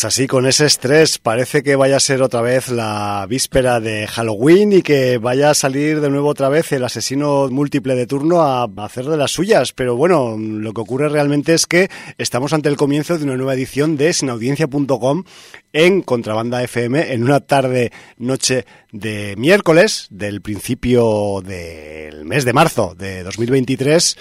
[0.00, 4.06] Pues así, con ese estrés, parece que vaya a ser otra vez la víspera de
[4.06, 8.40] Halloween y que vaya a salir de nuevo otra vez el asesino múltiple de turno
[8.40, 9.74] a hacer de las suyas.
[9.74, 13.52] Pero bueno, lo que ocurre realmente es que estamos ante el comienzo de una nueva
[13.52, 15.24] edición de sinaudiencia.com
[15.74, 22.94] en Contrabanda FM en una tarde noche de miércoles del principio del mes de marzo
[22.96, 24.16] de 2023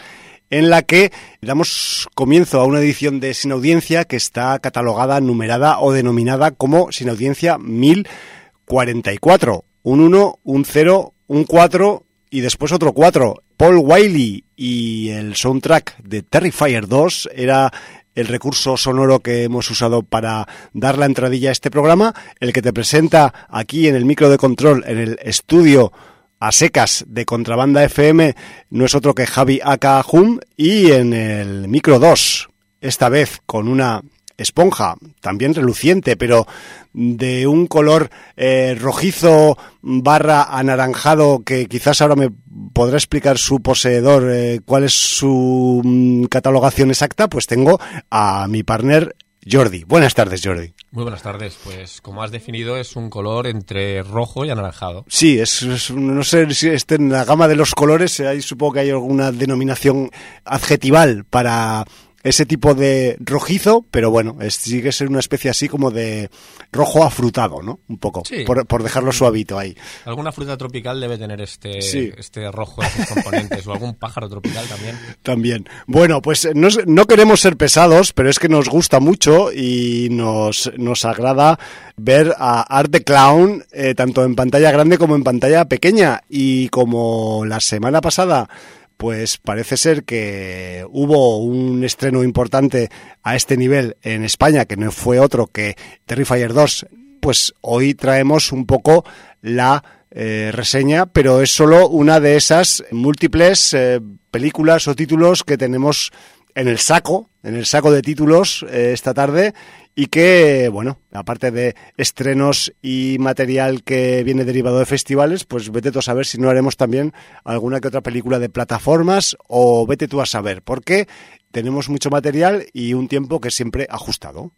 [0.49, 1.11] en la que
[1.41, 6.91] damos comienzo a una edición de Sin Audiencia que está catalogada, numerada o denominada como
[6.91, 9.65] Sin Audiencia 1044.
[9.83, 13.43] Un 1, un 0, un 4 y después otro 4.
[13.57, 17.73] Paul Wiley y el soundtrack de Terrifier 2 era
[18.15, 22.61] el recurso sonoro que hemos usado para dar la entradilla a este programa, el que
[22.61, 25.91] te presenta aquí en el micro de control, en el estudio
[26.39, 28.35] a secas de Contrabanda FM
[28.69, 32.50] no es otro que Javi Aka Hum y en el micro 2,
[32.81, 34.01] esta vez con una
[34.38, 36.47] esponja, también reluciente, pero
[36.94, 42.31] de un color eh, rojizo barra anaranjado que quizás ahora me
[42.73, 47.79] podrá explicar su poseedor eh, cuál es su mm, catalogación exacta, pues tengo
[48.09, 49.16] a mi partner
[49.50, 49.83] Jordi.
[49.83, 50.73] Buenas tardes, Jordi.
[50.91, 51.57] Muy buenas tardes.
[51.63, 55.05] Pues como has definido, es un color entre rojo y anaranjado.
[55.07, 58.79] Sí, es, no sé si esté en la gama de los colores, ahí supongo que
[58.81, 60.09] hay alguna denominación
[60.45, 61.85] adjetival para
[62.29, 66.29] ese tipo de rojizo, pero bueno, es, sigue ser una especie así como de
[66.72, 67.79] rojo afrutado, ¿no?
[67.88, 69.75] Un poco, por, dejarlo suavito ahí.
[70.06, 71.79] Alguna fruta tropical debe tener este,
[72.19, 74.97] este rojo en sus componentes, o algún pájaro tropical también.
[75.23, 75.69] También.
[75.88, 80.72] Bueno, pues no, no, queremos ser pesados, pero es que nos gusta mucho y nos,
[80.78, 81.59] nos agrada
[81.97, 86.22] ver a Art the Clown eh, tanto en pantalla grande como en pantalla pequeña.
[86.29, 88.50] Y como la semana pasada
[88.99, 92.89] pues parece ser que hubo un estreno importante
[93.23, 96.85] a este nivel en España, que no fue otro que Terrifier 2,
[97.21, 99.05] pues hoy traemos un poco
[99.41, 104.01] la eh, reseña, pero es solo una de esas múltiples eh,
[104.31, 106.11] películas o títulos que tenemos
[106.53, 109.53] en el saco, en el saco de títulos eh, esta tarde
[109.99, 115.91] y que, bueno, aparte de estrenos y material que viene derivado de festivales, pues vete
[115.91, 120.07] tú a saber si no haremos también alguna que otra película de plataformas o vete
[120.07, 121.09] tú a saber, porque
[121.51, 124.53] tenemos mucho material y un tiempo que siempre ajustado.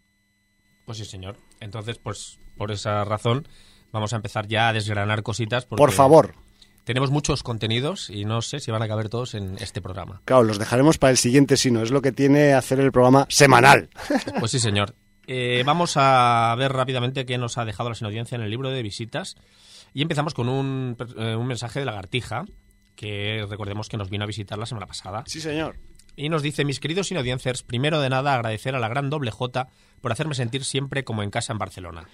[0.86, 1.38] Pues sí, señor.
[1.58, 3.48] Entonces, pues por esa razón
[3.90, 5.66] vamos a empezar ya a desgranar cositas.
[5.66, 6.36] Por favor.
[6.84, 10.22] Tenemos muchos contenidos y no sé si van a caber todos en este programa.
[10.24, 13.26] Claro, los dejaremos para el siguiente, si no, es lo que tiene hacer el programa
[13.28, 13.90] semanal.
[14.38, 14.94] Pues sí, señor.
[15.34, 18.82] Eh, vamos a ver rápidamente qué nos ha dejado la sinaudiencia en el libro de
[18.82, 19.36] visitas.
[19.94, 22.44] Y empezamos con un, eh, un mensaje de Lagartija,
[22.96, 25.24] que recordemos que nos vino a visitar la semana pasada.
[25.26, 25.78] Sí, señor.
[26.16, 29.70] Y nos dice, mis queridos sinaudiencers, primero de nada agradecer a la gran doble J
[30.02, 32.08] por hacerme sentir siempre como en casa en Barcelona.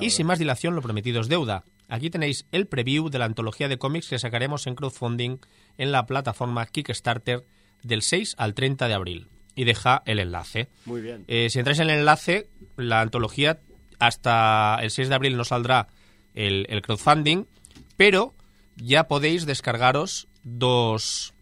[0.00, 1.62] Y sin más dilación, lo prometido es deuda.
[1.88, 5.38] Aquí tenéis el preview de la antología de cómics que sacaremos en crowdfunding
[5.78, 7.46] en la plataforma Kickstarter
[7.84, 9.28] del 6 al 30 de abril
[9.60, 10.70] y deja el enlace.
[10.86, 11.26] Muy bien.
[11.28, 12.48] Eh, si entráis en el enlace,
[12.78, 13.60] la antología
[13.98, 15.88] hasta el 6 de abril no saldrá
[16.34, 17.44] el, crowdfunding,
[17.98, 18.32] pero
[18.76, 21.34] ya podéis descargaros dos,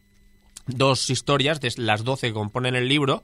[0.67, 3.23] dos historias de las 12 que componen el libro,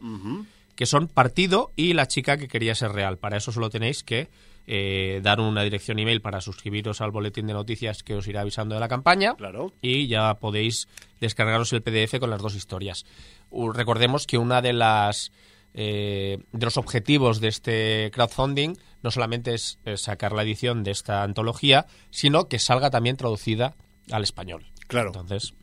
[0.76, 3.18] que son Partido y La chica que quería ser real.
[3.18, 4.28] Para eso solo tenéis que
[4.66, 8.74] eh, dar una dirección email para suscribiros al boletín de noticias que os irá avisando
[8.74, 9.34] de la campaña.
[9.34, 9.72] Claro.
[9.82, 10.88] Y ya podéis
[11.20, 13.04] descargaros el PDF con las dos historias.
[13.50, 15.32] recordemos que una de las
[15.74, 21.24] eh, de los objetivos de este crowdfunding no solamente es, sacar la edición de esta
[21.24, 23.74] antología, sino que salga también traducida
[24.10, 24.66] al español.
[24.86, 25.08] Claro.
[25.08, 25.54] Entonces,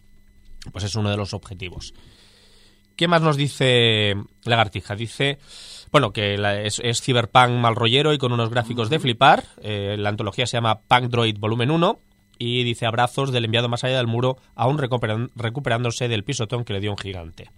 [0.71, 1.93] pues es uno de los objetivos.
[2.95, 4.13] ¿Qué más nos dice
[4.43, 4.95] Lagartija?
[4.95, 5.39] Dice
[5.91, 6.35] bueno, que
[6.65, 9.43] es, es, Cyberpunk mal rollero y con unos gráficos de flipar.
[9.61, 11.99] Eh, la antología se llama Punk Droid Volumen 1
[12.39, 16.79] y dice abrazos del enviado más allá del muro, aún recuperándose del pisotón que le
[16.79, 17.51] dio un gigante.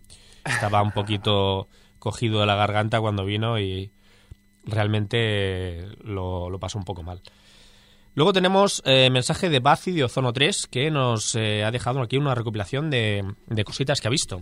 [0.43, 1.69] Estaba un poquito
[1.99, 3.91] cogido de la garganta cuando vino y
[4.65, 7.21] realmente lo, pasó un poco mal.
[8.15, 12.17] Luego tenemos eh, mensaje de Bazi de Ozono 3 que nos eh, ha dejado aquí
[12.17, 14.41] una recopilación de, de cositas que ha visto.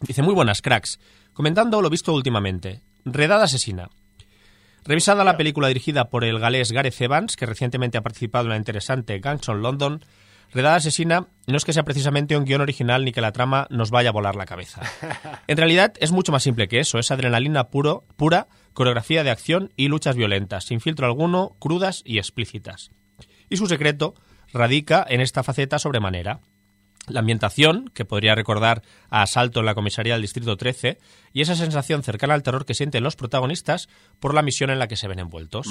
[0.00, 0.98] Dice, muy buenas cracks.
[1.32, 2.82] Comentando lo visto últimamente.
[3.04, 3.90] Redada asesina.
[4.84, 8.56] Revisada la película dirigida por el galés Gareth Evans, que recientemente ha participado en la
[8.56, 10.04] interesante Gangs on London,
[10.52, 13.90] Redada Asesina no es que sea precisamente un guion original ni que la trama nos
[13.90, 14.82] vaya a volar la cabeza.
[15.46, 19.72] En realidad es mucho más simple que eso, es adrenalina puro, pura, coreografía de acción
[19.76, 22.90] y luchas violentas, sin filtro alguno, crudas y explícitas.
[23.48, 24.14] Y su secreto
[24.52, 26.40] radica en esta faceta sobremanera.
[27.08, 30.98] La ambientación, que podría recordar a Asalto en la comisaría del Distrito 13,
[31.32, 33.88] y esa sensación cercana al terror que sienten los protagonistas
[34.20, 35.66] por la misión en la que se ven envueltos.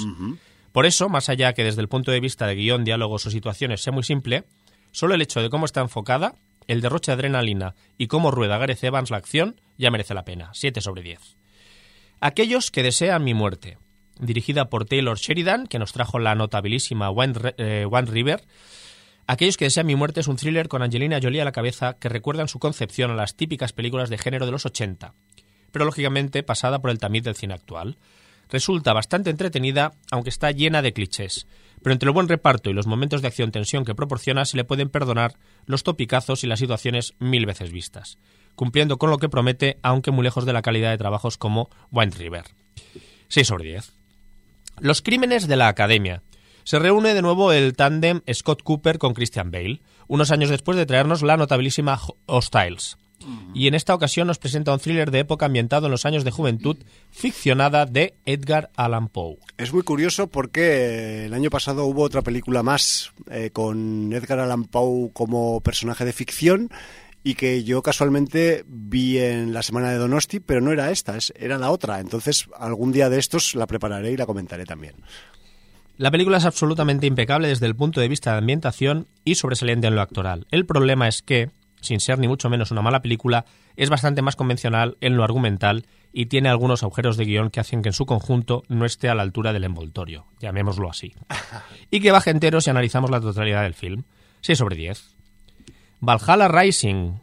[0.72, 3.82] Por eso, más allá que desde el punto de vista de guion, diálogos o situaciones
[3.82, 4.44] sea muy simple,
[4.90, 6.34] solo el hecho de cómo está enfocada,
[6.66, 10.50] el derroche de adrenalina y cómo rueda Gareth Evans la acción ya merece la pena.
[10.54, 11.18] 7 sobre 10.
[12.20, 13.78] Aquellos que desean mi muerte,
[14.20, 18.44] dirigida por Taylor Sheridan, que nos trajo la notabilísima One, eh, One River,
[19.26, 22.08] Aquellos que desean mi muerte es un thriller con Angelina Jolie a la cabeza que
[22.08, 25.14] recuerda en su concepción a las típicas películas de género de los 80,
[25.70, 27.98] pero lógicamente pasada por el tamiz del cine actual.
[28.50, 31.46] Resulta bastante entretenida, aunque está llena de clichés,
[31.82, 34.90] pero entre el buen reparto y los momentos de acción-tensión que proporciona se le pueden
[34.90, 35.36] perdonar
[35.66, 38.18] los topicazos y las situaciones mil veces vistas,
[38.54, 42.14] cumpliendo con lo que promete, aunque muy lejos de la calidad de trabajos como Wind
[42.16, 42.44] River.
[43.28, 43.92] 6 sobre 10.
[44.80, 46.22] Los crímenes de la Academia,
[46.64, 50.86] se reúne de nuevo el tándem Scott Cooper con Christian Bale, unos años después de
[50.86, 52.96] traernos la notabilísima Hostiles.
[53.54, 56.30] Y en esta ocasión nos presenta un thriller de época ambientado en los años de
[56.30, 56.76] juventud,
[57.10, 59.36] ficcionada de Edgar Allan Poe.
[59.58, 64.64] Es muy curioso porque el año pasado hubo otra película más eh, con Edgar Allan
[64.64, 66.70] Poe como personaje de ficción
[67.24, 71.58] y que yo casualmente vi en la semana de Donosti, pero no era esta, era
[71.58, 72.00] la otra.
[72.00, 74.94] Entonces algún día de estos la prepararé y la comentaré también.
[75.98, 79.94] La película es absolutamente impecable desde el punto de vista de ambientación y sobresaliente en
[79.94, 80.46] lo actoral.
[80.50, 81.50] El problema es que,
[81.80, 83.44] sin ser ni mucho menos una mala película,
[83.76, 87.82] es bastante más convencional en lo argumental y tiene algunos agujeros de guion que hacen
[87.82, 91.14] que en su conjunto no esté a la altura del envoltorio, llamémoslo así.
[91.90, 94.04] Y que baje entero si analizamos la totalidad del film.
[94.40, 95.14] 6 sobre 10.
[96.00, 97.20] Valhalla Rising.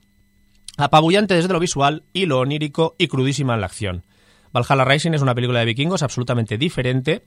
[0.78, 4.06] Apabullante desde lo visual y lo onírico y crudísima en la acción.
[4.54, 7.24] Valhalla Rising es una película de vikingos absolutamente diferente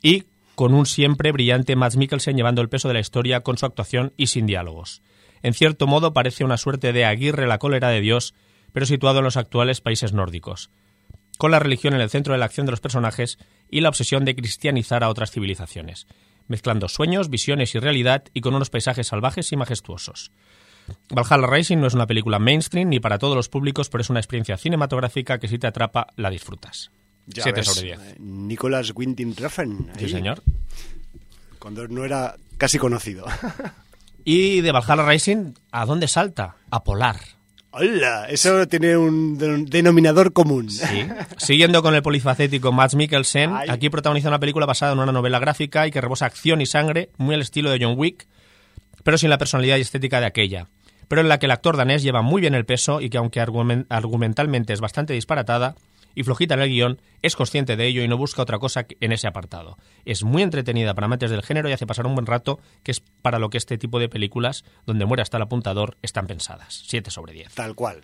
[0.00, 0.24] y
[0.56, 4.14] con un siempre brillante Mads Mikkelsen llevando el peso de la historia con su actuación
[4.16, 5.02] y sin diálogos.
[5.42, 8.34] En cierto modo parece una suerte de Aguirre la cólera de Dios,
[8.72, 10.70] pero situado en los actuales países nórdicos,
[11.36, 13.38] con la religión en el centro de la acción de los personajes
[13.70, 16.06] y la obsesión de cristianizar a otras civilizaciones,
[16.48, 20.32] mezclando sueños, visiones y realidad y con unos paisajes salvajes y majestuosos.
[21.10, 24.20] Valhalla Rising no es una película mainstream ni para todos los públicos, pero es una
[24.20, 26.90] experiencia cinematográfica que si te atrapa la disfrutas.
[27.32, 28.00] 7 sobre 10.
[28.00, 29.90] Eh, Nicolas Winding Refn.
[29.98, 30.42] Sí, señor.
[31.58, 33.26] Cuando no era casi conocido.
[34.24, 36.56] y de Valhalla Rising, ¿a dónde salta?
[36.70, 37.16] A Polar.
[37.78, 38.26] ¡Hola!
[38.30, 39.36] Eso tiene un
[39.68, 40.70] denominador común.
[40.70, 41.06] Sí.
[41.36, 45.86] Siguiendo con el polifacético Mads Mikkelsen, aquí protagoniza una película basada en una novela gráfica
[45.86, 48.26] y que rebosa acción y sangre, muy al estilo de John Wick,
[49.04, 50.68] pero sin la personalidad y estética de aquella.
[51.06, 53.40] Pero en la que el actor danés lleva muy bien el peso y que aunque
[53.40, 55.74] argumentalmente es bastante disparatada,
[56.16, 59.12] y flojita en el guion, es consciente de ello y no busca otra cosa en
[59.12, 59.78] ese apartado.
[60.04, 63.00] Es muy entretenida para amantes del género y hace pasar un buen rato, que es
[63.22, 66.82] para lo que este tipo de películas, donde muere hasta el apuntador, están pensadas.
[66.86, 67.54] 7 sobre 10.
[67.54, 68.02] Tal cual.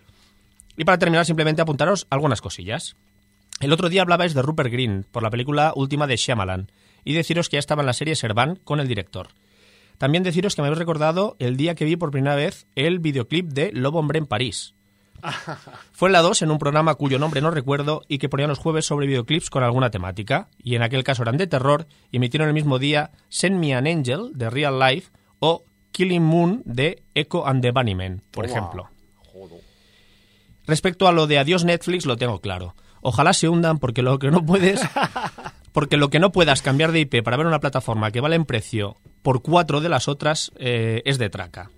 [0.77, 2.95] Y para terminar, simplemente apuntaros algunas cosillas.
[3.59, 6.71] El otro día hablabais de Rupert Green por la película última de Shyamalan
[7.03, 9.29] y deciros que ya estaba en la serie Servan con el director.
[9.97, 13.49] También deciros que me habéis recordado el día que vi por primera vez el videoclip
[13.49, 14.75] de Lobo Hombre en París,
[15.91, 18.59] Fue en la 2 en un programa cuyo nombre no recuerdo y que ponía los
[18.59, 22.47] jueves sobre videoclips con alguna temática, y en aquel caso eran de terror, y emitieron
[22.47, 27.45] el mismo día Send Me an Angel de Real Life o Killing Moon de Echo
[27.45, 28.89] and the Bunnymen, por ejemplo.
[30.65, 32.75] Respecto a lo de adiós Netflix lo tengo claro.
[33.01, 34.81] Ojalá se hundan porque lo que no puedes
[35.73, 38.45] porque lo que no puedas cambiar de IP para ver una plataforma que vale en
[38.45, 41.69] precio por cuatro de las otras eh, es de traca.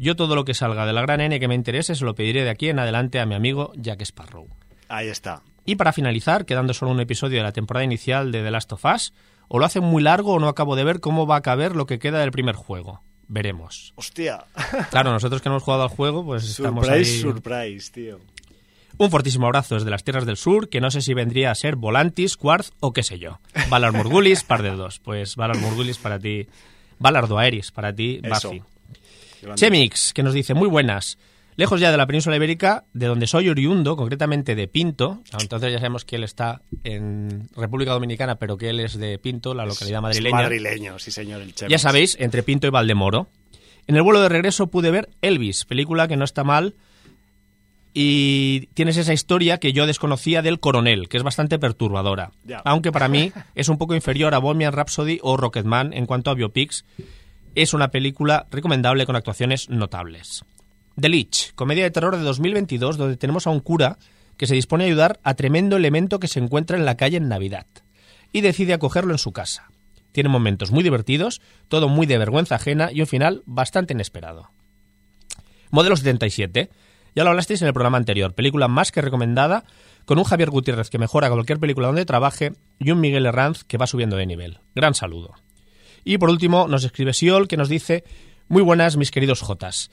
[0.00, 2.42] Yo todo lo que salga de la gran N que me interese se lo pediré
[2.42, 4.48] de aquí en adelante a mi amigo Jack Sparrow.
[4.88, 5.42] Ahí está.
[5.66, 8.82] Y para finalizar, quedando solo un episodio de la temporada inicial de The Last of
[8.86, 9.12] Us,
[9.48, 11.84] o lo hacen muy largo o no acabo de ver cómo va a caber lo
[11.84, 13.02] que queda del primer juego.
[13.28, 13.92] Veremos.
[13.94, 14.46] Hostia.
[14.90, 17.04] Claro, nosotros que no hemos jugado al juego, pues estamos ahí...
[17.04, 18.20] Surprise, tío.
[18.96, 21.76] Un fortísimo abrazo desde las tierras del sur, que no sé si vendría a ser
[21.76, 23.38] Volantis, Quartz o qué sé yo.
[23.68, 24.98] Valar Murgulis, par de dos.
[24.98, 26.48] Pues Valar Murgulis para ti.
[26.98, 28.62] Valar Doaeris para ti, Buffy.
[29.54, 31.18] Chemix, que nos dice, muy buenas.
[31.56, 35.78] Lejos ya de la península ibérica, de donde soy oriundo, concretamente de Pinto, entonces ya
[35.78, 40.00] sabemos que él está en República Dominicana, pero que él es de Pinto, la localidad
[40.00, 40.36] madrileña.
[40.36, 43.28] madrileño, sí señor, el Ya sabéis, entre Pinto y Valdemoro.
[43.86, 46.76] En el vuelo de regreso pude ver Elvis, película que no está mal,
[47.92, 52.30] y tienes esa historia que yo desconocía del coronel, que es bastante perturbadora.
[52.64, 56.34] Aunque para mí es un poco inferior a Bohemian Rhapsody o Rocketman en cuanto a
[56.34, 56.84] biopics,
[57.54, 60.44] es una película recomendable con actuaciones notables.
[60.98, 63.98] The Lich, comedia de terror de 2022 donde tenemos a un cura
[64.36, 67.28] que se dispone a ayudar a tremendo elemento que se encuentra en la calle en
[67.28, 67.66] Navidad
[68.32, 69.70] y decide acogerlo en su casa.
[70.12, 74.50] Tiene momentos muy divertidos, todo muy de vergüenza ajena y un final bastante inesperado.
[75.70, 76.70] Modelo 77.
[77.14, 78.34] Ya lo hablasteis en el programa anterior.
[78.34, 79.64] Película más que recomendada,
[80.04, 83.78] con un Javier Gutiérrez que mejora cualquier película donde trabaje y un Miguel Herranz que
[83.78, 84.58] va subiendo de nivel.
[84.74, 85.34] Gran saludo.
[86.04, 88.04] Y por último, nos escribe Siol que nos dice
[88.48, 89.90] muy buenas, mis queridos Jotas.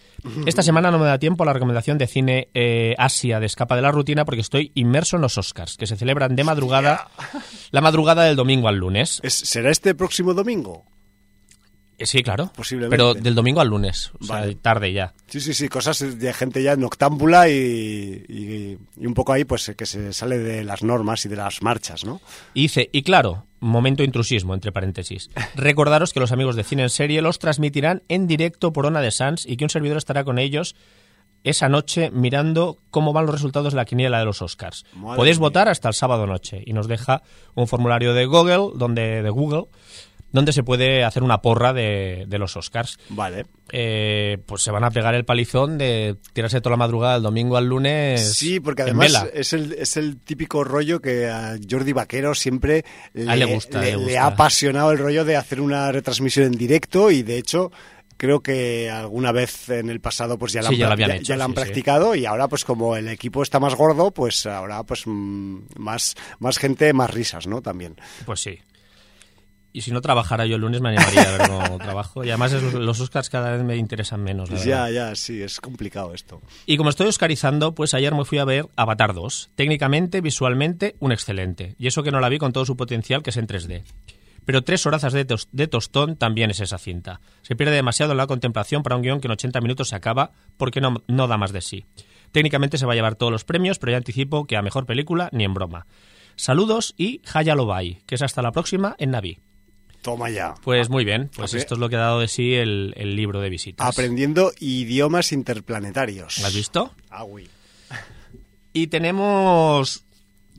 [0.48, 3.76] Esta semana no me da tiempo a la recomendación de cine eh, Asia de Escapa
[3.76, 7.08] de la Rutina porque estoy inmerso en los Oscars, que se celebran de madrugada,
[7.72, 9.20] la madrugugada del domingo al lunes.
[9.22, 10.86] Es- ¿Será este próximo domingo?
[12.00, 12.52] Eh, Sí, claro.
[12.56, 12.96] Posiblemente.
[12.96, 14.56] Pero del domingo al lunes, o sea, Vale.
[14.56, 15.14] tarde ya.
[15.28, 17.54] Sí, sí, sí, cosas de gente ya noctámbula y,
[18.28, 21.64] y- y un poco ahí pues que se sale de las normas y de las
[21.64, 22.22] marchas, ¿no?
[22.54, 25.30] Y dice, y claro, momento intrusismo, entre paréntesis.
[25.56, 29.12] Recordaros que los amigos de Cine en Serie los transmitirán en directo por Ona de
[29.12, 30.76] Sans y que un servidor estará con ellos
[31.44, 34.86] esa noche mirando cómo van los resultados de la quiniela de los Oscars.
[34.94, 35.48] Madre Podéis mía.
[35.48, 37.22] votar hasta el sábado noche y nos deja
[37.56, 39.66] un formulario de Google, donde, de Google,
[40.32, 43.00] donde se puede hacer una porra de, de los Oscars.
[43.10, 43.46] Vale.
[43.72, 47.58] Eh, pues se van a pegar el palizón de tirarse toda la madrugada del domingo
[47.58, 48.34] al lunes.
[48.36, 53.28] Sí, porque además es el, es el típico rollo que a Jordi Vaquero siempre él
[53.28, 54.24] le gusta, le le gusta.
[54.24, 57.72] ha apasionado el rollo de hacer una retransmisión en directo y de hecho
[58.16, 60.94] creo que alguna vez en el pasado pues ya la Sí, han, ya lo prac-
[60.94, 61.62] habían ya- hecho, ya la han sí, sí.
[61.62, 66.16] practicado y ahora pues como el equipo está más gordo pues ahora pues mm, más,
[66.40, 67.62] más gente, más risas, ¿no?
[67.62, 67.96] También.
[68.26, 68.58] Pues sí.
[69.78, 72.24] Y si no trabajara yo el lunes me animaría a ver cómo trabajo.
[72.24, 74.50] Y además es- los Oscars cada vez me interesan menos.
[74.50, 75.10] la Ya, verdad.
[75.10, 76.42] ya, sí, es complicado esto.
[76.66, 79.52] Y como estoy oscarizando, pues ayer me fui a ver Avatar 2.
[79.54, 81.76] Técnicamente, visualmente, un excelente.
[81.78, 83.84] Y eso que no la vi con todo su potencial, que es en 3D.
[84.46, 87.22] Pero tres horazas de, tos- de tostón también es esa cinta.
[87.44, 90.32] Se pierde demasiado en la contemplación para un guion que en 80 minutos se acaba
[90.58, 91.86] porque no, no da más de sí.
[92.32, 95.30] Técnicamente se va a llevar todos los premios, pero ya anticipo que a mejor película
[95.34, 95.86] ni en broma.
[96.36, 99.40] Saludos y Haya Lobai, que es hasta la próxima en Naví.
[100.08, 100.56] Toma ya.
[100.64, 103.42] Pues muy bien, pues esto es lo que ha dado de sí el, el libro
[103.42, 103.86] de visitas.
[103.86, 106.38] Aprendiendo idiomas interplanetarios.
[106.40, 106.94] ¿Lo has visto?
[107.10, 107.26] Ah.
[108.72, 110.06] Y tenemos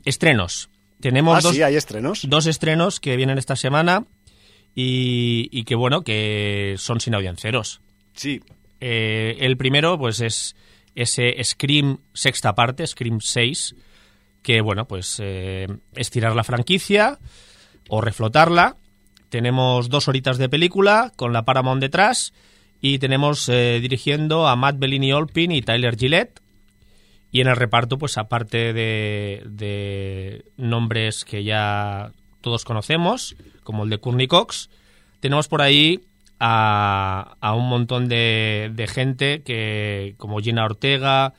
[0.05, 0.69] estrenos.
[0.99, 2.29] Tenemos Ah, dos, sí, hay estrenos.
[2.29, 4.05] dos estrenos que vienen esta semana
[4.75, 7.81] y, y que, bueno, que son sin audienciaros.
[8.13, 8.41] Sí,
[8.81, 10.55] Eh, el primero, pues, es
[10.93, 13.75] ese Scream sexta parte, Scream 6,
[14.43, 15.65] que, bueno, pues, eh,
[15.95, 17.17] estirar la franquicia
[17.87, 18.75] o reflotarla.
[19.29, 22.33] Tenemos dos horitas de película con la Paramount detrás
[22.81, 26.41] y tenemos eh, dirigiendo a Matt Bellini Olpin y Tyler Gillette.
[27.31, 33.91] Y en el reparto, pues aparte de, de nombres que ya todos conocemos, como el
[33.91, 34.69] de Courtney Cox,
[35.19, 36.01] tenemos por ahí
[36.39, 41.33] a, a un montón de, de gente que como Gina Ortega,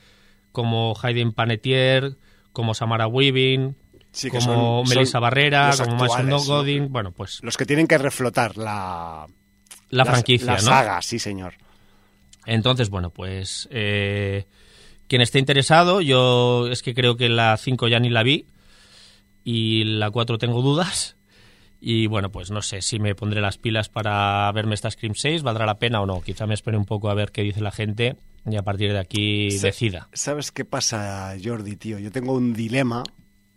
[0.53, 2.11] como Hayden Panettiere,
[2.53, 3.75] como Samara Weaving,
[4.11, 6.29] Sí, que como son- Melissa son Barrera, como Mason.
[6.47, 9.25] Godin, bueno, pues los que tienen que reflotar la,
[9.89, 10.59] la, la- franquicia, la ¿no?
[10.61, 11.53] saga, sí, señor.
[12.45, 14.45] Entonces, bueno, pues eh,
[15.07, 18.47] quien esté interesado, yo es que creo que la 5 ya ni la vi
[19.43, 21.15] y la 4 tengo dudas.
[21.83, 25.41] Y bueno, pues no sé si me pondré las pilas para verme esta Scream 6,
[25.41, 26.21] valdrá la pena o no.
[26.21, 28.99] Quizá me espere un poco a ver qué dice la gente y a partir de
[28.99, 30.07] aquí decida.
[30.13, 31.97] ¿Sabes qué pasa, Jordi, tío?
[31.97, 33.03] Yo tengo un dilema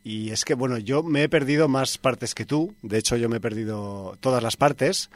[0.05, 2.75] y es que, bueno, yo me he perdido más partes que tú.
[2.83, 5.11] De hecho, yo me he perdido todas las partes.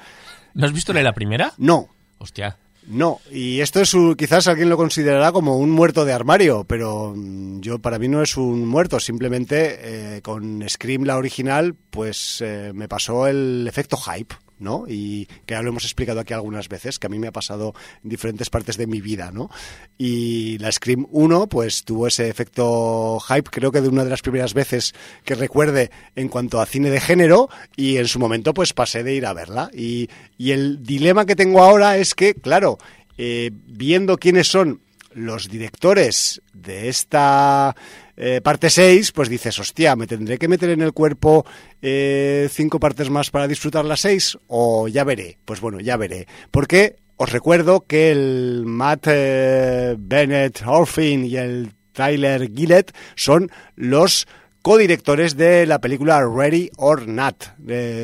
[0.54, 1.52] ¿No has visto la primera?
[1.58, 2.56] No, Hostia.
[2.86, 3.20] no.
[3.30, 7.78] Y esto es quizás alguien lo considerará como un muerto de armario, pero mm, yo
[7.78, 8.98] para mí no es un muerto.
[8.98, 14.34] Simplemente eh, con Scream, la original, pues eh, me pasó el efecto hype.
[14.58, 14.84] ¿No?
[14.88, 17.74] Y que ya lo hemos explicado aquí algunas veces, que a mí me ha pasado
[18.02, 19.50] en diferentes partes de mi vida, ¿no?
[19.96, 24.22] Y la Scream 1, pues tuvo ese efecto hype, creo que de una de las
[24.22, 28.72] primeras veces que recuerde en cuanto a cine de género, y en su momento, pues
[28.72, 29.70] pasé de ir a verla.
[29.72, 32.78] Y, y el dilema que tengo ahora es que, claro,
[33.16, 34.80] eh, viendo quiénes son
[35.12, 37.74] los directores de esta
[38.20, 41.46] eh, parte 6, pues dices, hostia, ¿me tendré que meter en el cuerpo
[41.80, 44.36] eh, cinco partes más para disfrutar las seis?
[44.48, 45.38] O ya veré.
[45.44, 46.26] Pues bueno, ya veré.
[46.50, 54.26] Porque os recuerdo que el Matt eh, Bennett Orphin y el Tyler Gillett son los
[54.62, 57.44] codirectores de la película Ready or Not,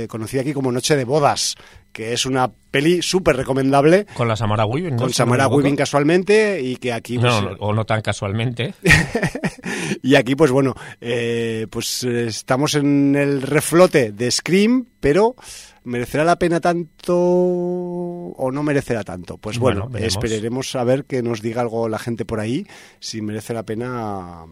[0.08, 1.56] conocida aquí como Noche de Bodas,
[1.94, 4.98] que es una peli súper recomendable Con la Samara Weaving, ¿no?
[4.98, 5.48] con no Samara.
[5.48, 8.74] Weaving casualmente y que aquí pues, No, no, o no tan casualmente.
[10.02, 15.36] y aquí pues bueno eh, pues eh, estamos en el reflote de Scream pero
[15.84, 21.22] merecerá la pena tanto o no merecerá tanto pues bueno, Bueno, esperaremos a ver que
[21.22, 22.66] nos diga algo la gente por ahí
[22.98, 24.46] si merece la pena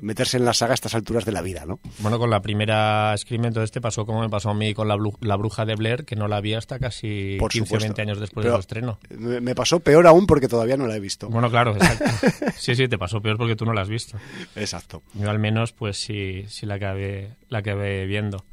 [0.00, 1.80] meterse en la saga a estas alturas de la vida, ¿no?
[1.98, 4.96] Bueno, con la primera Scream de este pasó como me pasó a mí con la,
[5.20, 8.20] la Bruja de Blair, que no la vi hasta casi Por 15 o 20 años
[8.20, 8.98] después de su estreno.
[9.10, 11.28] Me pasó peor aún porque todavía no la he visto.
[11.28, 12.26] Bueno, claro, exacto.
[12.56, 14.18] sí, sí, te pasó peor porque tú no la has visto.
[14.54, 15.02] Exacto.
[15.14, 18.44] Yo al menos, pues sí, sí la acabé, la acabé viendo.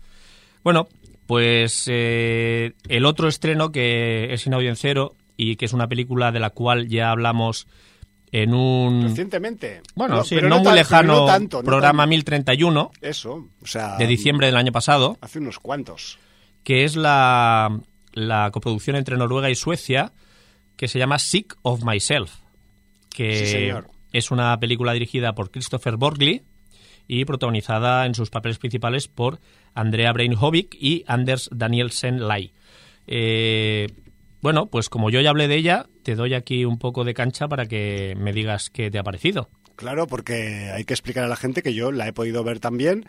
[0.63, 0.87] Bueno,
[1.25, 6.39] pues eh, el otro estreno que es Sin Audiencero y que es una película de
[6.39, 7.67] la cual ya hablamos
[8.33, 9.03] en un...
[9.03, 9.81] Recientemente.
[9.93, 11.27] Bueno, no, sí, no, muy lejano
[11.63, 12.91] programa 1031.
[12.99, 13.95] Eso, o sea...
[13.97, 15.17] De diciembre del año pasado.
[15.21, 16.17] Hace unos cuantos.
[16.63, 17.79] Que es la,
[18.11, 20.13] la coproducción entre Noruega y Suecia,
[20.75, 22.39] que se llama Sick of Myself.
[23.11, 23.75] Que
[24.11, 26.41] es una película dirigida por Christopher Borgli
[27.07, 29.41] y protagonizada en sus papeles principales por
[29.75, 32.51] Andrea Breinhovik y Anders Danielsen Lai.
[33.05, 33.89] Eh,
[34.43, 37.47] bueno, pues como yo ya hablé de ella, te doy aquí un poco de cancha
[37.47, 39.49] para que me digas qué te ha parecido.
[39.77, 43.05] Claro, porque hay que explicar a la gente que yo la he podido ver también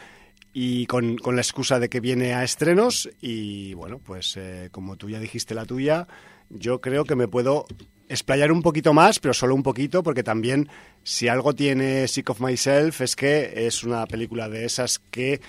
[0.53, 5.11] y con, la excusa de que viene a estrenos y bueno, pues eh, como tú
[5.11, 6.07] ya dijiste la tuya,
[6.51, 7.67] yo creo que me puedo
[8.09, 10.69] explayar un poquito más, pero solo un poquito, porque también
[11.03, 15.41] si algo tiene Sick of Myself es que es una película de esas que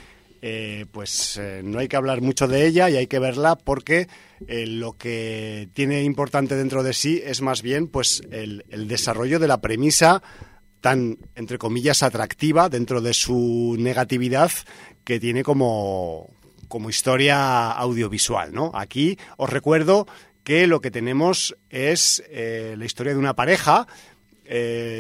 [0.42, 4.08] eh, pues eh, no hay que hablar mucho de ella y hay que verla porque
[4.48, 9.48] eh, lo que tiene importante dentro de sí es más bien pues el, desarrollo de
[9.48, 10.22] la premisa
[10.82, 14.52] tan, entre comillas, atractiva dentro de su negatividad
[15.04, 16.30] que tiene como,
[16.68, 18.72] como historia audiovisual, ¿no?
[18.76, 20.06] Aquí os recuerdo
[20.44, 23.88] que lo que tenemos es la historia de una pareja,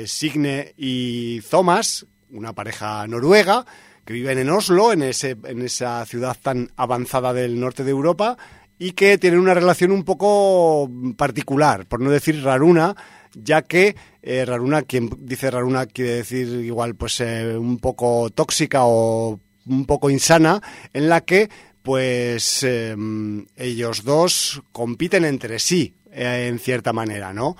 [0.08, 3.66] Signe y Thomas, una pareja noruega,
[4.06, 8.38] que viven en Oslo, en, ese, en esa ciudad tan avanzada del norte de Europa,
[8.78, 12.96] y que tienen una relación un poco particular, por no decir raruna,
[13.34, 18.82] ya que eh, raruna, quien dice raruna quiere decir igual pues eh, un poco tóxica
[18.84, 20.62] o un poco insana,
[20.94, 21.50] en la que
[21.82, 27.56] pues em, ellos dos compiten entre sí, eh, en cierta manera, ¿no?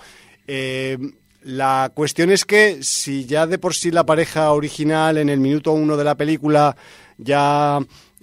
[1.46, 5.74] La cuestión es que si ya de por sí la pareja original en el minuto
[5.74, 6.76] uno de la película
[7.20, 7.80] ya,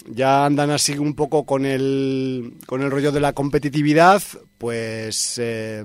[0.09, 4.21] ya andan así un poco con el, con el rollo de la competitividad,
[4.59, 5.85] pues eh,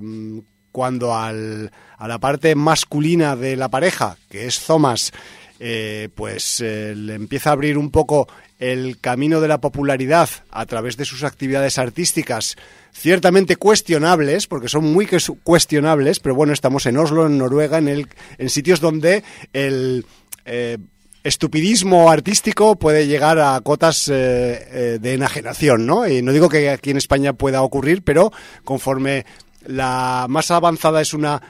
[0.72, 5.12] cuando al, a la parte masculina de la pareja, que es Thomas,
[5.60, 8.26] eh, pues eh, le empieza a abrir un poco
[8.58, 12.56] el camino de la popularidad a través de sus actividades artísticas
[12.92, 15.08] ciertamente cuestionables, porque son muy
[15.44, 20.04] cuestionables, pero bueno, estamos en Oslo, en Noruega, en, el, en sitios donde el
[20.44, 20.78] eh,
[21.22, 26.08] estupidismo artístico puede llegar a cotas eh, eh, de enajenación, ¿no?
[26.08, 28.32] Y no digo que aquí en España pueda ocurrir, pero
[28.64, 29.24] conforme
[29.66, 31.42] la más avanzada es una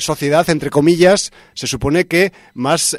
[0.00, 2.96] sociedad, entre comillas, se supone que más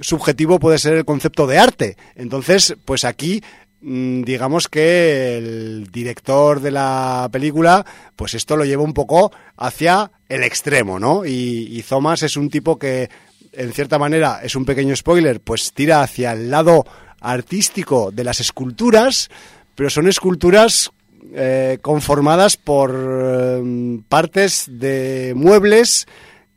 [0.00, 1.96] subjetivo puede ser el concepto de arte.
[2.14, 3.42] Entonces, pues aquí
[3.88, 7.84] Mm, digamos que el director de la película,
[8.16, 11.24] pues esto lo lleva un poco hacia el extremo, ¿no?
[11.24, 13.08] Y, Thomas es un tipo que,
[13.52, 16.84] en cierta manera, es un pequeño spoiler, pues tira hacia el lado
[17.20, 19.30] artístico de las esculturas,
[19.76, 20.90] pero son esculturas
[21.34, 26.06] eh, conformadas por eh, partes de muebles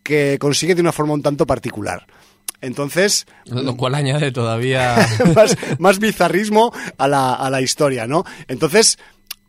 [0.03, 2.05] que consigue de una forma un tanto particular.
[2.62, 3.25] Entonces...
[3.45, 4.95] Lo cual añade todavía...
[5.79, 8.25] más, bizarrismo a la, a la historia, ¿no?
[8.47, 8.97] Entonces,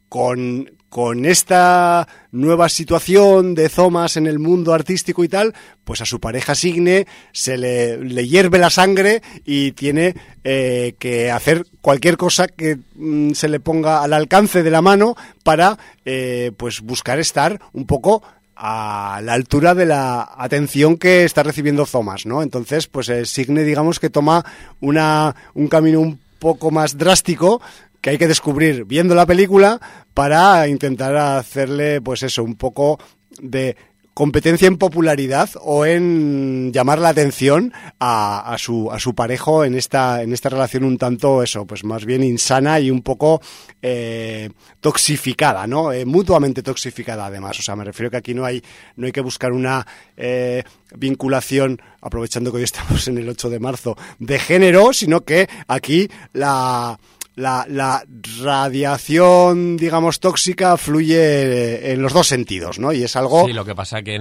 [0.09, 6.05] con, con esta nueva situación de Thomas en el mundo artístico y tal, pues a
[6.05, 12.49] su pareja Signe se le, hierve la sangre y tiene eh, que hacer cualquier cosa
[12.49, 17.61] que mm, se le ponga al alcance de la mano para eh, pues buscar estar
[17.73, 18.23] un poco
[18.57, 22.43] a la altura de la atención que está recibiendo Thomas, ¿no?
[22.43, 24.45] Entonces, pues el Signe, digamos que toma
[24.81, 27.63] una, un camino un poco más drástico
[28.01, 29.81] que hay que descubrir viendo la película
[30.15, 32.99] para intentar hacerle, pues eso, un poco
[33.41, 33.77] de
[34.21, 40.23] competencia en popularidad o en llamar la atención a, su, a su parejo en esta,
[40.23, 43.41] en esta relación un tanto, eso, pues más bien insana y un poco
[43.81, 45.93] eh, toxificada, ¿no?
[45.93, 47.59] Eh, mutuamente toxificada además.
[47.61, 48.63] O sea, me refiero que aquí no hay,
[48.97, 49.87] no hay que buscar una
[50.17, 50.65] eh,
[50.97, 56.11] vinculación, aprovechando que hoy estamos en el 8 de marzo, de género, sino que aquí
[56.35, 56.99] la
[57.37, 58.05] la,
[58.41, 62.93] radiación, digamos, tóxica fluye en los dos sentidos, ¿no?
[62.93, 63.47] Y es algo...
[63.47, 64.19] Sí, lo que pasa es que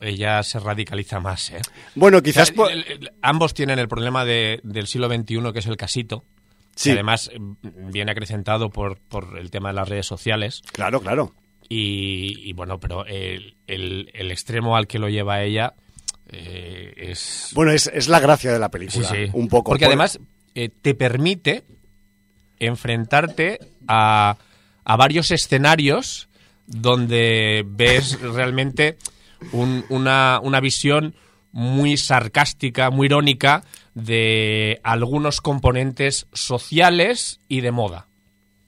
[0.00, 1.60] ella se radicaliza más, ¿eh?
[1.94, 2.52] Bueno, quizás...
[3.22, 6.24] ambos tienen el problema del siglo XXI, que es el casito.
[6.76, 6.90] Sí.
[6.90, 10.62] Que además mm, viene acrecentado por, por el tema de las redes sociales.
[10.72, 11.32] Claro, claro.
[11.68, 15.74] Y, bueno, pero el, el, extremo al que lo lleva ella
[16.28, 17.50] eh, es...
[17.54, 19.30] Bueno, es, es, la gracia de la película, Sí, sí.
[19.32, 19.70] un poco.
[19.70, 20.20] Porque Por- además
[20.54, 21.64] eh, te permite
[22.66, 24.36] enfrentarte a,
[24.84, 26.28] a varios escenarios
[26.66, 28.96] donde ves realmente
[29.52, 31.14] un- una, una visión
[31.52, 33.62] muy sarcástica, muy irónica
[33.94, 38.08] de algunos componentes sociales y de moda.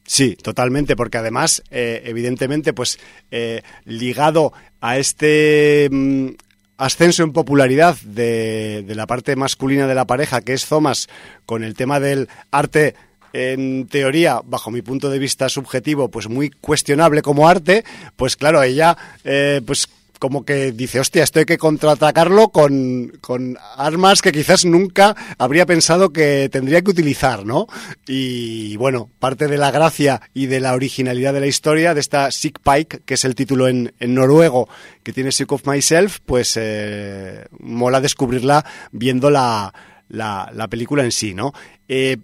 [0.05, 3.01] Sí, totalmente, porque además, eh, evidentemente, pues
[3.33, 6.29] eh, ligado a este mm,
[6.77, 11.09] ascenso en popularidad de, de la parte masculina de la pareja, que es Thomas,
[11.45, 12.95] con el tema del arte,
[13.37, 17.85] en teoría, bajo mi punto de vista subjetivo, pues muy cuestionable como arte,
[18.17, 23.59] pues claro, ella, eh, pues como que dice, hostia, esto hay que contraatacarlo con, con
[23.77, 27.67] armas que quizás nunca habría pensado que tendría que utilizar, ¿no?
[28.07, 32.31] Y bueno, parte de la gracia y de la originalidad de la historia de esta
[32.31, 34.67] Sick Pike, que es el título en, noruego
[35.03, 39.75] que tiene Sick of Myself, pues eh, mola descubrirla viendo la,
[40.09, 41.53] la, la película en sí, ¿no?
[41.87, 42.17] Eh,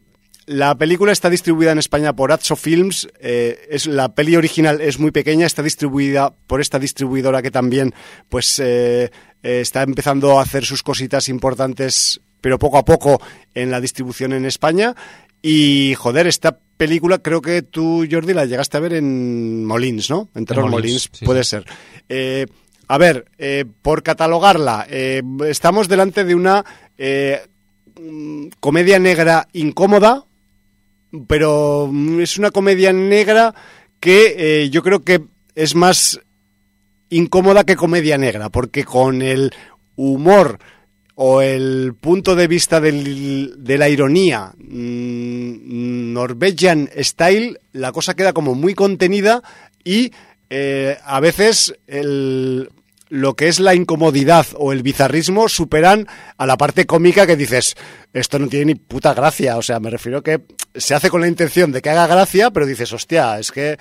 [0.46, 3.08] la película está distribuida en España por Atso Films.
[3.20, 7.94] eh, es, la peli original es muy pequeña, está distribuida por esta distribuidora que también
[8.28, 9.10] pues eh,
[9.42, 13.20] eh, está empezando a hacer sus cositas importantes, pero poco a poco
[13.54, 14.94] en la distribución en España.
[15.42, 20.28] Y joder, esta película creo que tú, Jordi, la llegaste a ver en Molins, ¿no?
[20.34, 21.64] En Terror Molins, Molins, sí, puede ser.
[22.08, 22.46] Eh,
[22.86, 26.64] a ver, eh, por catalogarla, eh, estamos delante de una
[28.00, 30.24] mm, comedia negra incómoda,
[31.26, 33.54] pero mm, es una comedia negra
[34.00, 35.22] que eh, yo creo que
[35.54, 36.20] es más
[37.10, 39.52] incómoda que comedia negra, porque con el
[39.96, 40.58] humor
[41.14, 48.54] o el punto de vista de la ironía mm, Norwegian style, la cosa queda como
[48.54, 49.42] muy contenida
[49.84, 50.12] y
[50.48, 52.70] eh, a veces el,
[53.12, 57.76] lo que es la incomodidad o el bizarrismo superan a la parte cómica que dices,
[58.14, 59.58] esto no tiene ni puta gracia.
[59.58, 60.40] O sea, me refiero que
[60.74, 63.76] se hace con la intención de que haga gracia, pero dices, hostia, es que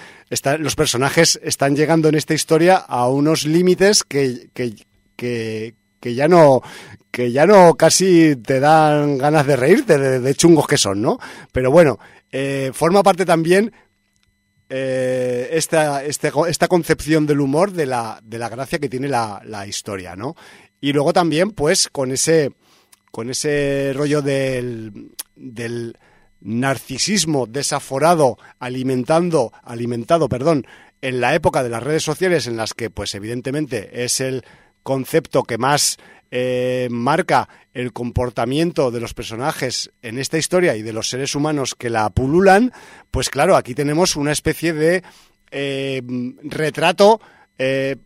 [0.60, 4.76] los personajes están llegando en esta historia a unos límites que, que,
[5.15, 6.62] que, ya no
[7.10, 11.20] que ya no casi te dan ganas de reírte de, de chungos que son, ¿no?
[11.54, 12.00] Pero bueno,
[12.34, 13.72] eh, forma parte también
[14.74, 19.42] eh, esta, este- esta concepción del humor de la, de la gracia que tiene la,
[19.44, 20.36] la historia, ¿no?
[20.80, 22.54] Y luego también, pues, con ese,
[23.12, 25.98] con ese rollo del, del
[26.40, 30.66] narcisismo desaforado alimentando, alimentado, perdón,
[31.02, 34.46] en la época de las redes sociales en las que, pues, evidentemente es el
[34.84, 35.98] concepto que más
[36.34, 41.76] eh, marca el comportamiento de los personajes en esta historia y de los seres humanos
[41.76, 42.72] que la pululan,
[43.12, 45.04] pues claro, aquí tenemos una especie de
[45.52, 46.02] eh,
[46.44, 47.20] retrato,
[47.58, 47.98] eh,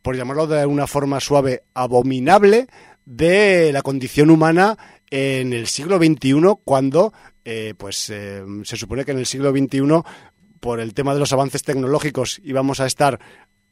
[0.00, 2.68] por llamarlo de una forma suave, abominable
[3.04, 4.78] de la condición humana
[5.10, 7.12] en el siglo XXI, cuando
[7.78, 9.80] pues se supone que en el siglo XXI,
[10.60, 13.18] por el tema de los avances tecnológicos, íbamos a estar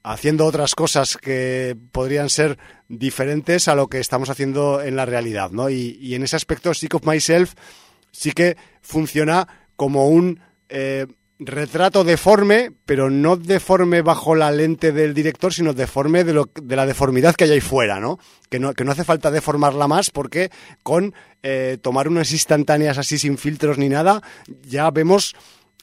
[0.08, 5.50] haciendo otras cosas que podrían ser diferentes a lo que estamos haciendo en la realidad,
[5.50, 5.68] ¿no?
[5.68, 7.52] Y, en ese aspecto, Sick of Myself
[8.10, 10.40] sí que funciona como un
[10.70, 11.06] eh,
[11.38, 17.34] retrato deforme, pero no deforme bajo la lente del director, sino deforme de la deformidad
[17.34, 18.18] que hay ahí fuera, ¿no?
[18.48, 18.72] Que, ¿no?
[18.72, 20.50] que no hace falta deformarla más porque
[20.82, 24.22] con eh, tomar unas instantáneas así sin filtros ni nada,
[24.62, 25.36] ya vemos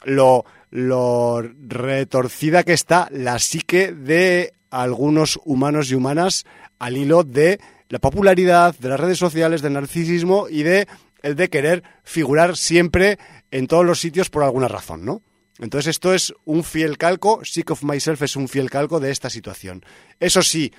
[0.04, 6.44] lo, lo retorcida que está la psique de algunos humanos y humanas
[6.80, 10.86] al hilo de la popularidad, de las redes sociales, del narcisismo y de
[11.22, 13.18] el de querer figurar siempre
[13.52, 15.22] en todos los sitios por alguna razón, ¿no?
[15.60, 19.30] Entonces esto es un fiel calco, Sick of Myself es un fiel calco de esta
[19.30, 19.86] situación.
[20.20, 20.74] Eso sí,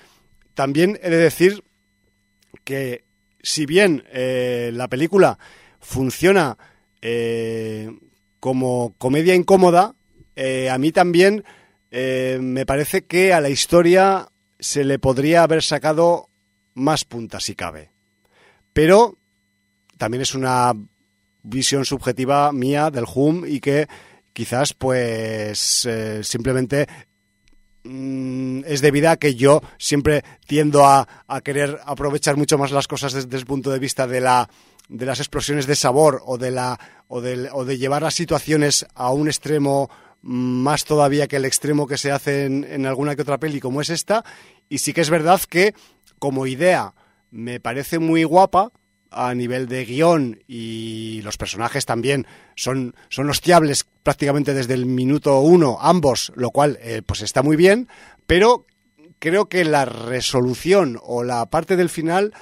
[0.52, 1.64] también he de decir
[2.64, 3.06] que
[3.42, 5.38] si bien eh, la película
[5.80, 6.58] funciona
[7.00, 7.90] eh,
[8.46, 9.96] como comedia incómoda,
[10.36, 11.42] eh, a mí también
[11.90, 14.28] eh, me parece que a la historia
[14.60, 16.28] se le podría haber sacado
[16.72, 17.90] más puntas si cabe.
[18.72, 19.18] Pero
[19.98, 20.74] también es una
[21.42, 23.88] visión subjetiva mía del HUM y que
[24.32, 26.86] quizás pues eh, simplemente
[27.82, 32.86] mm, es debida a que yo siempre tiendo a, a querer aprovechar mucho más las
[32.86, 34.48] cosas desde el punto de vista de la
[34.88, 38.86] de las explosiones de sabor o de la o, del- o de llevar las situaciones
[38.94, 39.90] a un extremo
[40.22, 43.80] más todavía que el extremo que se hace en, en alguna que otra peli como
[43.80, 44.24] es esta.
[44.68, 45.74] Y sí que es verdad que
[46.18, 46.94] como idea
[47.30, 48.72] me parece muy guapa
[49.10, 55.38] a nivel de guion y los personajes también son, son hostiables prácticamente desde el minuto
[55.40, 57.88] uno, ambos, lo cual eh, pues está muy bien,
[58.26, 58.66] pero
[59.20, 62.34] creo que la resolución o la parte del final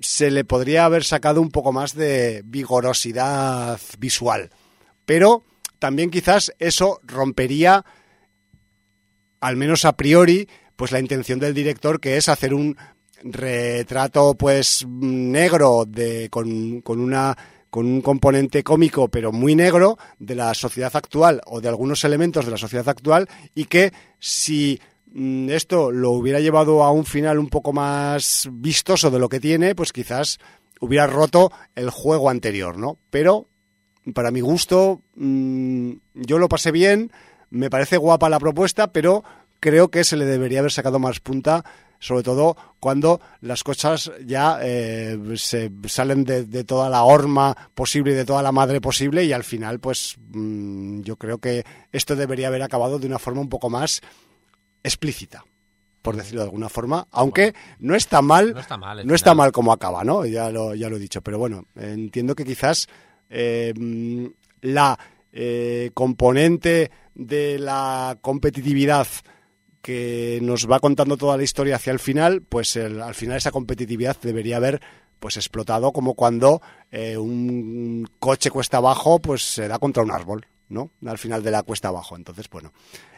[0.00, 4.50] se le podría haber sacado un poco más de vigorosidad visual.
[5.04, 5.44] Pero
[5.78, 7.84] también quizás eso rompería,
[9.40, 12.76] al menos a priori, pues la intención del director, que es hacer un
[13.22, 17.36] retrato pues negro de con, con una
[17.70, 22.44] con un componente cómico pero muy negro de la sociedad actual o de algunos elementos
[22.44, 24.78] de la sociedad actual y que si
[25.14, 29.74] esto lo hubiera llevado a un final un poco más vistoso de lo que tiene,
[29.74, 30.38] pues quizás
[30.80, 32.98] hubiera roto el juego anterior, ¿no?
[33.10, 33.46] Pero
[34.12, 37.12] para mi gusto mm, yo lo pasé bien,
[37.50, 39.22] me parece guapa la propuesta, pero
[39.60, 41.64] creo que se le debería haber sacado más punta
[42.04, 48.14] sobre todo cuando las cosas ya eh, se salen de, toda la horma posible y
[48.14, 52.48] de toda la madre posible y al final pues mm, yo creo que esto debería
[52.48, 54.02] haber acabado de una forma un poco más
[54.84, 55.44] explícita
[56.04, 59.52] por decirlo de alguna forma, aunque no está mal, no está mal, no está mal
[59.52, 60.26] como acaba, ¿no?
[60.26, 62.88] Ya lo, ya lo he dicho, pero bueno, entiendo que quizás
[63.30, 63.72] eh,
[64.60, 64.98] la
[65.32, 69.06] eh, componente de la competitividad
[69.80, 74.18] que nos va contando toda la historia hacia el final, pues al final esa competitividad
[74.20, 74.82] debería haber
[75.18, 80.46] pues explotado como cuando eh, un coche cuesta abajo pues se da contra un árbol,
[80.68, 80.90] ¿no?
[81.06, 82.16] Al final de la cuesta abajo.
[82.16, 82.72] Entonces, bueno,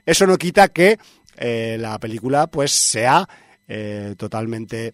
[0.05, 0.99] eso no quita que
[1.37, 3.29] eh, la película pues sea
[3.69, 4.93] eh, totalmente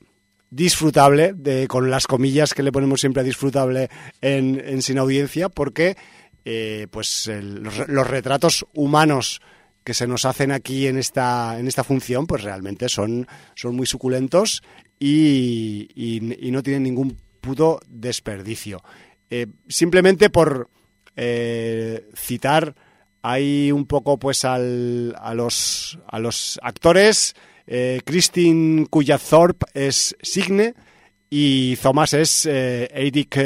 [0.51, 3.89] disfrutable, de, con las comillas que le ponemos siempre a disfrutable
[4.21, 5.97] en, Sin Audiencia, porque
[6.91, 9.41] pues los retratos humanos
[9.85, 13.87] que se nos hacen aquí en esta, en esta función, pues realmente son, son muy
[13.87, 14.63] suculentos
[14.99, 18.83] y, y, no tienen ningún puto desperdicio.
[19.31, 20.71] Eh, simplemente por
[21.17, 22.75] eh, citar
[23.23, 27.35] ahí un poco pues al, a, los, a los actores,
[27.67, 30.75] eh, Christine Kuyathorpe es Signe
[31.31, 33.39] y Thomas es eh, Eric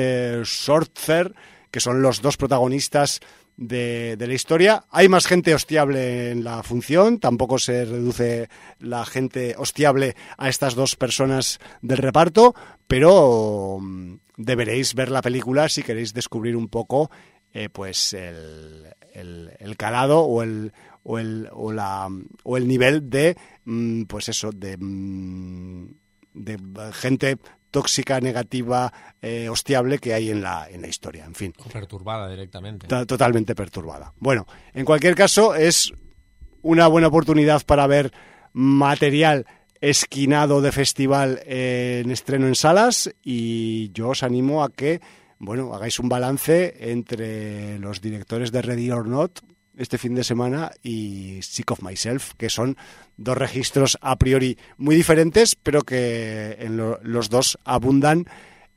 [0.44, 1.34] Schortzer,
[1.70, 3.20] que son los dos protagonistas
[3.56, 4.84] de, la historia.
[4.90, 8.48] Hay más gente hostiable en la función, tampoco se reduce
[8.78, 12.54] la gente hostiable a estas dos personas del reparto,
[12.86, 17.10] pero mm, deberéis ver la película si queréis descubrir un poco
[17.56, 22.06] eh, pues el, el, calado o el, o el, o la,
[22.42, 25.86] o el nivel de, mm, pues eso, de, mm,
[26.34, 26.58] de
[26.92, 27.38] gente
[27.70, 28.92] tóxica, negativa,
[29.22, 31.24] eh, hostiable que hay en la, en la historia.
[31.24, 31.54] En fin.
[31.72, 32.88] perturbada directamente.
[33.06, 34.12] Totalmente perturbada.
[34.18, 35.94] Bueno, en cualquier caso, es
[36.60, 38.12] una buena oportunidad para ver
[38.52, 39.46] material
[39.80, 45.00] esquinado de festival en estreno en salas y yo os animo a que
[45.38, 49.40] bueno, hagáis un balance entre los directores de Ready or Not,
[49.76, 52.76] este fin de semana y Sick of Myself, que son
[53.16, 58.26] dos registros a priori muy diferentes, pero que en los dos abundan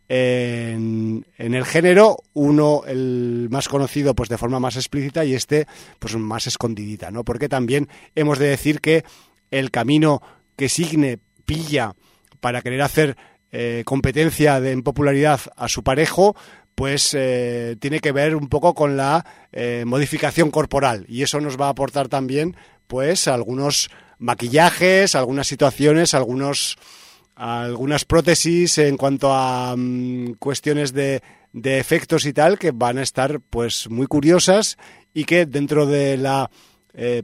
[0.09, 5.67] en, el género, uno el más conocido pues de forma más explícita y este
[5.99, 7.23] pues más escondidita, ¿no?
[7.23, 9.05] Porque también hemos de decir que
[9.51, 10.21] el camino
[10.55, 11.95] que Signe pilla
[12.39, 13.17] para querer hacer
[13.51, 16.35] eh, competencia de, en popularidad a su parejo,
[16.75, 21.03] pues eh, tiene que ver un poco con la eh, modificación corporal.
[21.07, 26.77] Y eso nos va a aportar también pues algunos maquillajes, algunas situaciones, algunos
[27.35, 33.01] algunas prótesis en cuanto a mm, cuestiones de, de, efectos y tal que van a
[33.01, 34.77] estar pues muy curiosas
[35.13, 36.51] y que dentro de la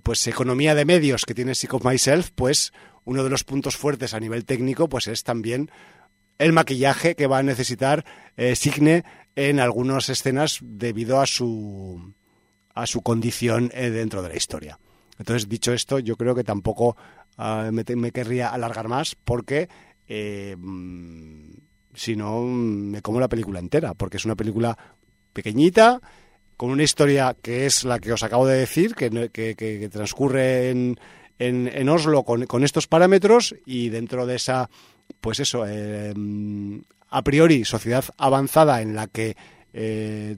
[0.03, 2.71] pues economía de medios que tiene Sick of Myself pues
[3.03, 5.69] uno de los puntos fuertes a nivel técnico pues es también
[6.37, 8.05] el maquillaje que va a necesitar
[8.55, 9.03] Signe
[9.35, 12.13] en algunas escenas debido a su,
[12.73, 14.79] a su condición eh, dentro de la historia.
[15.17, 16.95] Entonces, dicho esto, yo creo que tampoco
[17.37, 19.69] ah, me, querría alargar más porque
[20.07, 21.51] eh, mm,
[21.93, 24.77] si no me como la película entera, porque es una película
[25.33, 26.01] pequeñita,
[26.57, 30.97] con una historia que es la que os acabo de decir, que, que, transcurre en,
[31.39, 34.69] en, Oslo con, con, estos parámetros y dentro de esa,
[35.21, 36.13] pues eso, eh,
[37.09, 39.35] a priori sociedad avanzada en la que
[39.73, 40.37] eh,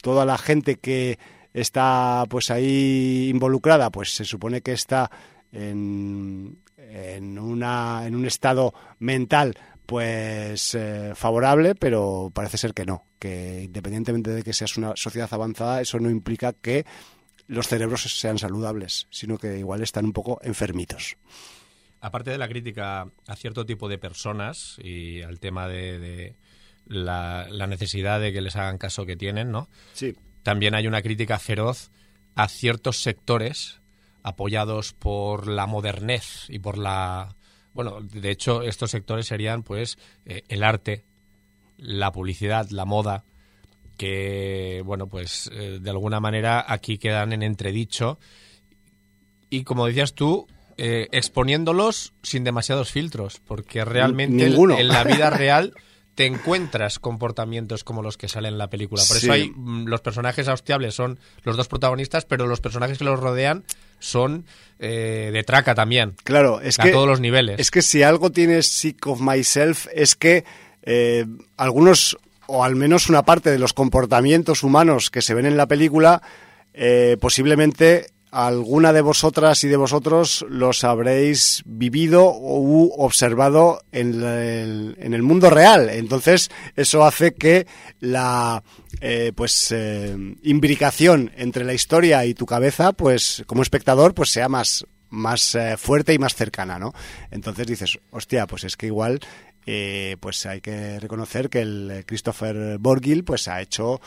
[0.00, 1.18] toda la gente que
[1.52, 5.10] está pues ahí involucrada pues se supone que está
[5.52, 13.06] en, en, una, en un estado mental pues eh, favorable, pero parece ser que no,
[13.18, 16.84] que independientemente de que seas una sociedad avanzada, eso no implica que
[17.46, 21.16] los cerebros sean saludables, sino que igual están un poco enfermitos
[22.00, 26.36] aparte de la crítica a cierto tipo de personas y al tema de,
[26.86, 29.68] la, necesidad de que les hagan caso que tienen, ¿no?
[29.92, 30.16] Sí.
[30.42, 31.90] También hay una crítica feroz
[32.34, 33.80] a ciertos sectores
[34.22, 37.36] apoyados por la modernez y por la
[37.72, 41.04] Bueno, de hecho, estos sectores serían, pues, eh, el arte,
[41.76, 43.24] la publicidad, la moda,
[43.96, 48.18] que, bueno, pues, eh, de alguna manera aquí quedan en entredicho.
[49.50, 50.46] Y como decías tú,
[50.78, 55.74] eh, exponiéndolos sin demasiados filtros, porque realmente en, la vida real
[56.14, 59.02] te encuentras comportamientos como los que salen en la película.
[59.06, 59.26] Por Sí.
[59.26, 63.18] eso hay mm, los personajes austiables son los dos protagonistas, pero los personajes que los
[63.20, 63.64] rodean
[63.98, 64.46] son
[64.78, 66.14] eh, de traca también.
[66.24, 67.58] Claro, es a que todos los niveles.
[67.58, 70.44] Es que si algo tiene Sick of Myself es que
[70.82, 75.56] eh, algunos, o al menos una parte de los comportamientos humanos que se ven en
[75.56, 76.22] la película,
[76.72, 85.22] eh, posiblemente alguna de vosotras y de vosotros los habréis vivido u observado en el,
[85.22, 85.88] mundo real.
[85.90, 87.66] Entonces, eso hace que
[88.00, 88.62] la
[89.00, 94.48] eh, pues eh, imbricación entre la historia y tu cabeza, pues como espectador, pues sea
[94.48, 96.92] más más eh, fuerte y más cercana, ¿no?
[97.30, 99.20] Entonces dices, hostia, pues es que igual,
[100.20, 104.00] pues hay que reconocer que el Christopher Borgil, pues ha hecho,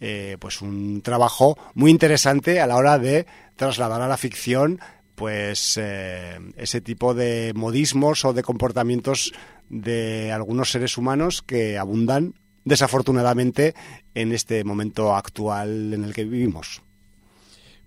[0.00, 4.80] eh, pues un trabajo muy interesante a la hora de trasladar a la ficción,
[5.14, 9.32] pues eh, ese tipo de modismos o de comportamientos
[9.68, 13.74] de algunos seres humanos que abundan desafortunadamente
[14.14, 16.82] en este momento actual en el que vivimos.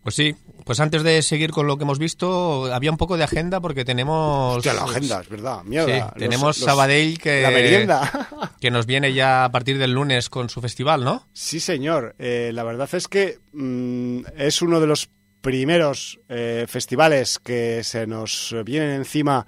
[0.03, 0.33] Pues sí,
[0.63, 3.83] pues antes de seguir con lo que hemos visto, había un poco de agenda porque
[3.83, 4.57] tenemos...
[4.57, 5.63] Hostia, la agenda, es verdad.
[5.65, 6.09] Mierda.
[6.13, 7.41] Sí, tenemos los- Sabadell que...
[7.41, 8.27] La merienda.
[8.62, 11.27] Que nos viene ya a partir del lunes con su festival, ¿no?
[11.33, 12.15] Sí, señor.
[12.19, 15.09] Eh, la verdad es que mm, es uno de los
[15.41, 19.47] primeros eh, festivales que se nos vienen encima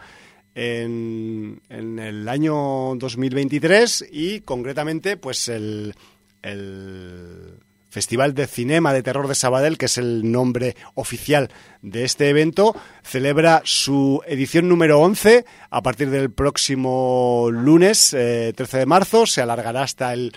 [0.56, 5.94] en, en el año 2023 y concretamente pues el,
[6.42, 7.58] el
[7.92, 11.50] Festival de Cinema de Terror de Sabadell, que es el nombre oficial
[11.82, 12.74] de este evento,
[13.04, 19.26] celebra su edición número 11 a partir del próximo lunes eh, 13 de marzo.
[19.26, 20.32] Se alargará hasta el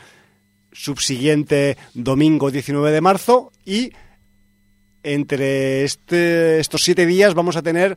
[0.73, 3.93] subsiguiente domingo 19 de marzo y
[5.05, 7.97] entre este, estos siete días vamos a tener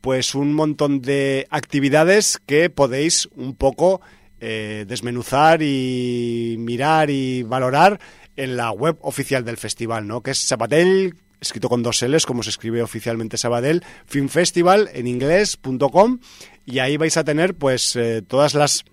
[0.00, 4.00] pues un montón de actividades que podéis un poco
[4.44, 8.00] eh, desmenuzar y mirar y valorar
[8.36, 10.22] en la web oficial del festival, ¿no?
[10.22, 15.06] Que es Sabadell, escrito con dos L's, como se escribe oficialmente Sabadell, Film Festival en
[15.06, 16.18] inglés.com
[16.64, 18.84] y ahí vais a tener pues eh, todas las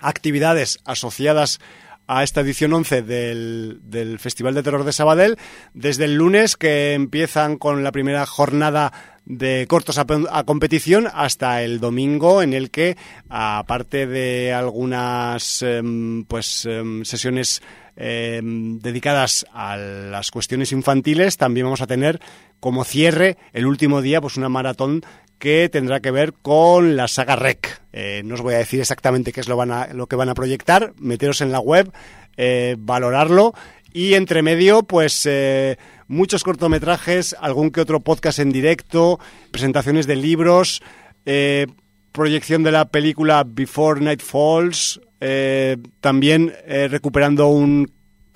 [0.00, 1.60] actividades asociadas
[2.08, 5.36] a esta edición 11 del, Festival de Terror de Sabadell,
[5.74, 8.92] desde el lunes que empiezan con la primera jornada
[9.26, 10.06] de cortos a,
[10.44, 12.96] competición hasta el domingo en el que
[13.28, 17.60] aparte de algunas em, pues em, sesiones
[17.98, 22.20] em, dedicadas a las cuestiones infantiles también vamos a tener
[22.60, 25.02] como cierre el último día pues una maratón
[25.38, 27.80] que tendrá que ver con la saga Rec.
[27.92, 30.28] Eh, no os voy a decir exactamente qué es lo, van a- lo que van
[30.28, 31.92] a proyectar, meteros en la web,
[32.36, 33.52] eh, valorarlo
[33.92, 35.76] y entre medio, pues eh,
[36.08, 39.18] muchos cortometrajes, algún que otro podcast en directo,
[39.52, 40.82] presentaciones de libros,
[41.24, 41.66] eh,
[42.12, 47.90] proyección de la película Before Night Falls, eh, también eh, recuperando un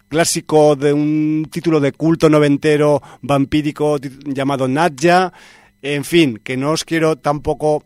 [0.08, 5.32] clásico de un título de culto noventero vampírico llamado Nadja.
[5.80, 7.84] En fin, que no os quiero tampoco...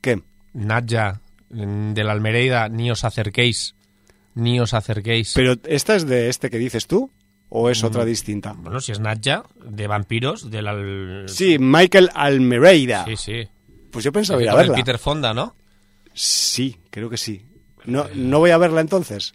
[0.00, 0.20] ¿Qué?
[0.52, 1.20] Nadja,
[1.50, 3.74] mm, de la Almereida, ni os acerquéis.
[4.34, 5.32] Ni os acerquéis.
[5.34, 7.10] ¿Pero esta es de este que dices tú?
[7.48, 7.86] ¿O es Mm.
[7.86, 8.52] otra distinta?
[8.56, 10.66] Bueno, si es Nadja, de vampiros, del...
[10.68, 13.04] al- Sí, Michael Almereida.
[13.06, 13.48] Sí, sí.
[13.90, 14.74] Pues yo pensaba ir a verla.
[14.76, 15.54] Peter Fonda, ¿no?
[16.14, 17.44] Sí, creo que sí.
[17.90, 19.32] No, no voy a verla entonces.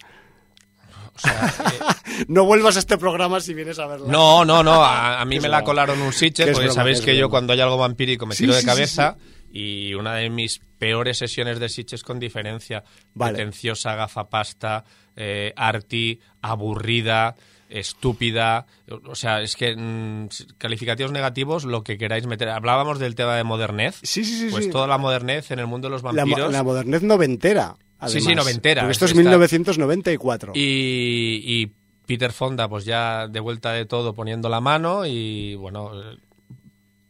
[1.15, 1.53] O sea,
[2.19, 4.07] eh, No vuelvas a este programa si vienes a verla.
[4.11, 4.83] no, no, no.
[4.83, 7.77] A, a mí me la colaron un es porque sabéis que yo cuando hay algo
[7.77, 9.17] vampírico me Sí, tiro de sí, sí, cabeza.
[9.51, 12.83] Y una de mis peores sesiones de Sitges con diferencia.
[13.13, 13.35] Vale.
[13.35, 14.83] Pretenciosa, gafapasta,
[15.15, 17.35] eh, arty, aburrida,
[17.69, 18.65] estúpida.
[19.05, 20.27] O sea, es que mm,
[20.57, 22.49] calificativos negativos, lo que queráis meter.
[22.49, 23.99] Hablábamos del tema de modernez.
[24.03, 24.47] Sí, sí, sí.
[24.51, 24.71] Pues sí.
[24.71, 26.51] toda la modernez en el mundo de los la, vampiros.
[26.51, 27.77] la modernez noventera.
[28.07, 28.45] Sí, sí, además.
[28.45, 28.81] noventera.
[28.83, 30.51] Porque esto es Está- 1994.
[30.55, 31.71] Y, y
[32.05, 35.91] Peter Fonda, pues ya de vuelta de todo poniendo la mano y bueno,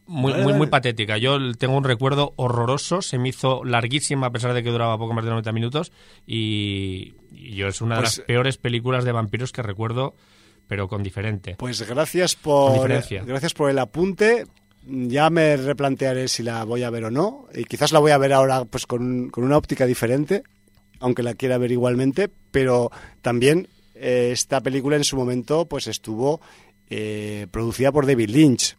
[0.08, 1.18] muy, muy, muy patética.
[1.18, 5.14] Yo tengo un recuerdo horroroso, se me hizo larguísima a pesar de que duraba poco
[5.14, 5.92] más de 90 minutos
[6.28, 10.16] y, y yo es una de Pues- las peores películas de vampiros que recuerdo,
[10.68, 11.56] pero con diferente.
[11.58, 14.46] Pues gracias por gracias por el apunte.
[14.88, 17.48] Ya me replantearé si la voy a ver o no.
[17.56, 20.44] Y quizás la voy a ver ahora pues con, con una óptica diferente,
[21.00, 22.30] aunque la quiera ver igualmente.
[22.52, 22.92] Pero
[23.22, 26.42] también eh, esta película en su momento pues estuvo
[26.90, 28.76] eh, producida por David Lynch.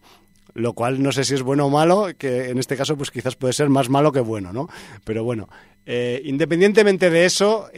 [0.55, 3.37] lo cual no sé si es bueno o malo, que en este caso pues quizás
[3.37, 4.69] puede ser más malo que bueno, ¿no?
[5.05, 5.49] Pero bueno,
[5.85, 7.69] eh, independientemente de eso,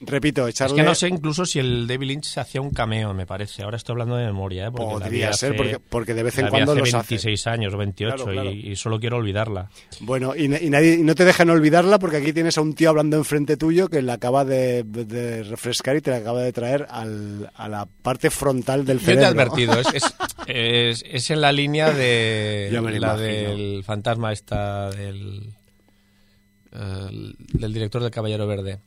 [0.00, 0.76] repito, echarle...
[0.76, 3.62] Es que no sé incluso si el David Lynch hacía un cameo, me parece.
[3.62, 4.70] Ahora estoy hablando de memoria, ¿eh?
[4.70, 7.14] Porque Podría ser, hace- porque, porque de vez en cuando hace los hace.
[7.14, 8.50] 26 años o 28 Claro, claro.
[8.50, 9.70] Y, y solo quiero olvidarla.
[10.00, 12.90] Bueno, y, y nadie, y no te dejan olvidarla porque aquí tienes a un tío
[12.90, 16.86] hablando enfrente tuyo que la acaba de, de refrescar y te la acaba de traer
[16.90, 19.28] al- a la parte frontal del Yo te he cerebro.
[19.42, 20.14] advertido, es, es,
[20.46, 23.16] es- es en la línea de la imagino.
[23.16, 25.50] del fantasma esta del,
[26.72, 28.80] el- del director del Caballero Verde.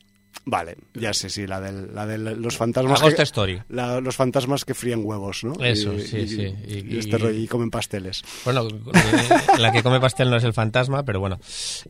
[0.44, 3.02] Vale, ya sé, sí, la de la del- los fantasmas.
[3.02, 3.62] Que- Story.
[3.68, 5.52] la- los fantasmas que frían huevos, ¿no?
[5.62, 6.54] Eso, Y- sí, y- sí.
[6.66, 8.22] Y, Y- este rollo, y comen pasteles.
[8.44, 11.38] Bueno, eh, la que come pastel no es el fantasma, pero bueno.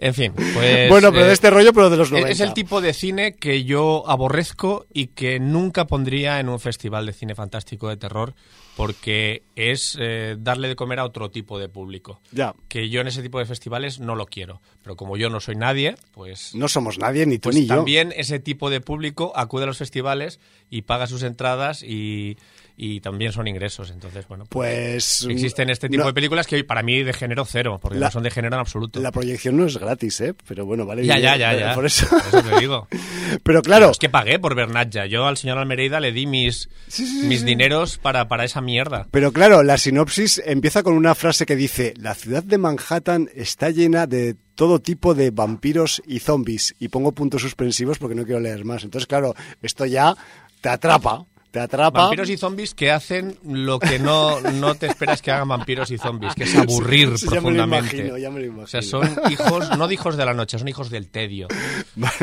[0.01, 0.89] En fin, pues...
[0.91, 2.31] bueno, pero eh, de este rollo, pero de los 90.
[2.33, 7.07] Es el tipo de cine que yo aborrezco y que nunca pondría en un festival
[7.07, 8.35] de cine fantástico de terror
[8.79, 12.21] porque es eh, darle de comer a otro tipo de público.
[12.31, 14.63] Ya, Que yo en ese tipo de festivales no lo quiero.
[14.85, 17.75] Pero como yo no soy nadie, pues, no somos nadie, ni tú pues ni yo.
[17.75, 20.39] también ese tipo de público acude a los festivales
[20.71, 22.37] y paga sus entradas y,
[22.81, 23.91] y también son ingresos.
[23.91, 25.27] Entonces, bueno, Pues.
[25.29, 28.13] existen este tipo no- de películas que para mí de género cero, porque La- no
[28.13, 29.01] son de género en absoluto.
[29.01, 30.35] La proyección no es gratis, ¿eh?
[30.47, 31.05] Pero bueno, vale.
[31.05, 31.75] Ya, ya, ya, ya.
[31.75, 32.07] Por eso.
[32.31, 32.87] te digo.
[33.43, 35.07] pero claro, Es que pagué por ver Natja.
[35.07, 37.47] Yo al señor Almereida le di mis, Sí, sí, sí, mis sí.
[37.47, 39.09] dineros para, para esa mierda.
[39.11, 43.71] Pero claro, la sinopsis empieza con una frase que dice, la ciudad de Manhattan está
[43.71, 46.75] llena de todo tipo de vampiros y zombies.
[46.79, 48.85] Y pongo puntos suspensivos porque no quiero leer más.
[48.85, 50.15] Entonces, claro, esto ya
[50.61, 51.25] te atrapa.
[51.51, 52.03] Te atrapa.
[52.03, 55.97] Vampiros y zombies que hacen lo que no, no te esperas que hagan vampiros y
[55.97, 57.97] zombies, que es aburrir Sí, ya me lo profundamente.
[57.97, 58.65] imagino, ya me lo imagino.
[58.65, 61.49] O sea, son hijos, no de hijos de la noche, son hijos del tedio.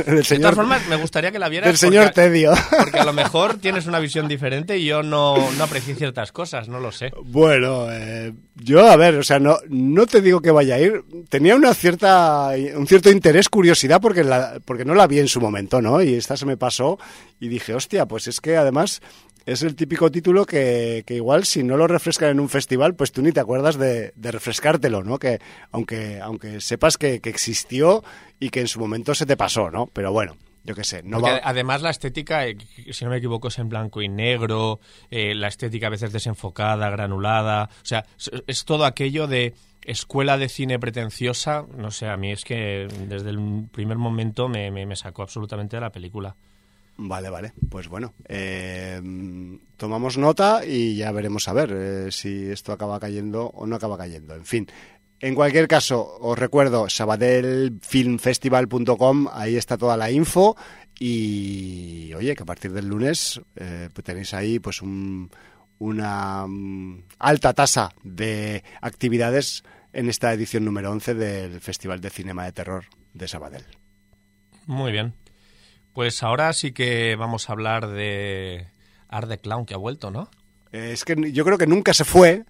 [0.06, 1.68] del De señor, todas formas, me gustaría que la vieras.
[1.68, 2.54] del señor porque, Tedio.
[2.80, 6.68] porque a lo mejor tienes una visión diferente y yo no, no aprecié ciertas cosas,
[6.68, 7.12] no lo sé.
[7.24, 11.04] Bueno, eh, yo, a ver, o sea, no, no te digo que vaya a ir.
[11.30, 15.42] Tenía una cierta, un cierto interés, curiosidad, porque, la, porque no la vi en su
[15.42, 16.02] momento, ¿no?
[16.02, 17.00] Y esta se me pasó
[17.40, 19.02] y dije, hostia, pues es que además
[19.46, 23.12] es el típico título que, que igual si no lo refrescan en un festival, pues
[23.12, 25.20] tú ni te acuerdas de, de refrescártelo, ¿no?
[25.20, 25.40] Que
[25.72, 28.04] aunque, aunque sepas que, que existió
[28.40, 29.88] y que en su momento se te pasó, ¿no?
[29.88, 31.42] Pero bueno, yo qué sé, no va...
[31.44, 32.58] Además, la estética, eh,
[32.92, 34.80] si no me equivoco, es en blanco y negro,
[35.12, 37.70] eh, la estética a veces desenfocada, granulada.
[37.84, 41.66] O sea, es, es todo aquello de escuela de cine pretenciosa.
[41.78, 45.78] No sé, a mí es que desde el primer momento me, me- me sacó absolutamente
[45.78, 46.36] de la película.
[46.98, 47.54] Vale, vale.
[47.70, 49.02] Pues bueno, eh,
[49.78, 53.98] tomamos nota y ya veremos a ver eh, si esto acaba cayendo o no acaba
[53.98, 54.34] cayendo.
[54.36, 54.68] En fin,
[55.20, 60.56] en cualquier caso, os recuerdo sabadelfilmfestival.com, ahí está toda la info
[61.00, 65.30] y oye, que a partir del lunes eh, pues tenéis ahí pues un-
[65.80, 72.46] una mm, alta tasa de actividades en esta edición número 11 del Festival de Cinema
[72.46, 73.66] de Terror de Sabadell.
[74.66, 75.14] Muy bien.
[75.96, 78.68] Pues ahora sí que vamos a hablar de
[79.08, 80.30] Art the Clown, que ha vuelto, ¿no?
[80.74, 82.44] Eh, Es que yo creo que nunca se fue.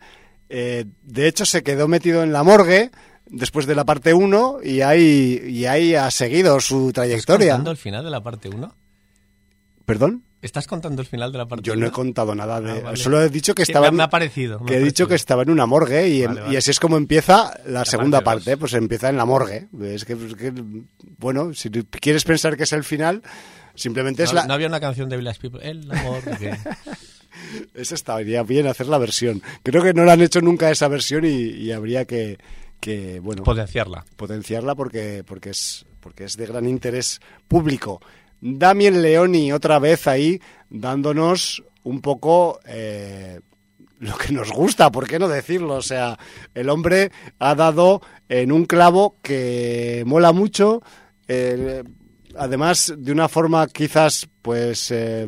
[0.50, 2.90] Eh, de hecho, se quedó metido en la morgue
[3.28, 7.52] después de la parte 1 y ahí, y ahí ha seguido su ¿Estás trayectoria.
[7.52, 8.76] contando el final de la parte 1?
[9.86, 10.24] ¿Perdón?
[10.46, 11.82] ¿Estás contando el final de la parte Yo 1?
[11.82, 12.72] no he contado nada de...
[12.72, 12.98] Ah, vale.
[12.98, 13.90] Solo he dicho que estaba...
[13.92, 16.42] me- ha parecido, me que ha he dicho que estaba en una morgue y, Vale,
[16.42, 16.54] vale.
[16.54, 19.68] y así es como empieza la, segunda parte pues empieza en la morgue.
[19.82, 20.16] Es que,
[21.18, 23.24] bueno, si quieres pensar que es el final,
[23.74, 24.46] simplemente es la...
[24.46, 25.68] no había una canción de Village People.
[25.68, 26.56] El amor que...
[27.74, 29.42] Esa estaría bien hacer la versión.
[29.64, 32.38] Creo que no la han hecho nunca esa versión y, y habría que,
[32.80, 34.06] que, bueno, Potenciarla.
[34.16, 38.00] potenciarla porque, porque, es, porque es de gran interés público.
[38.48, 40.40] Damien Leoni otra vez ahí
[40.70, 43.40] dándonos un poco eh,
[43.98, 45.74] lo que nos gusta, ¿por qué no decirlo?
[45.74, 46.20] O sea,
[46.54, 50.84] el hombre ha dado en un clavo que mola mucho.
[51.28, 51.84] eh,
[52.38, 55.28] además, de una forma quizás, pues, eh,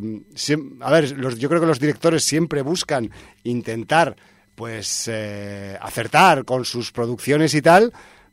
[0.82, 3.10] a ver, yo creo que los directores siempre buscan
[3.44, 4.16] intentar,
[4.54, 7.92] pues, eh, acertar con sus producciones y tal,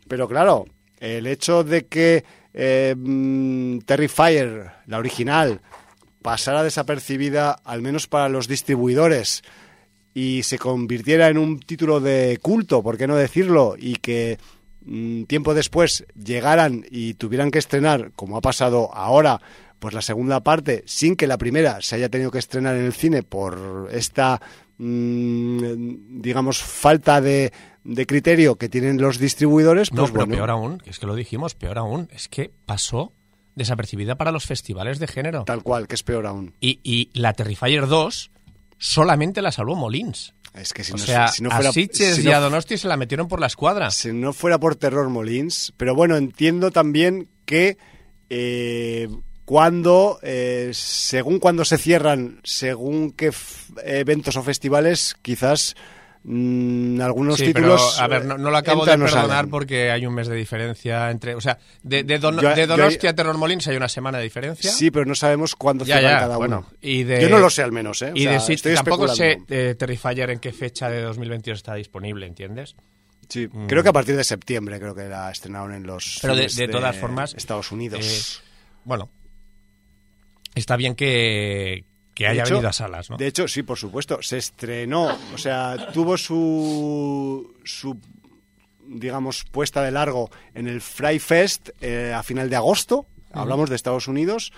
[0.09, 0.67] pero claro,
[0.99, 2.25] el hecho de que
[2.55, 5.61] eh, mm, Terrifier, la original,
[6.23, 9.43] pasara desapercibida, al menos para los distribuidores,
[10.15, 13.75] y se convirtiera en un título de culto, ¿por qué no decirlo?
[13.77, 14.39] Y que
[14.87, 19.41] mm, tiempo después llegaran y tuvieran que estrenar, como ha pasado ahora,
[19.81, 22.95] pues la segunda parte, sin que la primera se haya tenido que estrenar en el
[22.95, 24.41] cine por esta,
[24.79, 27.53] digamos, falta de,
[27.85, 31.07] de criterio que tienen los distribuidores, No, pues pero bueno, peor aún, que es que
[31.07, 33.13] lo dijimos, peor aún, es que pasó
[33.55, 35.45] desapercibida para los festivales de género.
[35.45, 36.55] tal cual, que es peor aún.
[36.61, 38.31] Y, y la Terrifier 2
[38.79, 40.35] solamente la salvó Molins.
[40.55, 42.41] Es que si o no, sea, si no fuera, a Sitges si y no a
[42.41, 43.91] Donosti se la metieron por la escuadra.
[43.91, 45.73] si no fuera por Terror Molins.
[45.77, 47.77] Pero bueno, entiendo también que
[48.31, 49.09] eh,
[49.45, 53.31] cuando, eh, según cuando se cierran, según qué
[53.85, 55.75] eventos o festivales, quizás
[56.23, 57.93] mm, algunos Sí, títulos.
[57.97, 59.51] pero, a ver, no, no lo acabo de perdonar salen.
[59.51, 61.35] porque hay un mes de diferencia entre...
[61.35, 64.25] O sea, de, de, Don- Yo- de yo- Donosti a Terrormolins hay una semana de
[64.25, 64.71] diferencia.
[64.73, 66.77] Sí, pero no sabemos cuándo Ya, cierran ya, cada bueno, uno.
[66.81, 68.13] y de- Yo no lo sé al menos, ¿eh?
[68.13, 71.75] O y sea, de estoy tampoco sé eh, Terrifier en qué fecha de 2022 está
[71.75, 72.75] disponible, ¿entiendes?
[73.29, 76.69] Sí, creo que a partir de septiembre creo que la estrenaron en los Pero de
[76.69, 77.35] todas formas...
[77.35, 78.41] Estados Unidos.
[78.43, 78.45] eh,
[78.85, 79.11] bueno,
[80.55, 81.85] está bien que,
[82.15, 83.17] que haya hecho- venido a salas, ¿no?
[83.17, 87.99] De hecho, sí, por supuesto, se estrenó, o sea, tuvo su, su
[88.87, 93.77] digamos, puesta de largo en el Fry Fest eh, a final de agosto, hablamos de
[93.77, 94.53] Estados Unidos,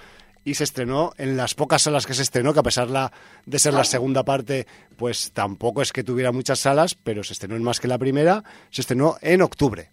[0.44, 3.11] y se estrenó en las pocas salas que se estrenó, que a pesar la,
[3.47, 4.66] de ser la segunda parte,
[4.97, 8.44] pues tampoco es que tuviera muchas salas, pero se estrenó en más que la primera,
[8.70, 9.90] se estrenó en octubre.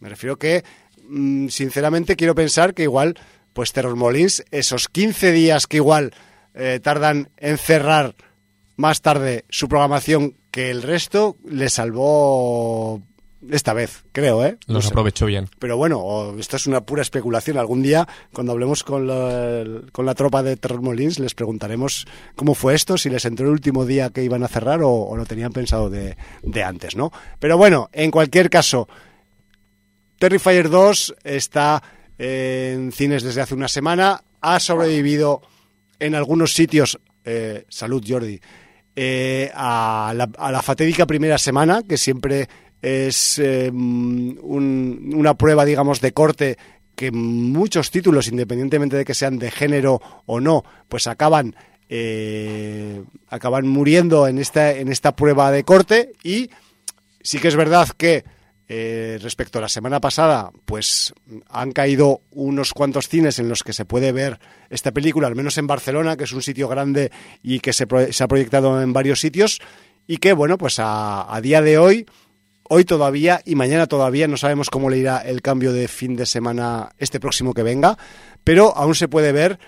[0.00, 0.64] Me refiero que,
[1.08, 3.16] mm, sinceramente, quiero pensar que igual,
[3.56, 6.12] pues Terror Molins, esos 15 días que igual
[6.54, 8.14] eh, tardan en cerrar
[8.76, 13.00] más tarde su programación que el resto, le salvó
[13.50, 14.58] esta vez, creo, ¿eh?
[14.66, 15.48] Los aprovechó bien.
[15.58, 17.56] Pero bueno, esto es una pura especulación.
[17.56, 22.54] Algún día, cuando hablemos con la, con la tropa de Terror Molins, les preguntaremos cómo
[22.54, 25.24] fue esto, si les entró el último día que iban a cerrar o, o lo
[25.24, 27.10] tenían pensado de, de antes, ¿no?
[27.38, 28.86] Pero bueno, en cualquier caso,
[30.18, 31.82] Terrifier 2 está
[32.18, 35.42] en cines desde hace una semana, ha sobrevivido
[35.98, 38.40] en algunos sitios, eh, salud Jordi,
[38.94, 42.48] eh, a, la, a la fatídica primera semana, que siempre
[42.80, 46.56] es eh, un- una prueba, digamos, de corte
[46.94, 51.54] que muchos títulos, independientemente de que sean de género o no, pues acaban
[51.88, 56.12] eh, acaban muriendo en esta en esta prueba de corte.
[56.24, 56.50] Y
[57.22, 58.24] sí que es verdad que
[58.68, 61.14] eh, respecto a la semana pasada, pues
[61.48, 64.40] han caído unos cuantos cines en los que se puede ver
[64.70, 67.12] esta película, al menos en Barcelona, que es un sitio grande
[67.42, 69.60] y que se, ha proyectado en varios sitios,
[70.08, 72.06] y que, bueno, pues a, a día de hoy,
[72.68, 76.26] hoy todavía y mañana todavía no sabemos cómo le irá el cambio de fin de
[76.26, 77.96] semana este próximo que venga,
[78.42, 79.60] pero aún se puede ver,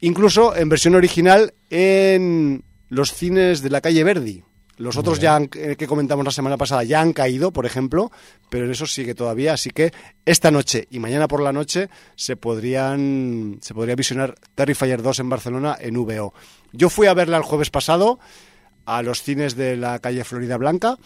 [0.00, 4.44] incluso en versión original, en los cines de la calle Verdi.
[4.76, 8.10] Los otros ya han- eh, que comentamos la semana pasada ya han caído, por ejemplo,
[8.50, 9.52] pero en eso sigue todavía.
[9.52, 9.92] Así que
[10.24, 15.28] esta noche y mañana por la noche se podrían se podría visionar Terrifier 2 en
[15.28, 16.34] Barcelona en VO.
[16.72, 18.18] Yo fui a verla el jueves pasado
[18.86, 20.96] a los cines de la calle Florida Blanca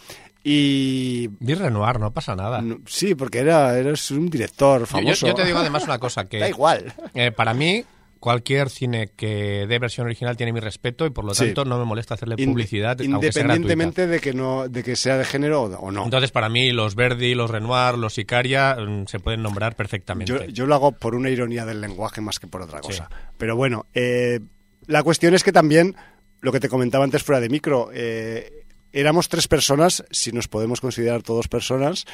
[0.43, 2.61] y Di Renoir, no pasa nada.
[2.61, 5.27] no- sí, porque era eres un director Yo- yo, famoso.
[5.27, 6.93] yo te digo además una cosa, que da igual.
[7.13, 7.83] eh, para mí
[8.19, 11.45] cualquier cine que dé versión original tiene mi respeto y por lo Sí.
[11.45, 15.25] tanto no me molesta hacerle publicidad, sea independientemente de que no de que sea de
[15.25, 16.03] género o no.
[16.03, 20.31] Entonces, para mí, los Verdi, los Renoir, los Sicaria mm, se pueden nombrar perfectamente.
[20.31, 23.09] Yo, yo lo hago por una ironía del lenguaje más que por otra cosa.
[23.37, 24.39] Pero bueno, eh,
[24.87, 25.95] la cuestión es que también,
[26.41, 30.81] lo que te comentaba antes fuera de micro, eh, éramos tres personas, si nos podemos
[30.81, 32.05] considerar todos personas,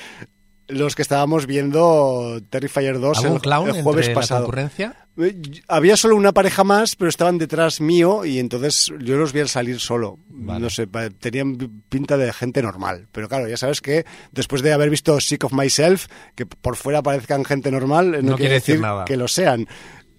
[0.67, 4.41] los que estábamos viendo Terrifier 2 ¿Algún el, clown el jueves entre la pasado.
[4.45, 4.95] concurrencia?
[5.17, 9.41] Eh, Había solo una pareja más, pero estaban detrás mío y entonces yo los vi
[9.41, 10.17] al salir solo.
[10.27, 10.59] Vale.
[10.59, 10.87] No sé,
[11.19, 11.57] tenían
[11.89, 13.07] pinta de gente normal.
[13.11, 17.01] Pero claro, ya sabes que después de haber visto Sick of Myself, que por fuera
[17.03, 19.05] parezcan gente normal, no, No quiere decir nada.
[19.05, 19.67] que lo sean.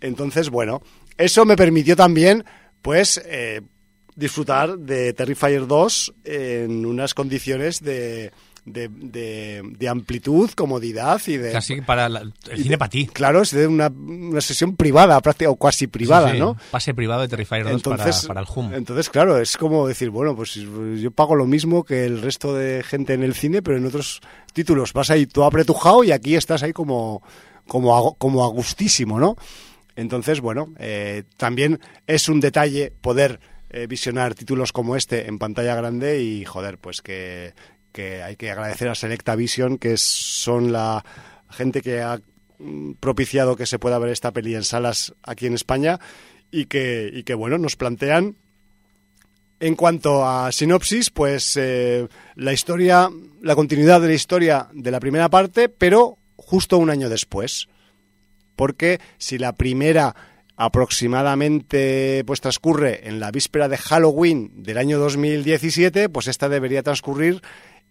[0.00, 0.80] Entonces, bueno,
[1.18, 2.44] eso me permitió también,
[2.82, 3.62] pues, eh,
[4.14, 8.30] disfrutar de Terrifier 2 en unas condiciones de,
[8.66, 11.52] de, de- de amplitud, comodidad y de...
[11.52, 13.06] Casi para la- el cine para ti.
[13.06, 16.40] Claro, es de una, una sesión privada, práctica, o cuasi privada, Sí, sí.
[16.40, 16.56] ¿no?
[16.72, 18.74] Pase privado de Terrifier 2 Entonces, para, para el Hum.
[18.74, 22.82] entonces, claro, es como decir, bueno, pues yo pago lo mismo que el resto de
[22.82, 24.20] gente en el cine, pero en otros
[24.52, 27.22] títulos vas ahí todo apretujado y aquí estás ahí como,
[27.68, 29.36] como, a, como a gustísimo, ¿no?
[29.94, 33.40] Entonces, bueno, eh, también es un detalle poder
[33.70, 37.54] eh, visionar títulos como este en pantalla grande y, joder, pues que,
[37.96, 41.02] que hay que agradecer a Selecta Vision, que son la
[41.48, 42.20] gente que ha
[42.58, 45.98] mm, propiciado que se pueda ver esta peli en salas aquí en España
[46.50, 48.36] y que, y que bueno, nos plantean
[49.60, 53.08] en cuanto a sinopsis, pues eh, la historia,
[53.40, 57.66] la continuidad de la historia de la primera parte, pero justo un año después.
[58.56, 60.14] Porque si la primera
[60.56, 67.42] aproximadamente pues transcurre en la víspera de Halloween del año 2017, pues esta debería transcurrir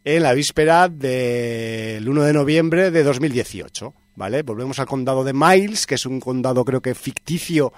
[0.05, 4.43] en la víspera del 1 de noviembre de 2018, ¿vale?
[4.43, 7.73] Volvemos al condado de Miles, que es un condado creo que ficticio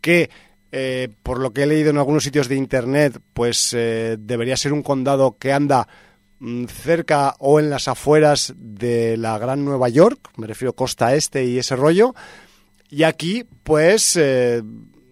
[0.00, 0.30] que
[0.70, 4.72] eh, por lo que he leído en algunos sitios de internet, pues eh, debería ser
[4.72, 5.88] un condado que anda
[6.38, 11.44] mm, cerca o en las afueras de la Gran Nueva York, me refiero costa este
[11.44, 12.14] y ese rollo.
[12.88, 14.62] Y aquí, pues, eh,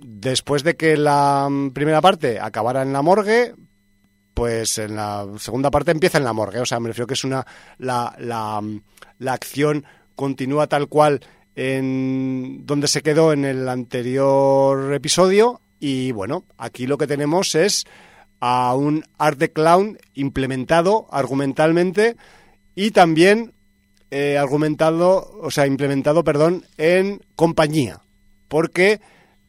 [0.01, 3.55] después de que la mm, primera parte acabara en la morgue,
[4.35, 6.61] pues en la segunda parte empieza en la morgue.
[6.61, 7.47] O sea, me refiero que es una.
[7.78, 8.62] La, la,
[9.18, 11.20] la acción continúa tal cual
[11.55, 15.61] en donde se quedó en el anterior episodio.
[15.78, 17.85] Y bueno, aquí lo que tenemos es
[18.41, 22.16] a un art de clown implementado argumentalmente
[22.74, 23.53] y también
[24.11, 28.01] eh, argumentado, o sea, implementado, perdón, en compañía.
[28.49, 29.01] Porque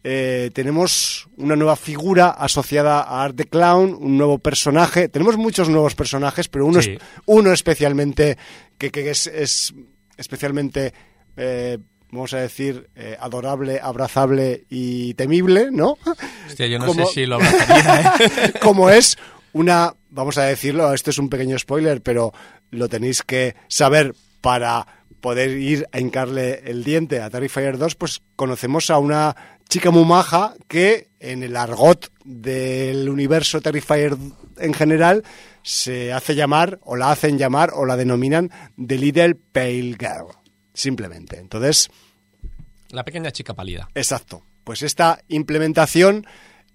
[0.03, 5.07] eh, tenemos una nueva figura asociada a Art the Clown, un nuevo personaje.
[5.09, 6.91] Tenemos muchos nuevos personajes, pero uno, Sí.
[6.91, 8.37] es, uno especialmente
[8.77, 9.73] que, que es, es
[10.17, 10.93] especialmente,
[11.37, 11.77] eh,
[12.11, 15.97] vamos a decir, eh, adorable, abrazable y temible, ¿no?
[16.47, 18.53] Hostia, yo no Como- sé si lo abrazaría, ¿eh?
[18.61, 19.17] Como es
[19.53, 22.33] una, vamos a decirlo, esto es un pequeño spoiler, pero
[22.71, 24.85] lo tenéis que saber para
[25.21, 29.35] poder ir a hincarle el diente a Terrifier 2, pues conocemos a una
[29.69, 34.15] chica muy maja que en el argot del universo Terrifier
[34.57, 35.23] en general
[35.63, 40.27] se hace llamar o la hacen llamar o la denominan The Little Pale Girl,
[40.73, 41.39] simplemente.
[41.39, 41.89] Entonces,
[42.89, 43.89] La pequeña chica pálida.
[43.95, 44.45] Exacto.
[44.63, 46.25] Pues esta implementación,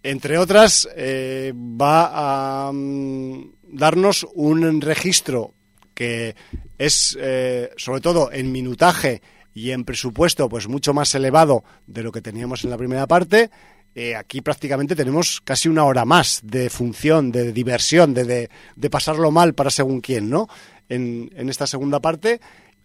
[0.03, 5.55] entre otras, eh, va a mm, darnos un registro
[5.95, 6.37] que
[6.79, 9.21] es, eh, sobre todo en minutaje
[9.59, 13.51] y en presupuesto, pues mucho más elevado de lo que teníamos en la primera parte.
[13.95, 18.91] Eh, aquí prácticamente tenemos casi una hora más de función, de diversión, de, de, de
[18.91, 20.47] pasarlo mal para según quién, ¿no?
[20.89, 22.41] En, en esta segunda parte.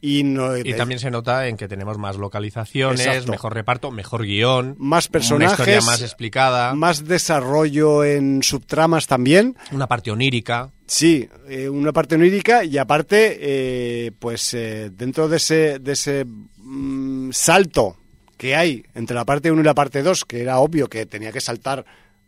[0.06, 3.32] Y, no, Y también se nota en que tenemos más localizaciones, Exacto.
[3.32, 9.56] mejor reparto, mejor guion, más una personajes, historia más explicada, más desarrollo en subtramas también.
[9.72, 10.72] una parte onírica.
[10.86, 16.26] Sí, eh, una parte onírica y aparte, eh, pues eh, dentro de ese, de ese
[16.74, 17.98] mm, salto
[18.38, 21.32] que hay entre la parte 1 y la parte 2, que era obvio que tenía
[21.32, 21.86] que saltar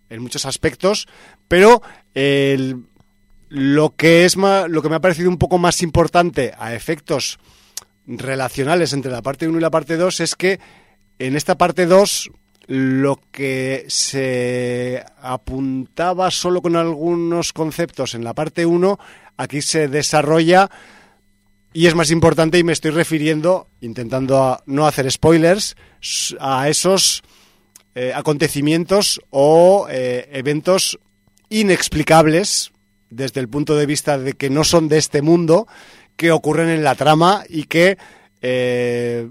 [0.09, 1.07] en muchos aspectos,
[1.47, 1.81] pero
[3.49, 7.39] lo que es ma- lo que me ha parecido un poco más importante a efectos
[8.07, 10.59] relacionales entre la parte 1 y la parte 2 es que
[11.19, 12.29] en esta parte 2
[12.67, 18.99] lo que se apuntaba solo con algunos conceptos en la parte 1,
[19.37, 20.69] aquí se desarrolla
[21.75, 25.75] y es más importante y me estoy refiriendo, intentando no hacer spoilers,
[26.39, 27.21] a esos
[27.95, 30.97] eh, acontecimientos o eh, eventos
[31.49, 32.71] inexplicables
[33.09, 35.67] desde el punto de vista de que no son de este mundo,
[36.15, 37.97] que ocurren en la trama y que,
[38.41, 39.29] eh,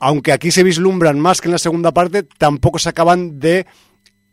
[0.00, 3.66] aunque aquí se vislumbran más que en la segunda parte, tampoco se acaban de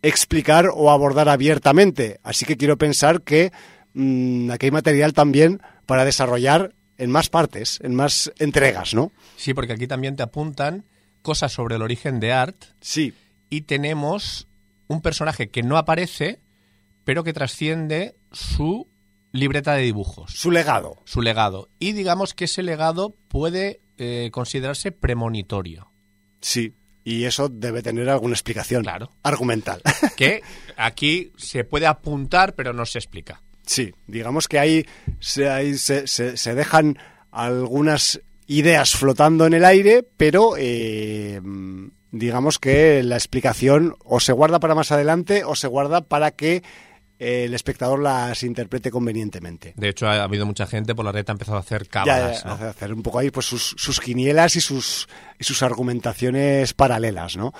[0.01, 2.20] explicar o abordar abiertamente.
[2.24, 3.51] Así que quiero pensar que
[3.93, 9.11] mm, aquí hay material también para desarrollar en más partes, en más entregas, ¿no?
[9.37, 10.85] Sí, porque aquí también te apuntan
[11.21, 13.13] cosas sobre el origen de Art Sí,
[13.49, 14.47] y tenemos
[14.87, 16.41] un personaje que no aparece,
[17.03, 18.89] pero que trasciende su
[19.31, 21.01] libreta de dibujos, su legado.
[21.05, 21.69] su legado.
[21.79, 25.91] Y digamos que ese legado puede eh, considerarse premonitorio.
[26.41, 29.09] Sí, y eso debe tener alguna explicación Claro.
[29.23, 29.81] argumental.
[30.17, 30.41] Que
[30.77, 33.41] aquí se puede apuntar, pero no se explica.
[33.66, 34.86] Sí, digamos que ahí
[35.20, 36.97] se, ahí se, se- se dejan
[37.32, 41.39] algunas ideas flotando en el aire, pero eh,
[42.11, 46.61] digamos que la explicación o se guarda para más adelante o se guarda para que
[47.20, 49.74] eh, el espectador las interprete convenientemente.
[49.78, 52.45] De hecho, ha habido mucha gente por la red que ha empezado a hacer cábalas.
[52.45, 55.07] hace- hacer un poco ahí pues sus, sus quinielas y sus,
[55.39, 57.53] y sus argumentaciones paralelas, ¿no?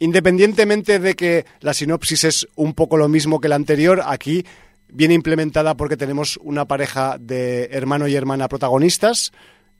[0.00, 4.44] Independientemente de que la sinopsis es un poco lo mismo que la anterior, aquí
[4.90, 9.32] viene implementada porque tenemos una pareja de hermano y hermana protagonistas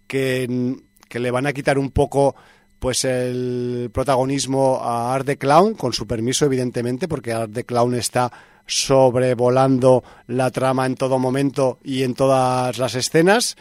[0.07, 0.77] que,
[1.11, 2.35] le van a quitar un poco
[2.79, 7.95] pues el protagonismo a Art the Clown, con su permiso evidentemente, porque Art the Clown
[7.95, 8.31] está
[8.67, 13.57] sobrevolando la trama en todo momento y en todas las escenas.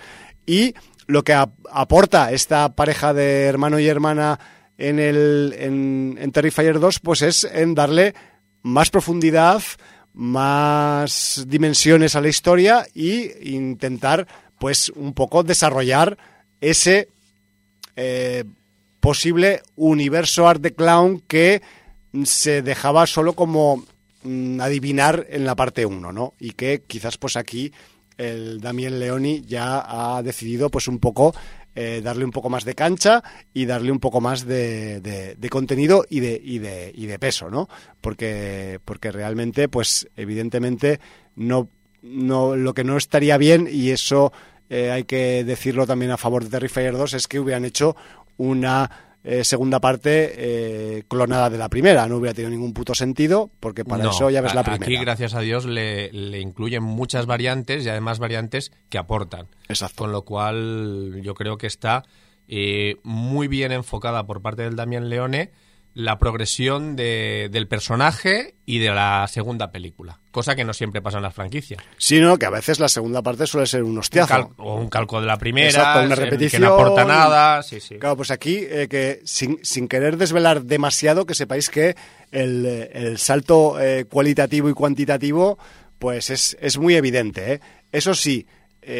[0.46, 0.74] Y
[1.08, 4.40] lo que ap- aporta esta pareja de hermano y hermana
[4.78, 8.14] en, el, en, en Terrifier 2, pues es en darle
[8.62, 9.62] más profundidad,
[10.18, 16.18] más dimensiones a la historia y intentar, pues, un poco desarrollar
[16.60, 17.10] ese
[17.96, 18.44] eh,
[19.00, 21.62] posible universo Art the Clown que
[22.26, 23.86] se dejaba solo como
[24.24, 26.34] mm, adivinar en la parte 1, ¿no?
[26.40, 27.72] Y que quizás pues aquí
[28.18, 31.36] el Damien Leoni ya ha decidido pues un poco
[31.80, 33.24] eh, darle un poco más de cancha
[33.54, 37.52] y darle un poco más de, de- contenido y de, y, de, y de peso,
[37.52, 37.70] ¿no?
[38.02, 41.00] Porque, porque realmente, pues evidentemente,
[41.36, 41.70] no,
[42.02, 44.34] no, lo que no estaría bien, y eso
[44.72, 47.96] eh, hay que decirlo también a favor de Terrifier 2, es que hubieran hecho
[48.38, 52.08] una eh, segunda parte eh, clonada de la primera.
[52.08, 54.86] No hubiera tenido ningún puto sentido, porque para No, eso ya ves la primera.
[54.86, 59.48] Aquí, gracias a Dios, le, le incluyen muchas variantes y además variantes que aportan.
[59.68, 60.04] Exacto.
[60.04, 62.06] Con lo cual, yo creo que está
[62.48, 65.52] eh, muy bien enfocada por parte del Damián Leone
[66.00, 70.20] la progresión de- del personaje y de la segunda película.
[70.30, 71.82] Cosa que no siempre pasa en las franquicias.
[71.98, 74.54] Sino que a veces la segunda parte suele ser un hostiazo.
[74.58, 76.62] o un calco de la primera, Exacto, una repetición.
[76.62, 77.64] que no aporta nada.
[77.64, 77.98] Sí, sí.
[77.98, 81.96] Claro, pues aquí, eh, que sin, sin querer desvelar demasiado, que sepáis que
[82.32, 85.58] el, el salto eh, cualitativo y cuantitativo,
[85.98, 87.54] pues es, es muy evidente.
[87.54, 87.60] ¿eh?
[87.92, 88.46] Eso sí,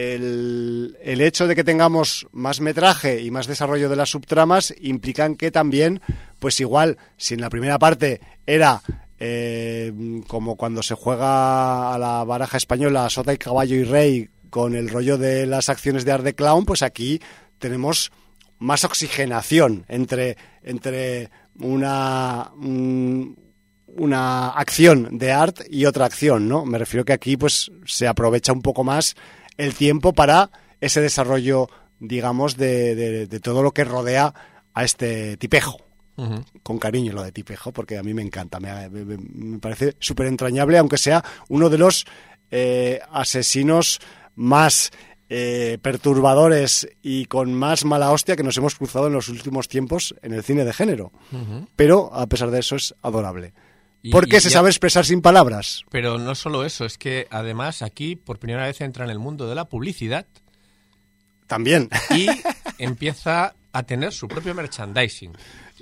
[0.08, 5.36] el, el hecho de que tengamos más metraje y más desarrollo de las subtramas implican
[5.36, 6.02] que también,
[6.40, 8.82] pues igual, si en la primera parte era
[9.20, 9.92] eh,
[10.28, 14.90] como cuando se juega a la baraja española sota y caballo y rey con el
[14.90, 17.20] rollo de las acciones de Art de Clown, pues aquí
[17.60, 18.12] tenemos
[18.60, 21.30] más oxigenación entre, entre
[21.60, 23.38] una, un-
[23.88, 26.66] una acción de art y otra acción, ¿no?
[26.66, 29.16] Me refiero que aquí pues se aprovecha un poco más
[29.58, 31.68] el tiempo para ese desarrollo,
[32.00, 34.34] digamos, de- de todo lo que rodea
[34.74, 35.87] a este tipejo
[36.64, 40.26] Con cariño lo de Tipejo, porque a mí me encanta, me, me- me parece súper
[40.28, 42.06] entrañable, aunque sea uno de los
[42.50, 44.00] eh, asesinos
[44.36, 44.92] más
[45.30, 50.16] eh, perturbadores y con más mala hostia que nos hemos cruzado en los últimos tiempos
[50.22, 51.12] en el cine de género.
[51.76, 53.54] Pero a pesar de eso es adorable.
[54.02, 55.84] Y- Porque y se ya- sabe expresar sin palabras.
[55.92, 59.48] Pero no solo eso, es que además aquí por primera vez entra en el mundo
[59.50, 60.26] de la publicidad
[61.48, 62.28] También y
[62.78, 65.34] empieza a tener su propio merchandising.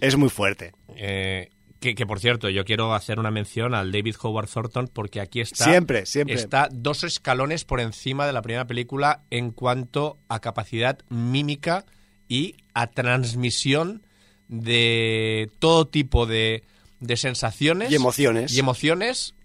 [0.02, 0.72] Es muy fuerte.
[0.96, 5.20] Eh, que, que, por cierto, yo quiero hacer una mención al David Howard Thornton porque
[5.22, 5.66] aquí está.
[5.66, 6.36] Siempre, siempre.
[6.36, 11.86] Está dos escalones por encima de la primera película en cuanto a capacidad mímica
[12.28, 14.02] y a transmisión
[14.48, 16.64] de todo tipo de,
[17.00, 18.54] de sensaciones Y emociones.
[18.54, 19.36] y emociones,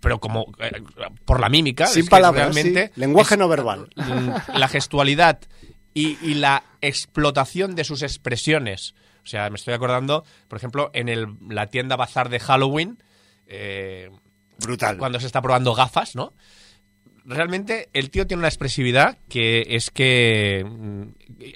[0.00, 0.82] pero como eh,
[1.24, 1.86] por la mímica.
[1.86, 3.00] Sin palabras, realmente sí.
[3.00, 3.88] Lenguaje es- no verbal.
[4.54, 5.40] la gestualidad
[5.94, 8.94] y, y la explotación de sus expresiones.
[9.28, 12.96] O sea, me estoy acordando, por ejemplo, en el, la tienda bazar de Halloween,
[13.46, 14.08] eh,
[14.58, 14.96] Brutal.
[14.96, 16.32] cuando se está probando gafas, ¿no?
[17.26, 21.02] Realmente el tío tiene una expresividad que es que mm,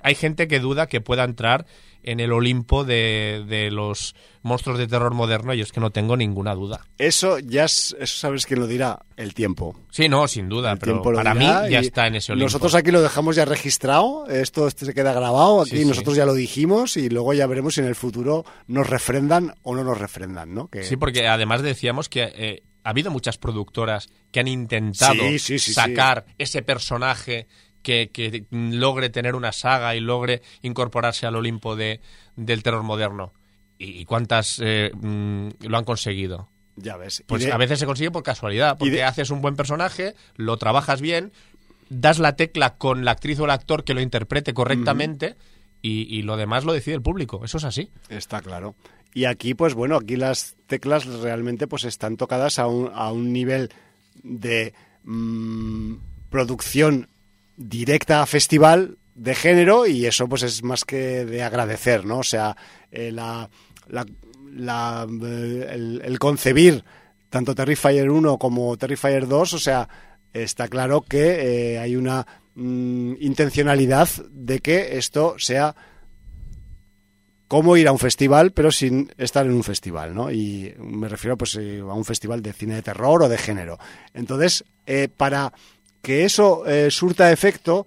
[0.03, 1.65] hay gente que duda que pueda entrar
[2.03, 6.17] en el Olimpo de, de los monstruos de terror moderno y es que no tengo
[6.17, 6.87] ninguna duda.
[6.99, 9.77] Eso ya es, eso sabes quién lo dirá, el tiempo.
[9.91, 12.47] Sí, no, sin duda, El pero para mí ya está en ese Olimpo.
[12.47, 15.85] Nosotros aquí lo dejamos ya registrado, esto este se queda grabado, aquí Sí, sí.
[15.85, 19.75] nosotros ya lo dijimos y luego ya veremos si en el futuro nos refrendan o
[19.75, 20.69] no nos refrendan, ¿no?
[20.69, 25.59] Que Sí, porque además decíamos que eh, ha habido muchas productoras que han intentado sí,
[25.61, 27.47] sacar ese personaje
[27.83, 32.01] que, que logre tener una saga y logre incorporarse al Olimpo de,
[32.37, 33.33] del terror moderno.
[33.79, 36.49] ¿Y cuántas eh, mm, lo han conseguido?
[36.77, 37.23] ya ves.
[37.27, 40.57] Pues de- a veces se consigue por casualidad, porque de- haces un buen personaje, lo
[40.57, 41.33] trabajas bien,
[41.91, 45.37] das la tecla con la actriz o el actor que lo interprete correctamente
[45.83, 47.45] y, y lo demás lo decide el público.
[47.45, 47.91] Eso es así.
[48.09, 48.75] Está claro.
[49.13, 53.33] Y aquí, pues bueno, aquí las teclas realmente pues están tocadas a un, a un
[53.35, 53.69] nivel
[54.23, 54.73] de
[55.05, 55.97] mm,
[56.31, 57.09] producción
[57.57, 62.19] directa a festival de género y eso pues es más que de agradecer, ¿no?
[62.19, 62.57] O sea,
[62.91, 63.49] eh, la,
[63.91, 66.85] eh, el, el concebir
[67.29, 69.89] tanto Terrifier 1 como Terrifier 2, o sea,
[70.33, 75.75] está claro que eh, hay una mm, intencionalidad de que esto sea
[77.49, 80.31] cómo ir a un festival, pero sin estar en un festival, ¿no?
[80.31, 83.79] Y me refiero pues a un festival de cine de terror o de género.
[84.15, 84.65] Entonces,
[85.19, 85.53] para
[86.03, 87.87] que eso eh, surta efecto,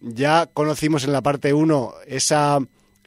[0.00, 2.58] ya conocimos en la parte 1 esa,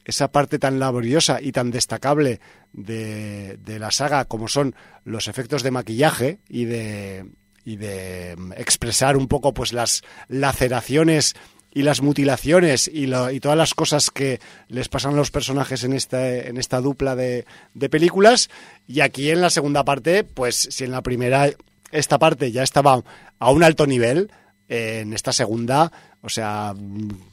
[0.04, 2.40] esa parte tan laboriosa y tan destacable
[2.72, 4.74] de, de la saga como son
[5.04, 7.26] los efectos de maquillaje y de,
[7.64, 11.34] y de mm, expresar un poco pues las laceraciones
[11.76, 15.82] y las mutilaciones y, lo- y todas las cosas que les pasan a los personajes
[15.82, 17.44] en esta, en esta dupla de,
[17.74, 18.48] de películas.
[18.86, 21.50] Y aquí en la segunda parte, pues si en la primera
[21.90, 23.02] esta parte ya estaba
[23.40, 24.30] a un alto nivel,
[24.68, 25.92] en esta segunda,
[26.22, 26.74] o sea,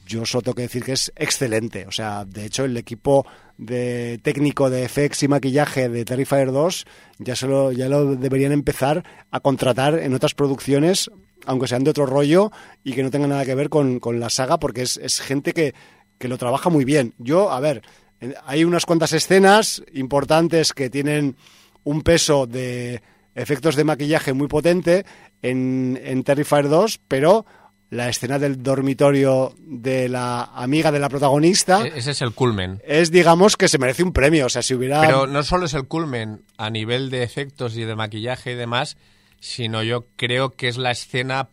[0.06, 1.86] yo solo tengo que decir que es excelente.
[1.86, 3.26] O sea, de hecho, el equipo
[3.56, 6.86] de técnico de FX y maquillaje de Terrifier 2
[7.18, 11.10] ya, se lo, ya lo deberían empezar a contratar en otras producciones,
[11.46, 12.52] aunque sean de otro rollo
[12.84, 15.54] y que no tengan nada que ver con, con la saga, porque es, es gente
[15.54, 15.74] que,
[16.18, 17.14] que lo trabaja muy bien.
[17.18, 17.82] Yo, a ver,
[18.20, 21.36] eh, hay unas cuantas escenas importantes que tienen
[21.84, 23.02] un peso de
[23.34, 25.04] efectos de maquillaje muy potente
[25.42, 27.46] en, en Terrifier 2, pero
[27.92, 31.86] la escena del dormitorio de la amiga de la protagonista.
[31.86, 32.80] E-, ese es el culmen.
[32.86, 34.46] Es, digamos, que se merece un premio.
[34.46, 35.02] O sea, si hubiera.
[35.02, 38.96] Pero no solo es el culmen a nivel de efectos y de maquillaje y demás,
[39.40, 41.50] sino yo creo que es la escena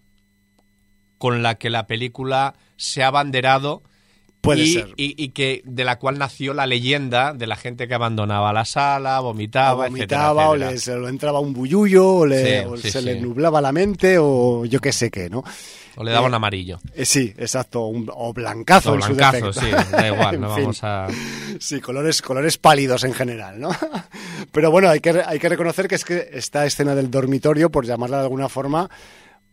[1.17, 3.83] con la que la película se ha abanderado
[4.41, 4.87] Puede y, ser.
[4.95, 8.63] y- y que de la cual nació la leyenda de la gente que abandonaba la
[8.63, 10.95] sala, vomitaba, o vomitaba, o etcétera, le, etcétera.
[10.97, 13.05] se le entraba un bullullo, o, le- Sí, o sí, se sí.
[13.05, 15.43] le nublaba la mente, o yo qué sé qué, ¿no?
[15.97, 16.79] O le daban amarillo.
[16.95, 20.79] Eh, sí, exacto, un- o blancazo O en su blancazo, sí, da igual, no vamos
[20.83, 21.07] a...
[21.59, 23.71] Sí, colores, colores pálidos en general, ¿no?
[24.53, 27.85] Pero bueno, hay que, hay que reconocer que es que esta escena del dormitorio, por
[27.85, 28.89] llamarla de alguna forma,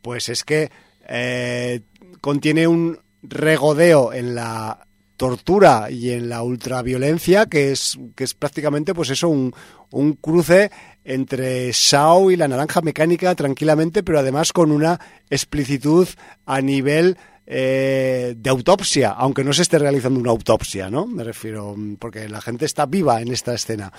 [0.01, 0.71] pues es que
[1.09, 1.81] eh,
[2.21, 8.95] contiene un regodeo en la tortura y en la ultraviolencia que es, que es prácticamente
[8.95, 9.55] pues eso, un,
[9.91, 10.71] un cruce
[11.05, 15.01] entre Shaw y la naranja mecánica tranquilamente, pero además con una
[15.31, 16.09] explicitud
[16.45, 17.17] a nivel
[17.47, 21.07] eh, de autopsia, aunque no se esté realizando una autopsia, ¿no?
[21.07, 23.93] Me refiero, porque la gente está viva en esta escena.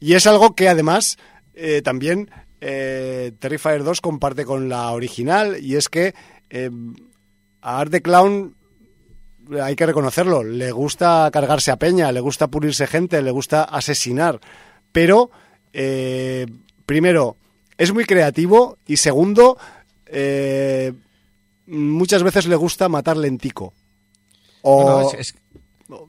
[0.00, 1.16] Y es algo que además
[1.54, 2.30] eh, también
[2.60, 6.14] eh, Terrifier 2 comparte con la original, y es que
[6.50, 6.70] eh,
[7.68, 8.54] a Art the Clown
[9.62, 14.40] hay que reconocerlo, le gusta cargarse a peña, le gusta pulirse gente, le gusta asesinar,
[14.92, 15.30] pero
[15.72, 16.46] eh,
[16.84, 17.36] primero
[17.78, 19.56] es muy creativo y segundo
[20.06, 20.92] eh,
[21.66, 23.72] muchas veces le gusta matar lentico.
[24.62, 25.34] O, Bueno, es, es-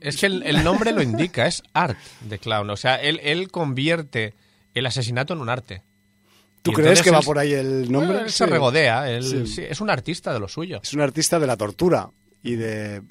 [0.02, 1.96] es que el, el nombre lo indica, es art
[2.28, 2.68] de clown.
[2.68, 4.34] O sea, él, él convierte
[4.74, 5.82] el asesinato en un arte.
[6.62, 8.08] ¿Tú crees que va por ahí el nombre?
[8.12, 9.46] Bueno, él se regodea, él- Sí.
[9.46, 10.80] sí, es un artista de lo suyo.
[10.82, 12.10] Es un artista de la tortura
[12.42, 13.02] y de...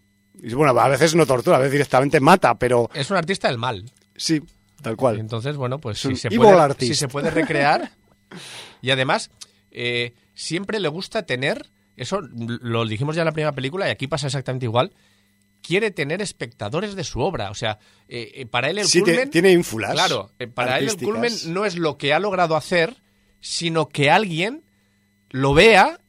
[0.42, 3.58] y bueno, a veces no tortura, a veces directamente mata, pero Es un artista del
[3.58, 3.84] mal.
[4.16, 4.42] sí,
[4.82, 5.20] tal cual.
[5.20, 6.92] entonces, bueno, pues Es si se, puede, artist.
[6.92, 7.92] si se puede recrear.
[8.82, 9.32] y además,
[9.72, 14.08] eh, siempre le gusta tener, eso lo dijimos ya en la primera película y aquí
[14.08, 14.94] pasa exactamente igual,
[15.62, 17.50] quiere tener espectadores de su obra.
[17.52, 19.30] O sea, eh, eh, para él el Sí, culmen...
[19.30, 19.92] tiene ínfulas.
[19.94, 22.96] Claro, eh, para él el culmen no es lo que ha logrado hacer,
[23.40, 24.64] sino que alguien
[25.30, 26.00] lo vea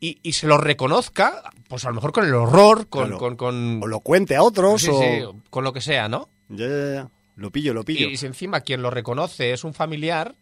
[0.00, 3.04] y, y se lo reconozca, pues a lo mejor con el horror, con...
[3.04, 3.18] Claro.
[3.18, 5.00] con, con- O lo cuente a otros sí, o...
[5.00, 6.28] sí, con lo que sea, ¿no?
[6.48, 7.08] Ya, ya, ya.
[7.36, 8.08] Lo pillo, lo pillo.
[8.08, 10.34] Y si encima quien lo reconoce es un familiar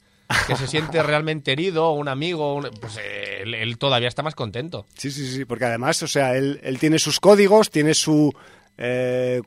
[0.47, 2.99] que se siente realmente herido, un amigo, un- pues
[3.43, 4.87] él, él todavía está más contento.
[4.97, 8.33] Sí, sí, sí, porque además, o sea, él, él tiene sus códigos, tiene su
[8.79, 9.43] eh,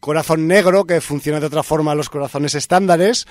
[0.00, 3.26] corazón negro que funciona de otra forma a los corazones estándares.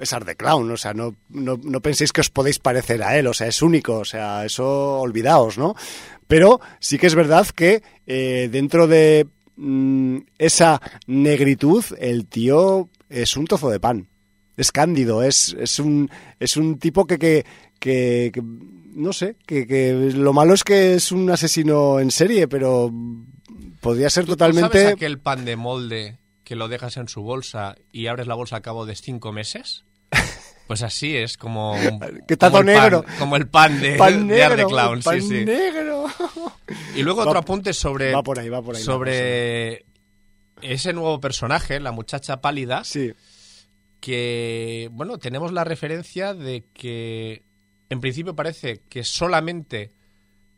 [0.00, 3.16] Es Art the Clown, o sea, no, no, no penséis que os podéis parecer a
[3.18, 5.74] él, o sea, es único, o sea, eso olvidaos, ¿no?
[6.26, 9.26] Pero sí que es verdad que eh, dentro de
[9.56, 14.08] mm, esa negritud, el tío es un trozo de pan.
[14.56, 17.44] Es cándido, es, es, un, es un tipo que, que,
[17.78, 22.46] que- que, no sé, que, que lo malo es que es un asesino en serie,
[22.48, 22.92] pero
[23.80, 24.78] podría ser ¿Tú- tú totalmente...
[24.82, 28.56] ¿Sabes aquel pan de molde que lo dejas en su bolsa y abres la bolsa
[28.56, 29.84] a cabo de cinco meses?
[30.70, 33.04] Pues así es, como, un- Que como el todo pan- negro.
[33.18, 35.44] como el pan de, pan de Art the negro, Clown, pan sí, sí.
[35.44, 36.04] negro.
[36.94, 39.84] Y luego Va- otro apunte sobre, va por ahí, va por ahí sobre
[40.62, 43.12] ese nuevo personaje, la muchacha pálida, Sí,
[43.98, 47.42] que, bueno, tenemos la referencia de que
[47.88, 49.90] en principio parece que solamente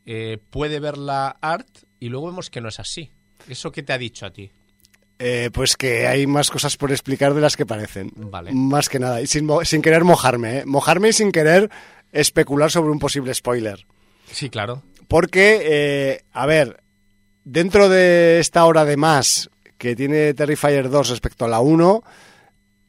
[0.04, 1.68] eh, puede ver la art
[2.00, 3.12] y luego vemos que no es así.
[3.48, 4.50] ¿Eso qué te ha dicho a ti?
[5.24, 8.10] Eh, pues que hay más cosas por explicar de las que parecen.
[8.16, 8.50] Vale.
[8.52, 10.62] Más que nada, y sin, sin querer mojarme, ¿eh?
[10.66, 11.70] Mojarme y sin querer
[12.10, 13.86] especular sobre un posible spoiler.
[14.32, 14.82] Sí, claro.
[15.06, 16.82] Porque, eh, a ver,
[17.44, 19.48] dentro de esta hora de más
[19.78, 22.02] que tiene Terrifier 2 respecto a la 1,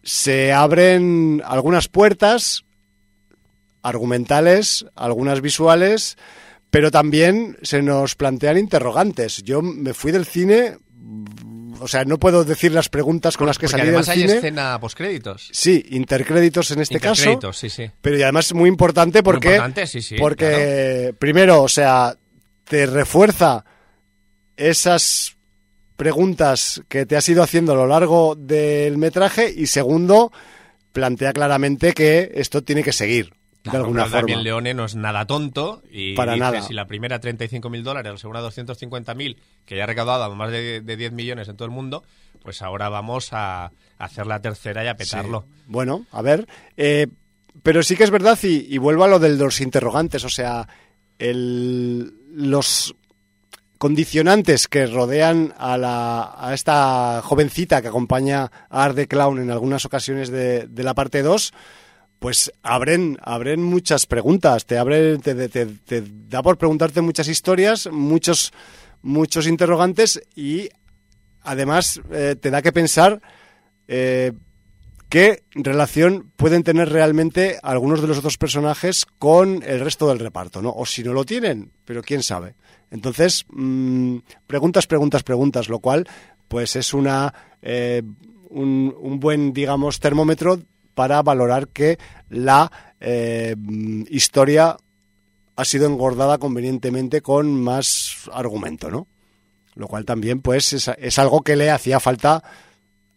[0.02, 2.66] se abren algunas puertas
[3.84, 6.18] argumentales, algunas visuales,
[6.72, 9.44] pero también se nos plantean interrogantes.
[9.44, 10.78] Yo me fui del cine,
[11.80, 14.22] o sea, no puedo decir las preguntas con las que Porque salí del además hay
[14.22, 14.34] cine.
[14.34, 15.50] escena postcréditos.
[15.52, 17.24] Sí, intercréditos en este caso.
[17.24, 17.90] Intercréditos, sí, sí.
[18.02, 22.16] Pero y además es muy importante porque, importante, sí, sí, porque primero, o sea,
[22.66, 23.66] te refuerza
[24.58, 25.36] esas
[25.96, 30.32] preguntas que te has ido haciendo a lo largo del metraje y segundo,
[30.92, 33.34] plantea claramente que esto tiene que seguir
[33.64, 34.44] de Claro, alguna pero Damien forma.
[34.44, 36.62] Leone no es nada tonto y Para dice, nada.
[36.62, 40.52] si la primera 35 mil dólares, la segunda 250 mil, que ya ha recaudado más
[40.52, 42.04] de, de 10 millones en todo el mundo,
[42.42, 45.46] pues ahora vamos a hacer la tercera y a petarlo.
[45.48, 45.64] Sí.
[45.68, 46.46] Bueno, a ver.
[46.78, 47.08] eh,
[47.62, 50.68] pero sí que es verdad, y, y vuelvo a lo de los interrogantes, o sea,
[51.20, 52.96] el, los
[53.78, 59.52] condicionantes que rodean a, la, a esta jovencita que acompaña a Art the Clown en
[59.52, 61.54] algunas ocasiones de, de la parte 2,
[62.24, 68.54] pues abren, abren muchas preguntas, te, abre, te, da por preguntarte muchas historias, muchos,
[69.02, 70.70] muchos interrogantes y
[71.42, 73.22] además eh, te da que pensar
[73.90, 74.32] eh,
[75.10, 80.62] qué relación pueden tener realmente algunos de los otros personajes con el resto del reparto,
[80.62, 80.72] ¿no?
[80.72, 82.56] O si no lo tienen, pero quién sabe.
[82.90, 86.08] Entonces, mmm, preguntas, preguntas, preguntas, lo cual,
[86.48, 88.02] pues es una eh,
[88.50, 90.60] un, un, buen, digamos, termómetro
[90.94, 91.98] para valorar que
[92.30, 93.56] la eh,
[94.10, 94.78] historia
[95.56, 99.08] ha sido engordada convenientemente con más argumento, ¿no?
[99.76, 102.44] Lo cual también, pues, es, es algo que le hacía falta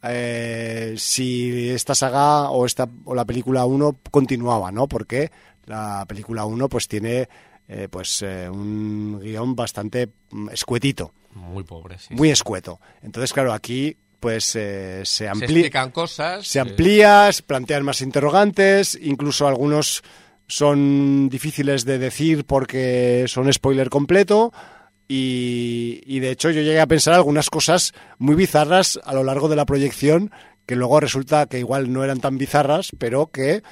[0.02, 4.86] eh, si esta saga o esta o la película 1 continuaba, ¿no?
[4.86, 5.30] Porque
[5.64, 7.28] la película 1 pues tiene
[7.68, 10.08] eh, pues eh, un guion bastante
[10.52, 11.12] escuetito.
[11.34, 12.14] Muy pobre, sí.
[12.14, 12.80] Muy escueto.
[13.02, 15.70] Entonces, claro, aquí pues eh, se amplía.
[15.70, 16.46] Se cosas.
[16.46, 20.02] Se amplía, se plantean más interrogantes, incluso algunos
[20.48, 24.52] son difíciles de decir porque son spoiler completo.
[25.08, 29.48] Y, y, de hecho yo llegué a pensar algunas cosas muy bizarras a lo largo
[29.48, 30.32] de la proyección
[30.66, 33.62] que luego resulta que igual no eran tan bizarras, pero que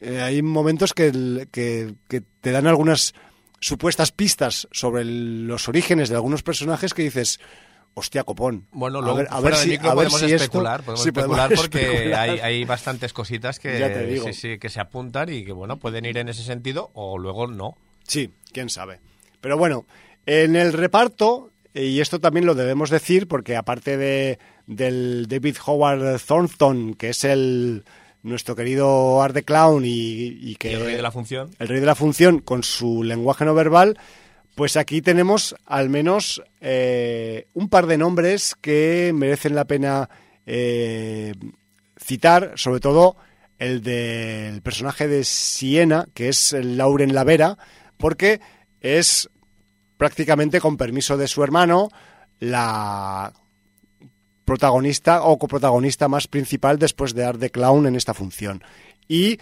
[0.00, 3.14] eh, hay momentos que, que, que, te dan algunas
[3.60, 7.40] supuestas pistas sobre el, los orígenes de algunos personajes que dices,
[7.94, 8.66] hostia copón.
[8.72, 11.48] Bueno, luego, a ver, a ver si, a podemos ver si especular, esto, podemos especular
[11.48, 12.30] podemos porque especular.
[12.30, 16.18] Hay, hay, bastantes cositas que, sí, sí, que se apuntan y que bueno, pueden ir
[16.18, 17.76] en ese sentido o luego no.
[18.06, 19.00] Sí, quién sabe.
[19.40, 19.86] Pero bueno,
[20.26, 26.20] en el reparto, y esto también lo debemos decir porque aparte de, del David Howard
[26.20, 27.84] Thornton, que es el
[28.22, 30.70] nuestro querido Art the Clown y, y que...
[30.70, 31.50] ¿Y el rey de la función.
[31.58, 33.98] El rey de la función con su lenguaje no verbal,
[34.54, 40.08] pues aquí tenemos al menos eh, un par de nombres que merecen la pena
[40.46, 41.34] eh,
[41.96, 43.16] citar, sobre todo
[43.58, 47.58] el del personaje de Siena, que es Lauren Lavera,
[47.96, 48.40] porque
[48.80, 49.28] es
[49.96, 51.88] prácticamente con permiso de su hermano
[52.40, 53.32] la
[54.44, 58.62] protagonista o coprotagonista más principal después de Art the Clown en esta función.
[59.08, 59.38] Y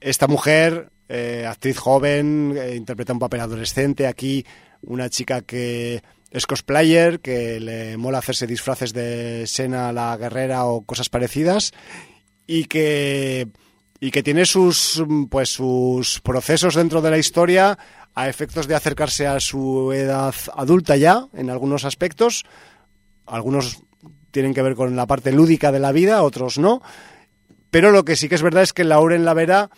[0.00, 4.06] esta mujer eh, actriz joven, eh, interpreta un papel adolescente.
[4.06, 4.44] Aquí
[4.82, 10.82] una chica que es cosplayer, que le mola hacerse disfraces de Sena la guerrera o
[10.82, 11.72] cosas parecidas
[12.46, 13.48] y que
[14.00, 17.78] y que tiene sus pues sus procesos dentro de la historia
[18.14, 22.44] a efectos de acercarse a su edad adulta ya en algunos aspectos.
[23.26, 23.82] Algunos
[24.30, 26.82] tienen que ver con la parte lúdica de la vida, otros no.
[27.70, 29.70] Pero lo que sí que es verdad es que Lauren Lavera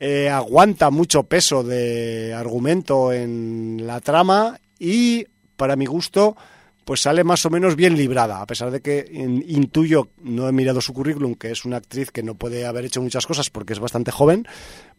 [0.00, 5.26] eh, aguanta mucho peso de argumento en la trama y,
[5.56, 6.36] para mi gusto,
[6.84, 10.80] pues sale más o menos bien librada, a pesar de que intuyo, no he mirado
[10.80, 13.80] su currículum, que es una actriz que no puede haber hecho muchas cosas porque es
[13.80, 14.46] bastante joven,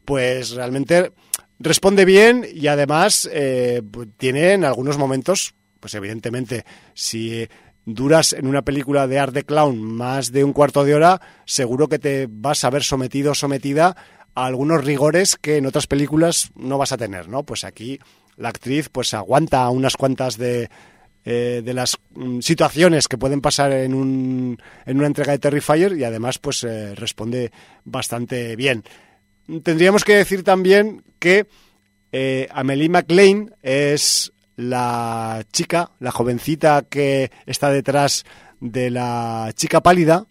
[0.05, 1.13] pues realmente
[1.59, 3.81] responde bien y además eh,
[4.17, 7.47] tiene en algunos momentos, pues evidentemente, si
[7.85, 11.89] duras en una película de art de clown más de un cuarto de hora, seguro
[11.89, 13.95] que te vas a ver sometido o sometida
[14.45, 17.43] algunos rigores que en otras películas no vas a tener, ¿no?
[17.43, 17.99] Pues aquí
[18.37, 20.69] la actriz pues aguanta unas cuantas de,
[21.25, 25.97] eh, de las mm, situaciones que pueden pasar en, un, en una entrega de Terrifier
[25.97, 27.51] y además pues eh, responde
[27.83, 28.83] bastante bien.
[29.63, 31.47] Tendríamos que decir también que
[32.11, 38.25] eh, Amelie McLean es la chica, la jovencita que está detrás
[38.59, 40.25] de la chica pálida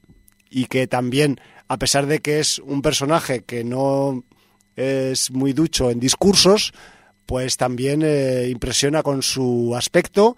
[0.51, 4.25] y que también a pesar de que es un personaje que no
[4.77, 6.73] es muy ducho en discursos,
[7.27, 10.37] pues también eh, impresiona con su aspecto,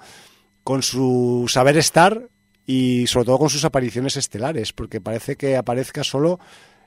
[0.65, 2.29] con su saber estar
[2.67, 6.41] y sobre todo con sus apariciones estelares, porque parece que aparezca solo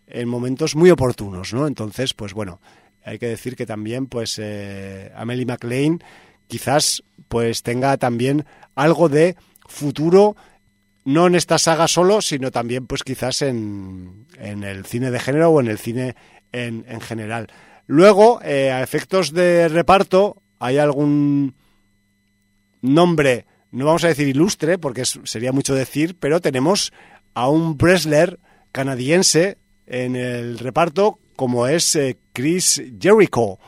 [0.08, 1.68] en momentos muy oportunos, ¿no?
[1.68, 2.60] Entonces, pues bueno,
[3.06, 6.04] hay que decir que también, pues, eh, Amelie McLean
[6.48, 9.36] quizás, pues, tenga también algo de
[9.68, 10.36] futuro
[11.06, 15.50] no en esta saga solo, sino también pues quizás en, en el cine de género
[15.52, 16.16] o en el cine
[16.52, 17.48] en, en general.
[17.88, 21.56] Luego, eh, a efectos de reparto, hay algún
[22.82, 26.94] nombre, no vamos a decir ilustre, porque sería mucho decir, pero tenemos
[27.34, 28.40] a un wrestler
[28.72, 33.60] canadiense en el reparto como es eh, Chris Jericho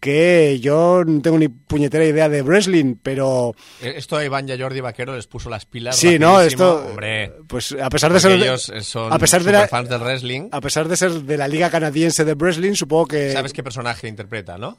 [0.00, 3.54] que yo no tengo ni puñetera idea de wrestling, pero...
[3.80, 5.96] Eh, esto a Iván y a Jordi Vaquero les puso las pilas.
[5.96, 6.86] Sí, no, esto...
[6.88, 8.32] Hombre, pues a pesar de ser...
[8.32, 10.48] Ellos son a pesar de la, fans del wrestling.
[10.52, 13.32] A pesar de ser de la liga canadiense de wrestling, supongo que...
[13.32, 14.78] ¿Sabes qué personaje interpreta, no?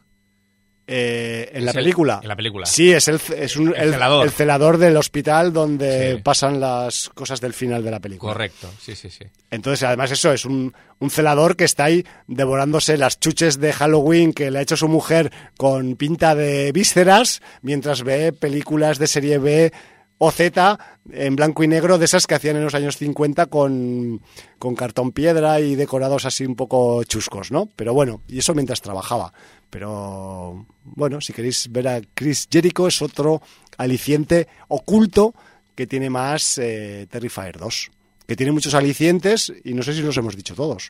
[0.91, 2.19] Eh, en la el- película.
[2.23, 2.65] en la película.
[2.65, 4.25] Sí, es el, es un- El el, celador.
[4.25, 6.21] el celador del hospital donde Sí.
[6.23, 8.33] pasan las cosas del final de la película.
[8.33, 9.25] Correcto, sí, sí, sí.
[9.51, 14.33] Entonces, además, eso es un, un celador que está ahí devorándose las chuches de Halloween
[14.33, 19.37] que le ha hecho su mujer con pinta de vísceras mientras ve películas de serie
[19.37, 19.71] B
[20.21, 20.77] o Z
[21.13, 24.21] en blanco y negro de esas que hacían en los años 50 con,
[24.57, 27.69] con cartón piedra y decorados así un poco chuscos, ¿no?
[27.75, 29.31] Pero bueno, y eso mientras trabajaba.
[29.69, 30.65] Pero
[30.95, 33.41] bueno, si queréis ver a Chris Jericho es otro
[33.77, 35.33] aliciente oculto
[35.75, 37.91] que tiene más eh, Terrifier 2
[38.27, 40.89] que tiene muchos alicientes y no sé si los hemos dicho todos.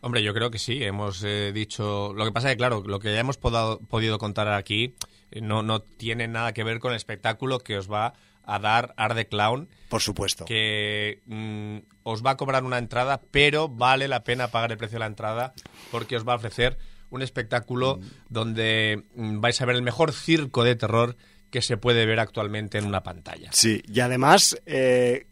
[0.00, 2.12] Hombre, yo creo que sí, hemos eh, dicho...
[2.14, 4.94] Lo que pasa es que, claro, lo que ya hemos podado- podido contar aquí
[5.32, 8.14] eh, no, no tiene nada que ver con el espectáculo que os va
[8.44, 10.44] a dar Art the Clown, Por supuesto.
[10.44, 14.94] que mm, os va a cobrar una entrada, pero vale la pena pagar el precio
[14.96, 15.54] de la entrada
[15.90, 16.78] porque os va a ofrecer
[17.10, 21.16] un espectáculo donde mm, vais a ver el mejor circo de terror
[21.50, 23.50] que se puede ver actualmente en una pantalla.
[23.52, 25.26] Sí, y además eh,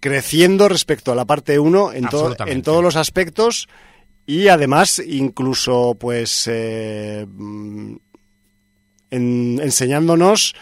[0.00, 3.68] creciendo respecto a la parte 1 en, to- en todos los aspectos
[4.26, 7.96] y además incluso pues eh, mm,
[9.10, 10.54] en- enseñándonos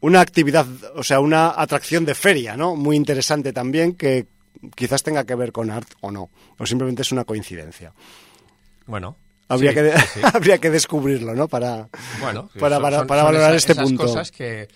[0.00, 0.66] una actividad,
[0.96, 2.74] o sea, una atracción de feria, ¿no?
[2.76, 4.26] Muy interesante también que
[4.74, 7.92] quizás tenga que ver con art o no, o simplemente es una coincidencia.
[8.86, 9.16] Bueno.
[9.52, 11.48] Habría, sí, que, sí, habría que descubrirlo, ¿no?
[11.48, 11.88] Para,
[12.20, 14.04] Bueno, para, son- para- son- para son valorar esas- este esas punto.
[14.06, 14.68] cosas que,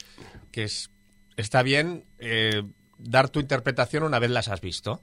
[0.50, 0.90] que es-
[1.36, 2.62] está bien eh,
[2.98, 5.00] dar tu interpretación una vez las has visto.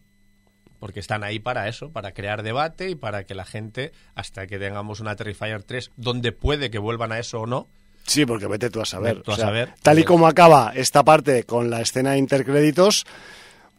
[0.80, 4.60] Porque están ahí para eso, para crear debate y para que la gente, hasta que
[4.60, 7.70] tengamos una Terrifier 3, donde puede que vuelvan a eso o no,
[8.06, 9.22] Sí, porque vete tú a saber.
[9.22, 9.74] Tú a O sea, saber.
[9.82, 13.06] Tal y como acaba esta parte con la escena de intercréditos,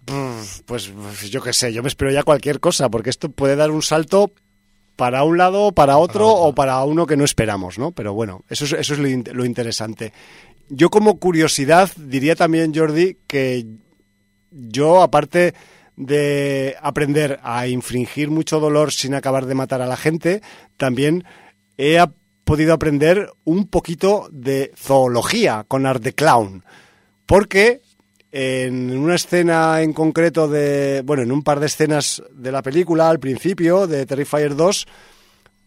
[0.07, 0.63] pues
[0.97, 3.83] pues, yo qué sé, yo me espero ya cualquier cosa, porque esto puede dar un
[3.83, 4.33] salto
[4.97, 7.93] para un lado, para otro, o para uno que no esperamos, ¿no?
[7.93, 10.13] Pero bueno, eso es, eso es lo, lo interesante.
[10.69, 13.67] Yo como curiosidad diría también, Jordi, que
[14.51, 15.55] yo, aparte
[15.97, 20.43] de aprender a infringir mucho dolor sin acabar de matar a la gente,
[20.77, 21.25] también
[21.77, 21.99] he
[22.45, 26.65] podido aprender un poquito de zoología con Art the Clown.
[27.27, 27.81] Porque
[28.37, 31.03] en una escena en concreto de.
[31.05, 34.87] Bueno, en un par de escenas de la película, al principio, de Terrifier 2,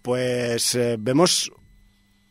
[0.02, 1.49] pues eh, vemos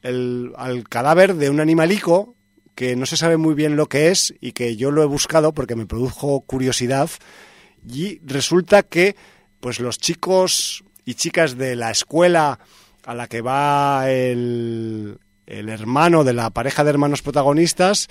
[0.03, 2.37] el, al cadáver de un animalico
[2.75, 5.55] que no se sabe muy bien lo que es y que yo lo he buscado
[5.55, 7.09] porque me produjo curiosidad
[7.89, 9.17] y resulta que
[9.61, 12.59] pues los chicos y chicas de la escuela
[13.07, 18.09] a la que va el, el hermano de la pareja de hermanos protagonistas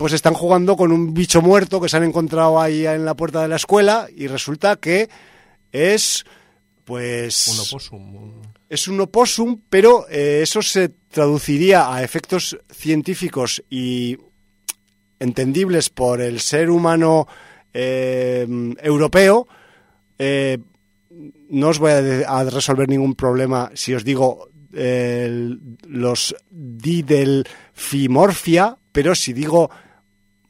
[0.00, 3.42] pues están jugando con un bicho muerto que se han encontrado ahí en la puerta
[3.42, 5.10] de la escuela y resulta que
[5.72, 6.24] es
[6.86, 8.32] pues un opossum.
[8.70, 14.16] es un opossum, pero eh, eso se traduciría a efectos científicos y
[15.18, 17.28] entendibles por el ser humano
[17.74, 18.46] eh,
[18.80, 19.48] europeo.
[20.18, 20.56] Eh,
[21.50, 21.92] no os voy
[22.26, 29.70] a, resolver ningún problema si os digo los didelfimorfia, pero si digo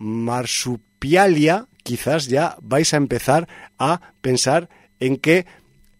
[0.01, 3.47] marsupialia, quizás ya vais a empezar
[3.79, 4.69] a pensar
[4.99, 5.47] en que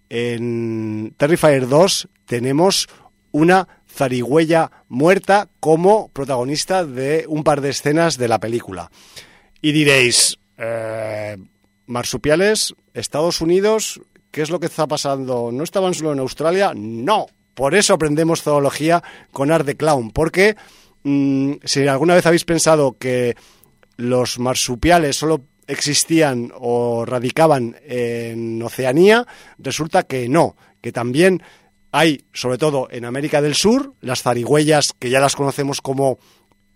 [0.09, 2.89] en Terrifier 2 tenemos
[3.31, 8.91] una zarigüeya muerta como protagonista de un par de escenas de la película.
[9.61, 11.37] Y diréis, eh,
[11.87, 14.01] marsupiales, Estados Unidos,
[14.31, 15.51] ¿qué es lo que está pasando?
[15.53, 16.73] ¿No estaban solo en Australia?
[16.75, 17.27] No.
[17.55, 19.03] Por eso aprendemos zoología
[19.33, 20.57] con Art de Clown, porque
[21.03, 23.37] mm, si alguna vez habéis pensado que
[24.01, 29.27] los marsupiales solo existían o radicaban en Oceanía,
[29.59, 31.43] resulta que no, que también
[31.93, 36.19] hay, sobre todo en América del Sur, las zarigüeyas, que ya las conocemos como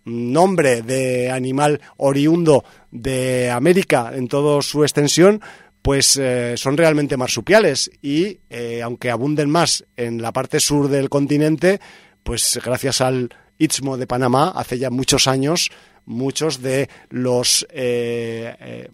[0.05, 5.41] nombre de animal oriundo de América en toda su extensión,
[5.81, 11.09] pues eh, son realmente marsupiales y eh, aunque abunden más en la parte sur del
[11.09, 11.79] continente,
[12.23, 15.69] pues gracias al Istmo de Panamá, hace ya muchos años,
[16.05, 18.89] muchos de los eh, eh,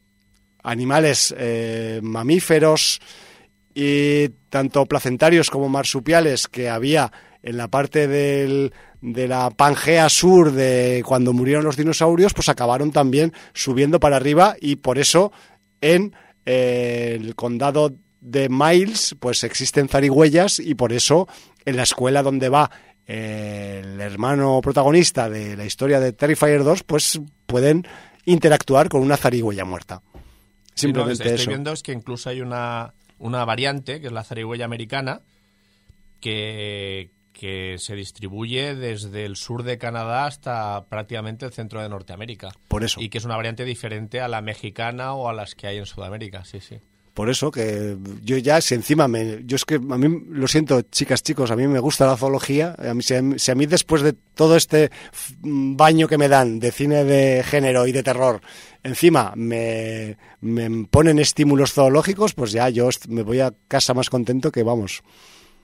[0.64, 3.00] animales eh, mamíferos
[3.74, 7.12] y tanto placentarios como marsupiales que había
[7.44, 12.92] en la parte del, de la Pangea sur de cuando murieron los dinosaurios, pues acabaron
[12.92, 15.32] también subiendo para arriba y por eso
[15.80, 16.14] en
[16.46, 21.28] el condado de Miles pues existen zarigüeyas y por eso
[21.66, 22.72] en la escuela donde va
[23.06, 27.86] el hermano protagonista de la historia de Terrifier 2 pues pueden
[28.26, 30.02] interactuar con una zarigüeya muerta.
[30.74, 31.50] Sí, no, Simplemente estoy eso.
[31.50, 35.22] viendo es que incluso hay una, una variante, que es la zarigüeya americana,
[36.20, 42.52] que, que se distribuye desde el sur de Canadá hasta prácticamente el centro de Norteamérica.
[42.68, 43.02] Por eso.
[43.02, 45.86] Y que es una variante diferente a la mexicana o a las que hay en
[45.86, 46.80] Sudamérica, sí, sí.
[47.14, 49.44] Por eso que yo ya, si encima me.
[49.46, 52.74] Yo es que a mí, lo siento, chicas, chicos, a mí me gusta la zoología.
[52.78, 54.92] A mí, si, a mí, si a mí después de todo este
[55.42, 58.40] baño que me dan de cine de género y de terror,
[58.82, 64.52] encima me, me ponen estímulos zoológicos, pues ya yo me voy a casa más contento
[64.52, 65.04] que vamos.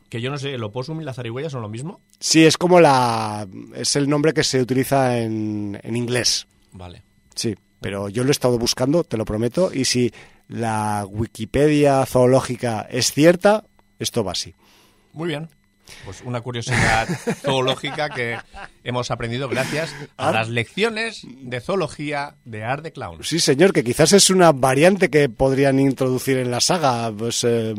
[0.09, 2.01] Que yo no sé, ¿el opossum y la zarigüeya son lo mismo?
[2.19, 3.47] Sí, es como la.
[3.73, 6.45] Es el nombre que se utiliza en, en inglés.
[6.73, 7.03] Vale.
[7.35, 10.11] Sí, pero yo lo he estado buscando, te lo prometo, y si
[10.47, 13.63] la Wikipedia zoológica es cierta,
[13.99, 14.53] esto va así.
[15.13, 15.49] Muy bien.
[16.03, 17.07] Pues una curiosidad
[17.41, 18.37] zoológica que
[18.83, 20.31] hemos aprendido gracias a Ah.
[20.33, 23.23] las lecciones de zoología de Art de Clown.
[23.23, 27.73] Sí, señor, que quizás es una variante que podrían introducir en la saga, pues eh,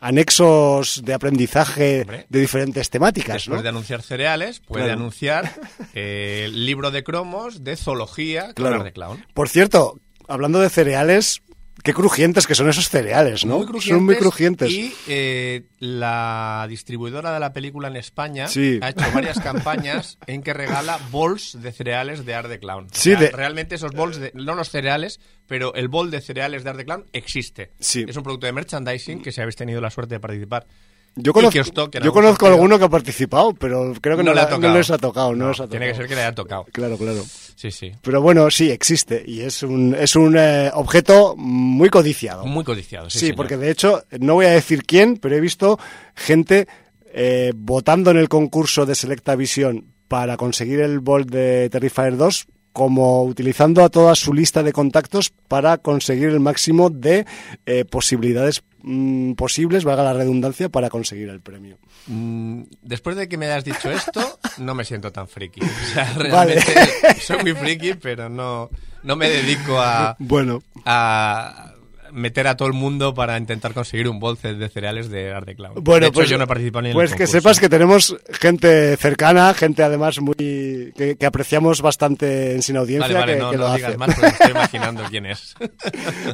[0.00, 2.26] anexos de aprendizaje Hombre.
[2.28, 3.62] de diferentes temáticas, Después ¿no?
[3.62, 4.98] de anunciar cereales, puede Claro.
[5.00, 5.52] anunciar
[5.94, 8.76] eh, el libro de cromos de zoología con Claro.
[8.76, 9.24] Art de Clown.
[9.32, 11.40] Por cierto, hablando de cereales,
[11.84, 13.58] qué crujientes que son esos cereales, ¿no?
[13.60, 14.68] Muy Son muy crujientes.
[14.72, 18.80] Y eh, la distribuidora de la película en España Sí.
[18.82, 22.86] ha hecho varias campañas en que regala bols de cereales de Art de Clown.
[22.86, 26.20] O Sí, sea, de- Realmente esos bols, de, no los cereales, pero el bol de
[26.20, 27.70] cereales de Art de Clown existe.
[27.78, 28.04] Sí.
[28.08, 30.66] Es un producto de merchandising que si habéis tenido la suerte de participar.
[31.16, 32.54] Yo conozco, yo conozco sentido.
[32.54, 35.32] alguno que ha participado, pero creo que no, le ha no les ha tocado.
[35.34, 36.64] No, No, les ha Tiene que ser que le haya tocado.
[36.72, 37.22] Claro, claro.
[37.54, 37.92] Sí, sí.
[38.02, 42.44] Pero bueno, sí, existe y es un, es un eh, objeto muy codiciado.
[42.46, 43.10] Muy codiciado.
[43.10, 43.36] Sí, Sí, señor.
[43.36, 45.78] porque de hecho, no voy a decir quién, pero he visto
[46.16, 46.66] gente
[47.12, 52.46] eh, votando en el concurso de Selecta Visión para conseguir el Bolt de Terrifier 2
[52.74, 57.24] como utilizando a toda su lista de contactos para conseguir el máximo de
[57.66, 61.78] eh, posibilidades mm, posibles, valga la redundancia, para conseguir el premio.
[62.08, 65.60] Mm, Después de que me hayas dicho esto, no me siento tan friki.
[65.62, 66.56] O sea, Vale.
[66.60, 68.68] realmente soy muy friki, pero no,
[69.04, 71.74] no me dedico a, Bueno, a
[72.14, 75.56] meter a todo el mundo para intentar conseguir un bolce de cereales de Art de
[75.56, 75.74] Clown.
[75.82, 77.68] Bueno, de hecho, pues, yo no he participado ni en pues el que sepas que
[77.68, 83.32] tenemos gente cercana, gente además muy que, que apreciamos bastante en Sin Audiencia Vale, vale,
[83.34, 83.98] que, no, que no lo digas hace.
[83.98, 85.54] más porque estoy imaginando quién es.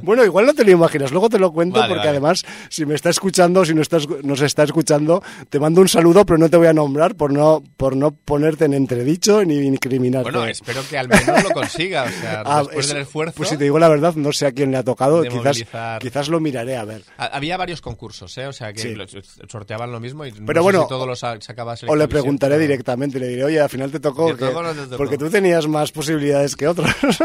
[0.02, 2.94] Bueno, igual no te lo imaginas, luego te lo cuento Vale, porque además si me
[2.94, 6.56] está escuchando, si no estás, nos está escuchando, te mando un saludo, pero no te
[6.56, 10.30] voy a nombrar por no por no ponerte en entredicho ni incriminarte.
[10.30, 12.04] Bueno, espero que al menos lo consiga.
[12.04, 13.34] O sea, Ah, después es- del esfuerzo.
[13.36, 15.64] Pues si te digo la verdad, no sé a quién le ha tocado, quizás
[16.00, 17.02] quizás lo miraré a ver.
[17.16, 18.46] Ha- Había varios concursos, ¿eh?
[18.46, 18.94] O sea, que Sí.
[18.94, 19.06] lo-
[19.48, 22.08] sorteaban lo mismo y Pero no sé bueno, si todos los sa- sacaba O le
[22.08, 24.82] preguntaré pero- directamente, le diré, oye, al final te tocó, porque, tocó o no te
[24.84, 24.96] tocó.
[24.96, 26.90] porque tú tenías más posibilidades que otros.
[27.16, 27.24] Sí,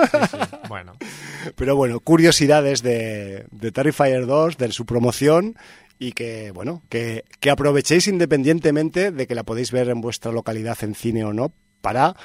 [0.69, 0.93] bueno.
[1.55, 5.55] Pero bueno, curiosidades de, de Terrifier 2, de su promoción
[5.99, 10.77] y que, bueno, que, que aprovechéis independientemente de que la podéis ver en vuestra localidad
[10.81, 11.51] en cine o no,
[11.81, 12.15] para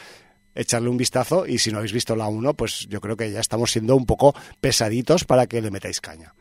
[0.61, 3.41] echarle un vistazo y si no habéis visto la 1, pues yo creo que ya
[3.41, 6.35] estamos siendo un poco pesaditos para que le metáis caña.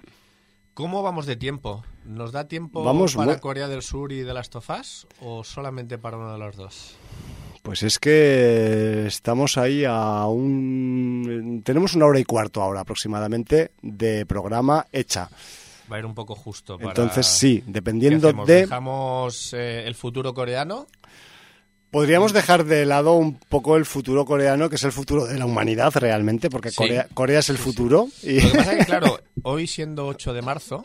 [0.73, 1.83] ¿Cómo vamos de tiempo?
[2.05, 5.97] ¿Nos da tiempo Vamos para muy- Corea del Sur y de las Tofás o solamente
[5.97, 6.95] para uno de los dos?
[7.63, 11.61] Pues es que estamos ahí a un...
[11.65, 15.29] Tenemos una hora y cuarto ahora aproximadamente de programa hecha.
[15.91, 16.77] Va a ir un poco justo.
[16.77, 16.89] Para...
[16.91, 18.61] Entonces sí, ¿Qué dependiendo de...
[18.61, 20.87] ¿Dejamos eh, el futuro coreano?
[21.91, 25.45] Podríamos dejar de lado un poco el futuro coreano, que es el futuro de la
[25.45, 26.83] humanidad realmente, porque Sí.
[27.15, 28.07] Corea, es el futuro.
[28.21, 28.41] Y...
[28.41, 30.83] Lo que pasa es que, claro, hoy siendo 8 de marzo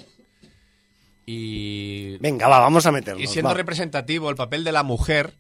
[1.26, 3.22] y, Venga, va, vamos a meternos.
[3.22, 3.54] y siendo va.
[3.54, 5.34] representativo el papel de la mujer,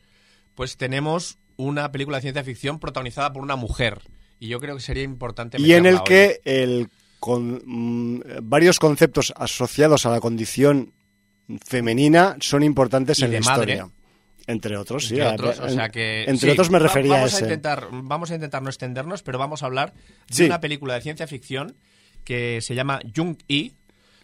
[0.54, 4.00] pues tenemos una película de ciencia ficción protagonizada por una mujer.
[4.40, 6.00] Y yo creo que sería importante Y en el hoy.
[6.06, 6.88] que el,
[7.20, 10.92] con, mm, varios conceptos asociados a la condición
[11.64, 13.72] femenina son importantes Y en de la madre.
[13.74, 13.94] historia.
[14.46, 15.14] Entre otros, sí.
[15.14, 17.44] Entre a- otros, o en- sea que, entre sí, otros me refería a vamos ese.
[17.44, 19.94] intentar, vamos a intentar no extendernos, pero vamos a hablar
[20.28, 20.44] de Sí.
[20.44, 21.76] una película de ciencia ficción
[22.24, 23.72] que se llama Jung E.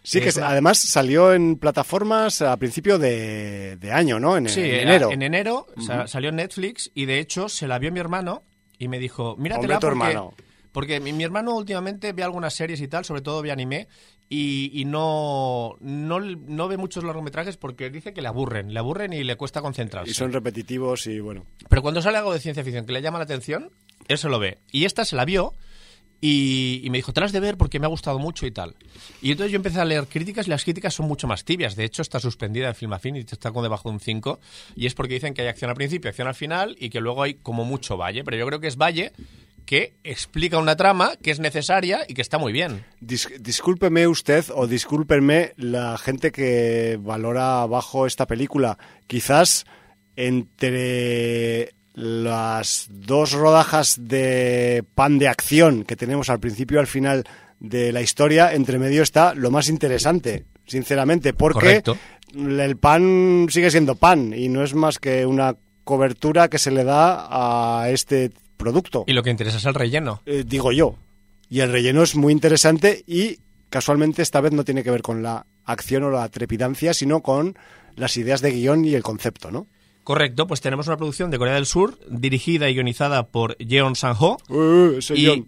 [0.03, 4.37] Sí, que una- además salió en plataformas a principio de, de año, ¿no?
[4.37, 5.11] En, Sí, en enero.
[5.11, 8.43] En enero sa- salió en Netflix y de hecho se la vio mi hermano
[8.79, 10.33] y me dijo, míratela porque, hermano.
[10.71, 13.87] porque mi, mi hermano últimamente ve algunas series y tal, sobre todo ve anime
[14.33, 19.11] y, y no, no, no ve muchos largometrajes porque dice que le aburren, le aburren
[19.11, 20.09] y le cuesta concentrarse.
[20.09, 21.45] Y son repetitivos y bueno.
[21.67, 23.71] Pero cuando sale algo de ciencia ficción que le llama la atención,
[24.07, 24.59] él se lo ve.
[24.71, 25.53] Y esta se la vio
[26.21, 28.51] y, y me dijo, te la has de ver porque me ha gustado mucho y
[28.51, 28.77] tal.
[29.21, 31.75] Y entonces yo empecé a leer críticas y las críticas son mucho más tibias.
[31.75, 34.39] De hecho, está suspendida en Film Affinity, está con debajo de un 5.
[34.77, 37.23] Y es porque dicen que hay acción al principio, acción al final y que luego
[37.23, 38.23] hay como mucho valle.
[38.23, 39.11] Pero yo creo que es valle
[39.65, 42.83] que explica una trama que es necesaria y que está muy bien.
[42.99, 48.77] Dis- discúlpeme usted o discúlpenme la gente que valora bajo esta película.
[49.07, 49.65] Quizás
[50.15, 57.23] entre las dos rodajas de pan de acción que tenemos al principio y al final
[57.59, 61.97] de la historia, entre medio está lo más interesante, sinceramente, porque Correcto.
[62.33, 66.83] el pan sigue siendo pan y no es más que una cobertura que se le
[66.83, 67.27] da
[67.81, 68.31] a este
[68.61, 69.03] producto.
[69.07, 70.21] Y lo que interesa es el relleno.
[70.25, 70.95] Eh, digo yo.
[71.49, 73.39] Y el relleno es muy interesante y
[73.69, 77.57] casualmente esta vez no tiene que ver con la acción o la trepidancia, sino con
[77.95, 79.67] las ideas de guion y el concepto, ¿no?
[80.03, 84.37] Correcto, pues tenemos una producción de Corea del Sur dirigida y guionizada por Jeon Sang-ho
[84.49, 85.45] Eh, ese y,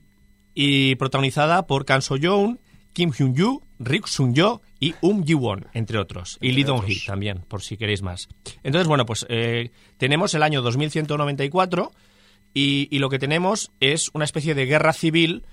[0.54, 2.60] y protagonizada por Kang So-yoon,
[2.94, 6.38] Kim Hyun-yoo, Rick Sun-yo y Um Ji-won, entre otros.
[6.42, 8.28] y Lee Dong-hee también, por si queréis más.
[8.64, 11.92] Entonces, bueno, pues eh, tenemos el año 2194
[12.54, 15.46] y, y lo que tenemos es una especie de guerra civil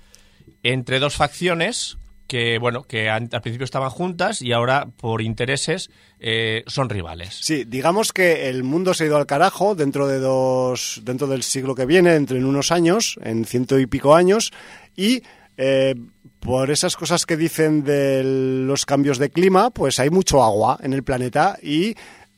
[0.63, 1.97] entre dos facciones
[2.31, 7.37] que, bueno, que al principio estaban juntas y ahora, por intereses, eh, son rivales.
[7.41, 11.43] Sí, digamos que el mundo se ha ido al carajo dentro de dos, dentro del
[11.43, 14.53] siglo que viene, entre en unos años, en ciento y pico años,
[14.95, 15.23] y
[15.57, 15.93] eh,
[16.39, 20.93] por esas cosas que dicen de los cambios de clima, pues hay mucho agua en
[20.93, 21.95] el planeta y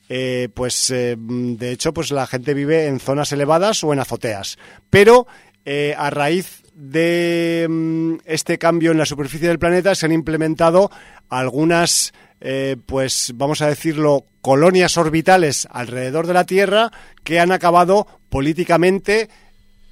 [0.10, 4.58] eh, pues eh, de hecho pues la gente vive en zonas elevadas o en azoteas.
[4.90, 5.28] Pero
[5.66, 10.92] eh, a raíz de mm, este cambio en la superficie del planeta se han implementado
[11.30, 16.92] algunas, eh, pues vamos a decirlo, colonias orbitales alrededor de la Tierra
[17.24, 19.30] que han acabado políticamente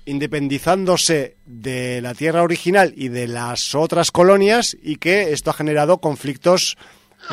[0.05, 5.99] independizándose de la Tierra original y de las otras colonias y que esto ha generado
[5.99, 6.75] conflictos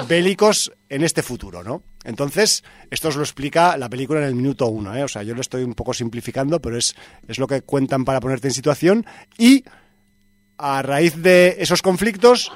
[0.07, 1.83] bélicos en este futuro, ¿no?
[2.05, 5.05] Entonces, esto os lo explica la película en el minuto uno, ¿eh?
[5.05, 6.95] O sea, yo lo estoy un poco simplificando, pero es,
[7.27, 9.07] es lo que cuentan para ponerte en situación.
[9.37, 9.65] Y
[10.59, 12.53] a raíz de esos conflictos,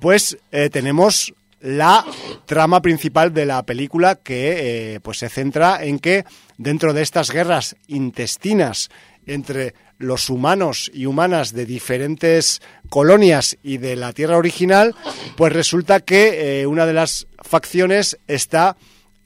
[0.00, 2.04] pues eh, tenemos la
[2.44, 6.24] trama principal de la película que eh, pues se centra en que
[6.58, 8.90] dentro de estas guerras intestinas
[9.26, 14.94] entre los humanos y humanas de diferentes colonias y de la tierra original,
[15.36, 18.76] pues resulta que eh, una de las facciones está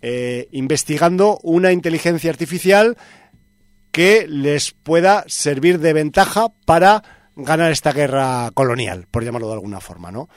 [0.03, 2.97] eh, investigando una inteligencia artificial
[3.91, 7.03] que les pueda servir de ventaja para
[7.35, 10.29] ganar esta guerra colonial, por llamarlo de alguna forma, ¿no?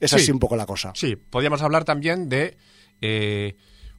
[0.00, 0.16] Es Sí.
[0.16, 0.92] así un poco la cosa.
[0.94, 2.56] Sí, podríamos hablar también de
[3.00, 3.54] eh,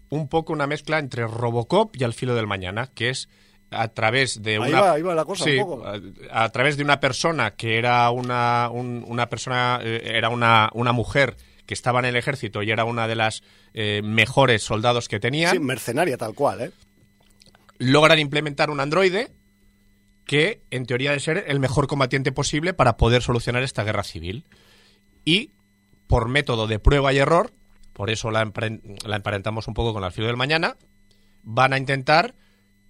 [0.10, 3.30] un poco una mezcla entre Robocop y Al filo del mañana, que es
[3.74, 5.84] a través de Ahí una va, ahí va la cosa Sí, un poco.
[5.86, 10.70] a, a través de una persona que era una un- una persona eh, era una
[10.74, 11.36] una mujer
[11.66, 13.42] que estaba en el ejército y era una de las
[13.74, 16.72] eh, mejores soldados que tenían Sí, mercenaria tal cual, ¿eh?
[17.80, 19.32] logran implementar un androide
[20.26, 24.46] que en teoría debe ser el mejor combatiente posible para poder solucionar esta guerra civil.
[25.26, 25.52] Y
[26.08, 27.52] por método de prueba y error,
[27.92, 28.50] por eso la,
[29.06, 30.78] la emparentamos un poco con el filo del mañana,
[31.44, 32.36] van a intentar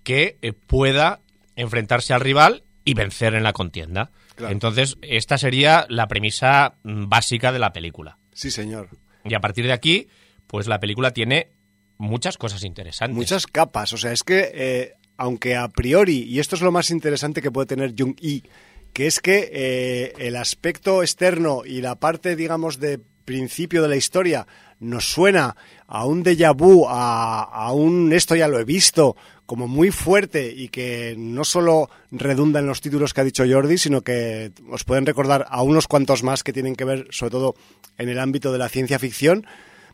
[0.04, 1.22] que eh, pueda
[1.56, 4.12] enfrentarse al rival y vencer en la contienda.
[4.36, 4.54] Claro.
[4.54, 8.18] Entonces, esta sería la premisa mm, básica de la película.
[8.34, 8.90] Sí, señor.
[9.24, 10.08] Y a partir de aquí,
[10.48, 11.50] pues la película tiene
[11.98, 13.16] muchas cosas interesantes.
[13.16, 13.94] Muchas capas.
[13.94, 17.52] O sea, es que, eh, aunque a priori, y esto es lo más interesante que
[17.52, 18.44] puede tener Jung Yi,
[18.92, 23.96] que es que eh, el aspecto externo y la parte, digamos, de principio de la
[23.96, 24.46] historia
[24.80, 25.56] nos suena
[25.88, 30.54] a un déjà vu, a, a un esto ya lo he visto, como muy fuerte
[30.56, 34.84] y que no solo redunda en los títulos que ha dicho Jordi, sino que os
[34.84, 37.56] pueden recordar a unos cuantos más que tienen que ver, sobre todo,
[37.98, 39.46] en el ámbito de la ciencia ficción.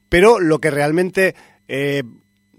[0.08, 1.36] Pero lo que realmente
[1.68, 2.04] eh,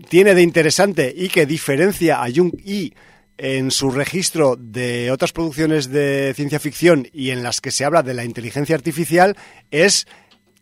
[0.09, 2.95] tiene de interesante y que diferencia a Jung Yi
[3.39, 8.03] en su registro de otras producciones de ciencia ficción y en las que se habla
[8.03, 9.37] de la inteligencia artificial
[9.71, 10.07] es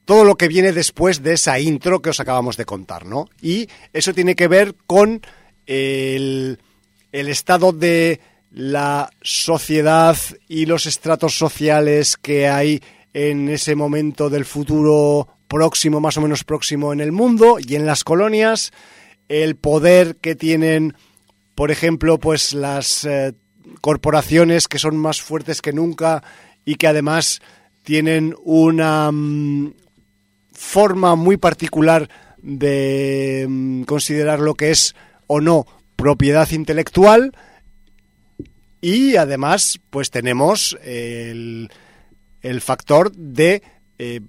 [0.05, 3.28] todo lo que viene después de esa intro que os acabamos de contar, ¿no?
[3.42, 5.22] Y eso tiene que ver con
[5.69, 6.59] el,
[7.12, 8.20] estado de
[8.51, 10.16] la sociedad
[10.49, 12.82] y los estratos sociales que hay
[13.12, 17.86] en ese momento del futuro próximo, más o menos próximo en el mundo y en
[17.86, 18.73] las colonias,
[19.28, 20.95] el poder que tienen,
[21.55, 23.35] por ejemplo, pues las eh,
[23.81, 26.23] corporaciones que son más fuertes que nunca
[26.65, 27.40] y que además
[27.82, 29.74] tienen una mm,
[30.53, 32.09] forma muy particular
[32.39, 34.95] de mm, considerar lo que es
[35.28, 35.64] o no
[35.94, 37.32] propiedad intelectual.
[38.80, 41.70] Y además pues tenemos el,
[42.42, 43.62] el factor de
[43.98, 44.20] eh,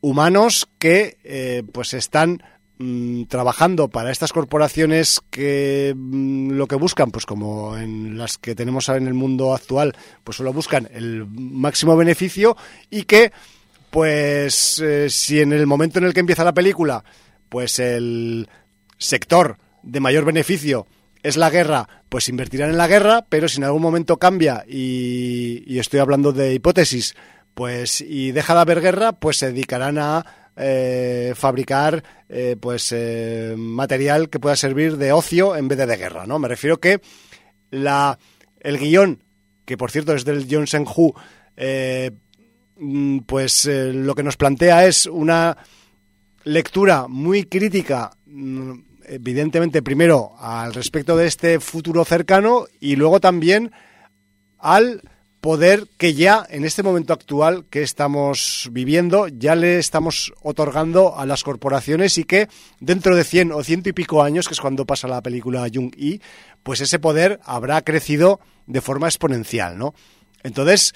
[0.00, 2.42] humanos que eh, pues están
[2.78, 8.54] mm, trabajando para estas corporaciones que mm, lo que buscan pues como en las que
[8.54, 12.56] tenemos en el mundo actual pues solo buscan el máximo beneficio
[12.90, 13.32] y que
[13.90, 17.04] pues eh, si en el momento en el que empieza la película
[17.48, 18.48] pues el
[18.98, 20.86] sector de mayor beneficio
[21.22, 25.78] es la guerra, pues invertirán en la guerra, pero si en algún momento cambia y,
[25.78, 27.14] estoy hablando de hipótesis,
[27.54, 30.24] pues y deja de haber guerra, pues se dedicarán a
[30.56, 35.96] eh, fabricar eh, pues eh, material que pueda servir de ocio en vez de de
[35.96, 36.38] guerra, ¿no?
[36.38, 37.00] Me refiero que
[37.70, 38.18] la
[38.60, 39.22] el guion,
[39.64, 41.14] que por cierto es del John Sen-Hu,
[42.76, 45.56] mm, pues lo que nos plantea es una
[46.44, 53.72] lectura muy crítica mm, evidentemente primero al respecto de este futuro cercano y luego también
[54.58, 55.02] al
[55.42, 61.26] poder que ya en este momento actual que estamos viviendo ya le estamos otorgando a
[61.26, 62.48] las corporaciones y que
[62.78, 65.92] dentro de 100 o ciento y pico años, que es cuando pasa la película Jung
[65.96, 66.20] y
[66.62, 69.94] pues ese poder habrá crecido de forma exponencial, ¿no?
[70.44, 70.94] Entonces,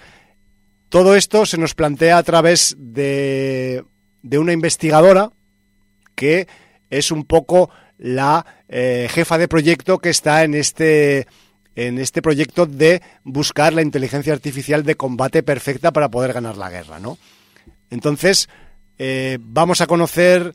[0.91, 3.85] todo esto se nos plantea a través de,
[4.23, 5.33] de una investigadora
[6.15, 6.47] que
[6.89, 11.27] es un poco la eh, jefa de proyecto que está en este
[11.75, 16.71] en este proyecto de buscar la inteligencia artificial de combate perfecta para poder ganar la
[16.71, 17.19] guerra, ¿no?
[17.91, 18.49] Entonces,
[18.99, 20.55] eh, vamos a conocer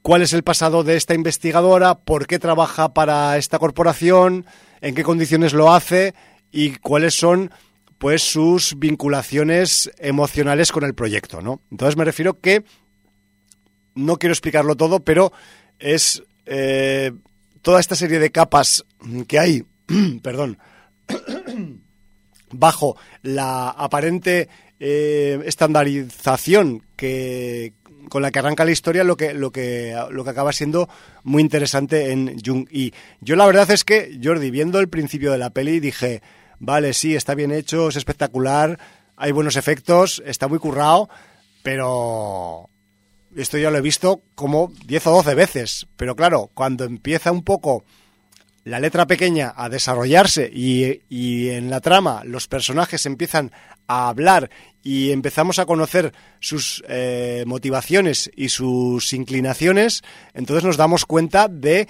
[0.00, 4.46] cuál es el pasado de esta investigadora, por qué trabaja para esta corporación,
[4.80, 6.14] en qué condiciones lo hace
[6.50, 7.50] y cuáles son
[7.98, 11.60] pues sus vinculaciones emocionales con el proyecto, ¿no?
[11.70, 12.64] Entonces me refiero que
[13.94, 15.32] no quiero explicarlo todo, pero
[15.78, 17.12] es eh,
[17.62, 18.84] toda esta serie de capas
[19.26, 19.64] que hay,
[20.22, 20.58] perdón,
[22.50, 24.48] bajo la aparente
[24.80, 27.74] eh, estandarización que
[28.08, 30.88] con la que arranca la historia lo que lo que lo que acaba siendo
[31.24, 35.38] muy interesante en Jung y yo la verdad es que Jordi viendo el principio de
[35.38, 36.22] la peli dije
[36.58, 38.78] vale sí está bien hecho es espectacular
[39.16, 41.10] hay buenos efectos está muy currado
[41.62, 42.70] pero
[43.42, 47.42] esto ya lo he visto como 10 o 12 veces, pero claro, cuando empieza un
[47.42, 47.84] poco
[48.64, 53.52] la letra pequeña a desarrollarse y, en la trama los personajes empiezan
[53.86, 54.50] a hablar
[54.82, 60.02] y empezamos a conocer sus eh, motivaciones y sus inclinaciones,
[60.34, 61.88] entonces nos damos cuenta de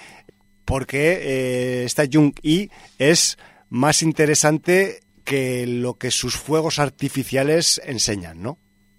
[0.65, 3.39] por qué eh, esta Jung I es
[3.71, 8.59] más interesante que lo que sus fuegos artificiales enseñan, ¿no?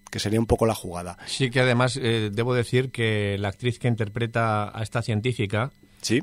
[0.09, 1.17] Que sería un poco la jugada.
[1.25, 5.71] Sí, que además eh, debo decir que la actriz que interpreta a esta científica,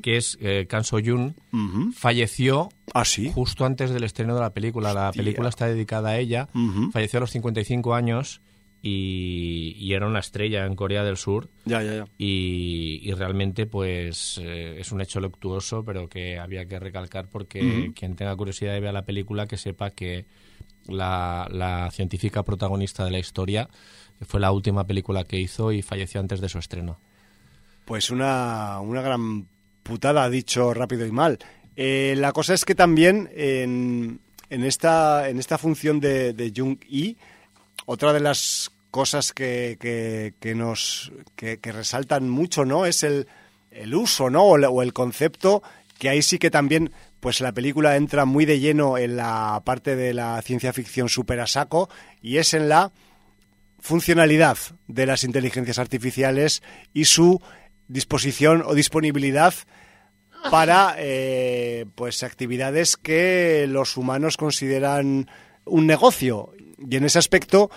[0.03, 1.35] que es eh, Kan So-yoon,
[1.95, 3.05] falleció ¿Ah,
[3.35, 4.93] justo antes del estreno de la película.
[4.95, 6.49] La película está dedicada a ella.
[6.93, 8.41] Falleció a los 55 años
[8.83, 11.49] y, era una estrella en Corea del Sur.
[11.65, 12.05] Ya, ya, ya.
[12.19, 18.17] Y, realmente, pues, eh, es un hecho luctuoso, pero que había que recalcar porque quien
[18.17, 20.27] tenga curiosidad de ver la película, que sepa que
[20.89, 23.69] la, científica protagonista de la historia.
[24.27, 26.99] Fue la última película que hizo y falleció antes de su estreno.
[27.85, 29.47] Pues una, una gran
[29.83, 31.39] putada, dicho rápido y mal.
[31.77, 36.79] Eh, la cosa es que también en, en, esta, en esta función de, de Jung
[36.89, 37.17] y
[37.85, 39.77] otra de las cosas que,
[40.41, 43.29] que, nos que, resaltan mucho no es el,
[43.71, 45.63] el uso no o el concepto
[45.99, 46.93] que ahí sí que también
[47.27, 51.41] pues la película entra muy de lleno en la parte de la ciencia ficción super
[51.41, 51.91] a saco
[52.23, 52.93] y es en la
[53.81, 56.63] funcionalidad de las inteligencias artificiales
[56.95, 57.43] y su
[57.89, 59.55] disposición o disponibilidad
[60.53, 65.29] para eh, pues actividades que los humanos consideran
[65.65, 66.53] un negocio.
[66.79, 67.73] Y en ese aspecto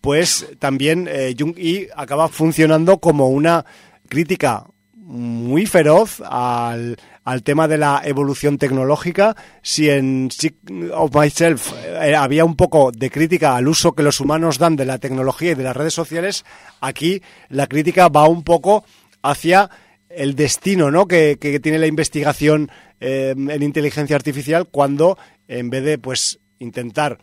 [0.00, 3.66] pues también eh, Jung y acaba funcionando como una
[4.08, 4.68] crítica
[5.04, 9.36] muy feroz al, al tema de la evolución tecnológica.
[9.62, 10.56] Si en Sick
[10.92, 14.84] of Myself eh, había un poco de crítica al uso que los humanos dan de
[14.84, 16.44] la tecnología y de las redes sociales,
[16.80, 18.84] aquí la crítica va un poco
[19.22, 19.70] hacia
[20.08, 21.06] el destino ¿no?
[21.06, 22.70] que, tiene la investigación
[23.00, 25.18] eh, en inteligencia artificial cuando
[25.48, 27.18] en vez de pues intentar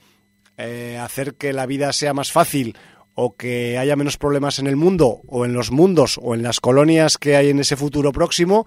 [0.57, 2.76] eh, hacer que la vida sea más fácil
[3.15, 6.60] o que haya menos problemas en el mundo o en los mundos o en las
[6.60, 8.65] colonias que hay en ese futuro próximo,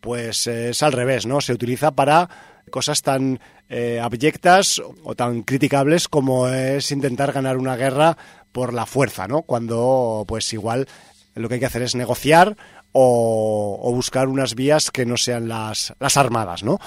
[0.00, 1.40] pues eh, es al revés, ¿no?
[1.40, 2.28] Se utiliza para
[2.70, 8.16] cosas tan eh, abyectas o tan criticables como es intentar ganar una guerra
[8.50, 9.42] por la fuerza, ¿no?
[9.42, 10.88] Cuando, pues igual,
[11.34, 12.56] lo que hay que hacer es negociar
[12.92, 16.78] o, buscar unas vías que no sean las, las armadas, ¿no?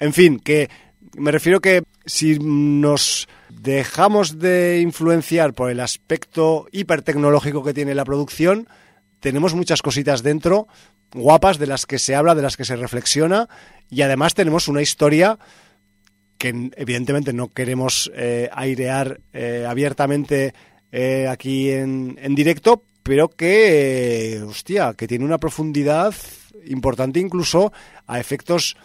[0.00, 0.68] En fin, que
[1.16, 3.28] me refiero que si nos
[3.60, 8.68] dejamos de influenciar por el aspecto hipertecnológico que tiene la producción,
[9.20, 10.68] tenemos muchas cositas dentro
[11.12, 13.48] guapas de las que se habla, de las que se reflexiona
[13.90, 15.38] y además tenemos una historia
[16.36, 20.54] que evidentemente no queremos eh, airear eh, abiertamente
[20.92, 26.14] eh, aquí en, en, directo, pero que, hostia, que tiene una profundidad
[26.66, 27.72] importante incluso
[28.06, 28.76] a efectos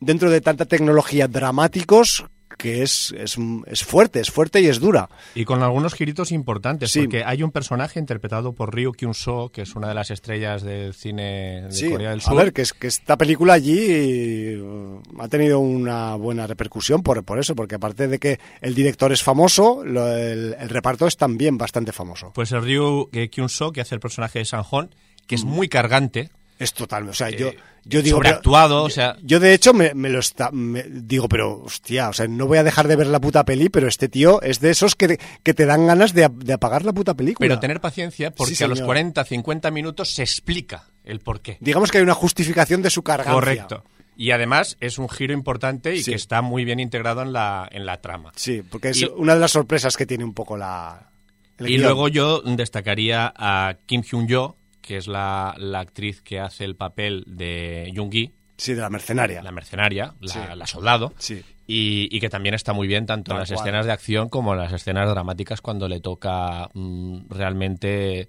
[0.00, 2.24] dentro de tanta tecnología dramáticos
[2.64, 3.36] que es, es,
[3.66, 5.10] es, fuerte, es fuerte y es dura.
[5.34, 7.00] Y con algunos giritos importantes, sí.
[7.00, 10.94] porque hay un personaje interpretado por Ryu Kyun-so, que es una de las estrellas del
[10.94, 12.32] cine de sí, Corea del Sur.
[12.32, 17.22] A ver, que, es, que esta película allí uh, ha tenido una buena repercusión por,
[17.22, 21.18] por eso, porque aparte de que el director es famoso, lo, el, el, reparto es
[21.18, 22.32] también bastante famoso.
[22.34, 24.88] Pues el Ryu Kyun-so, que hace el personaje de Sanjon,
[25.26, 27.50] que es muy cargante, es total, o sea, yo,
[27.84, 28.18] yo digo...
[28.18, 29.16] Sobreactuado, pero, o sea...
[29.22, 30.50] Yo, de hecho, me, me lo está...
[30.52, 33.68] Me, digo, pero, hostia, o sea, no voy a dejar de ver la puta peli,
[33.68, 36.92] pero este tío es de esos que, que te dan ganas de, de, apagar la
[36.92, 37.46] puta película.
[37.46, 41.58] Pero tener paciencia, porque sí, a los 40, 50 minutos se explica el porqué.
[41.60, 43.32] Digamos que hay una justificación de su carga.
[43.32, 43.84] Correcto.
[44.16, 46.12] Y además es un giro importante y sí.
[46.12, 48.32] que está muy bien integrado en la, en la trama.
[48.36, 51.10] Sí, porque es y, una de las sorpresas que tiene un poco la...
[51.58, 51.82] y guion.
[51.82, 57.24] luego yo destacaría a Kim Hyun-jo, que es la, la, actriz que hace el papel
[57.26, 58.34] de Jung-gi.
[58.56, 59.42] Sí, de la mercenaria.
[59.42, 60.38] La mercenaria, la, sí.
[60.54, 61.12] la soldado.
[61.18, 61.42] Sí.
[61.66, 63.60] Y, y, que también está muy bien tanto en las cual.
[63.60, 68.28] escenas de acción como en las escenas dramáticas cuando le toca mmm, realmente,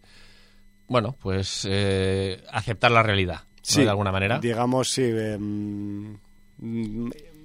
[0.88, 3.84] bueno, pues eh, aceptar la realidad, sí, ¿no?
[3.86, 4.40] de alguna manera.
[4.40, 5.04] Digamos, sí.
[5.04, 5.38] Eh,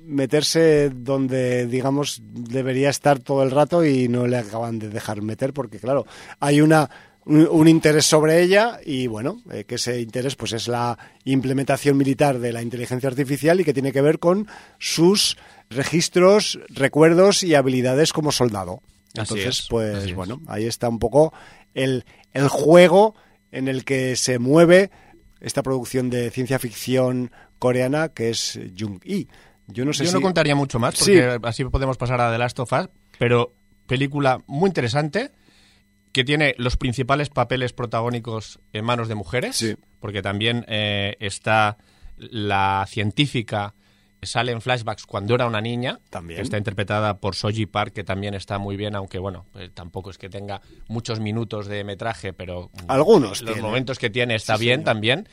[0.06, 5.52] meterse donde, digamos, debería estar todo el rato y no le acaban de dejar meter
[5.52, 6.06] porque, claro,
[6.38, 6.88] hay una
[7.30, 11.96] un, un, interés sobre ella y bueno, eh, que ese interés pues es la implementación
[11.96, 14.48] militar de la inteligencia artificial y que tiene que ver con
[14.78, 15.36] sus
[15.70, 18.82] registros, recuerdos y habilidades como soldado.
[19.14, 21.32] Entonces, es, pues bueno, ahí está un poco
[21.74, 23.14] el, el juego
[23.52, 24.90] en el que se mueve
[25.40, 29.28] esta producción de ciencia ficción coreana que es Jung-i.
[29.68, 30.16] Yo no sé Yo si...
[30.16, 31.38] no contaría mucho más porque sí.
[31.42, 32.88] así podemos pasar a The Last of Us,
[33.18, 33.52] pero
[33.86, 35.30] película muy interesante
[36.12, 39.76] que tiene los principales papeles protagónicos en manos de mujeres, sí.
[40.00, 41.78] porque también eh, está
[42.16, 43.74] la científica
[44.22, 46.36] sale en flashbacks cuando era una niña, también.
[46.36, 50.10] que está interpretada por Soji Park, que también está muy bien, aunque bueno, eh, tampoco
[50.10, 53.62] es que tenga muchos minutos de metraje, pero algunos los tiene.
[53.62, 55.28] momentos que tiene está sí, bien también.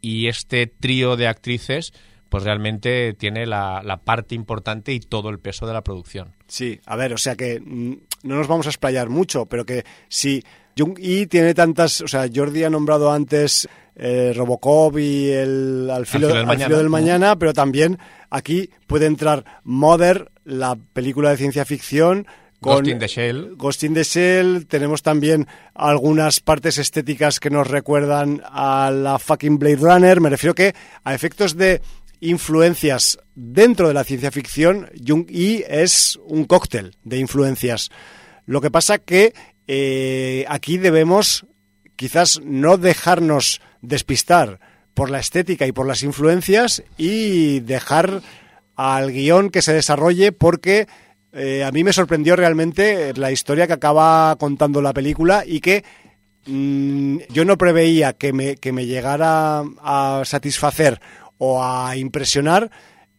[0.00, 1.92] Y este trío de actrices,
[2.28, 6.36] pues realmente tiene la, la, parte importante y todo el peso de la producción.
[6.46, 9.84] Sí, a ver, o sea que mm, no nos vamos a explayar mucho, pero que
[10.08, 10.42] si
[10.76, 16.06] Jung Y tiene tantas, o sea, Jordi ha nombrado antes eh, Robocop y el al
[16.06, 16.64] filo, al filo, del, al mañana.
[16.66, 17.98] filo del mañana, pero también
[18.30, 22.26] aquí puede entrar Mother, la película de ciencia ficción,
[22.60, 23.54] con Ghost in the Shell.
[23.56, 24.66] Ghost in the Shell.
[24.66, 30.20] Tenemos también algunas partes estéticas que nos recuerdan a la fucking Blade Runner.
[30.20, 30.74] Me refiero que
[31.04, 31.80] a efectos de
[32.20, 34.90] influencias dentro de la ciencia ficción,
[35.28, 37.90] Y es un cóctel de influencias.
[38.46, 39.34] Lo que pasa que
[39.66, 41.46] eh, aquí debemos
[41.96, 44.60] quizás no dejarnos despistar
[44.94, 48.22] por la estética y por las influencias y dejar
[48.74, 50.86] al guion que se desarrolle porque
[51.32, 55.84] eh, a mí me sorprendió realmente la historia que acaba contando la película y que
[56.46, 61.00] mmm, yo no preveía que me, que me llegara a satisfacer
[61.38, 62.70] o a impresionar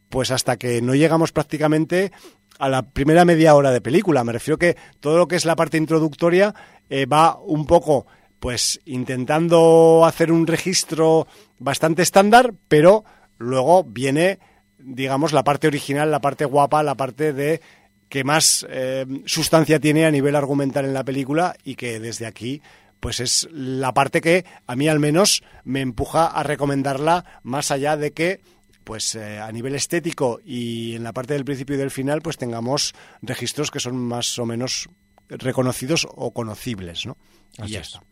[0.09, 2.11] pues hasta que no llegamos prácticamente
[2.57, 4.23] a la primera media hora de película.
[4.23, 6.53] Me refiero que todo lo que es la parte introductoria
[6.89, 8.05] eh, va un poco
[8.39, 11.27] pues intentando hacer un registro
[11.57, 13.03] bastante estándar, pero
[13.37, 14.39] luego viene,
[14.77, 17.61] digamos, la parte original, la parte guapa, la parte de
[18.07, 22.61] que más eh, sustancia tiene a nivel argumental en la película y que desde aquí
[22.99, 27.97] pues es la parte que a mí al menos me empuja a recomendarla más allá
[27.97, 28.41] de que
[28.83, 32.37] pues eh, a nivel estético y en la parte del principio y del final pues
[32.37, 34.89] tengamos registros que son más o menos
[35.29, 37.17] reconocidos o conocibles, ¿no?
[37.57, 37.87] Así y ya es.
[37.87, 38.03] está.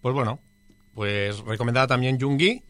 [0.00, 0.38] Pues bueno,
[0.94, 2.62] pues recomendada también Jungi.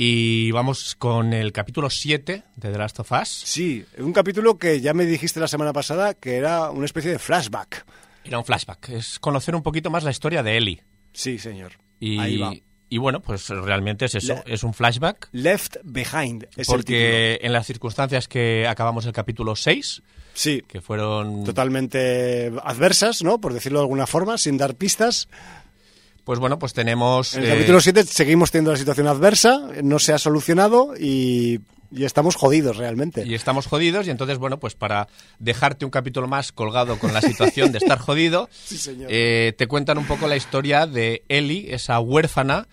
[0.00, 3.28] Y vamos con el capítulo 7 de The Last of Us.
[3.28, 7.18] Sí, un capítulo que ya me dijiste la semana pasada que era una especie de
[7.18, 7.84] flashback.
[8.28, 10.82] Era un flashback, es conocer un poquito más la historia de Ellie.
[11.12, 11.72] Sí, señor.
[11.98, 12.52] Y, Ahí va.
[12.88, 15.28] y bueno, pues realmente es eso, Le es un flashback.
[15.32, 16.46] Left Behind.
[16.54, 20.02] Es porque en las circunstancias que acabamos el capítulo 6,
[20.34, 23.40] sí, que fueron totalmente adversas, ¿no?
[23.40, 25.28] Por decirlo de alguna forma, sin dar pistas.
[26.24, 27.34] Pues bueno, pues tenemos...
[27.34, 27.52] En el eh...
[27.54, 32.76] capítulo 7 seguimos teniendo la situación adversa, no se ha solucionado y, y, estamos jodidos
[32.76, 33.24] realmente.
[33.26, 35.08] Y estamos jodidos y entonces, bueno, pues para
[35.38, 38.78] dejarte un capítulo más colgado con la situación de estar jodido, sí,
[39.08, 42.68] eh, te cuentan un poco la historia de Ellie, esa huérfana,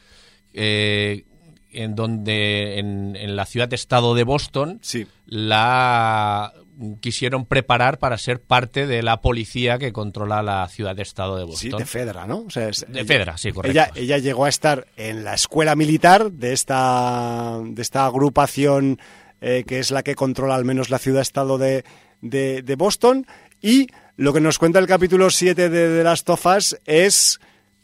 [0.54, 1.26] eh,
[1.72, 5.06] en donde en, en, la ciudad-estado de Boston sí.
[5.26, 6.54] la
[7.00, 11.72] quisieron preparar para ser parte de la policía que controla la ciudad-estado de Boston.
[11.72, 12.40] Sí, de Fedra, ¿no?
[12.40, 13.72] O sea, es, de Fedra, sí, correcto.
[13.72, 19.00] Ella, ella, llegó a estar en la escuela militar de esta, de esta agrupación
[19.42, 21.84] eh, que es la que controla al menos la ciudad-estado de,
[22.22, 23.28] de, de Boston.
[23.62, 23.88] Y
[24.18, 27.40] lo que nos cuenta el capítulo 7 de of Us es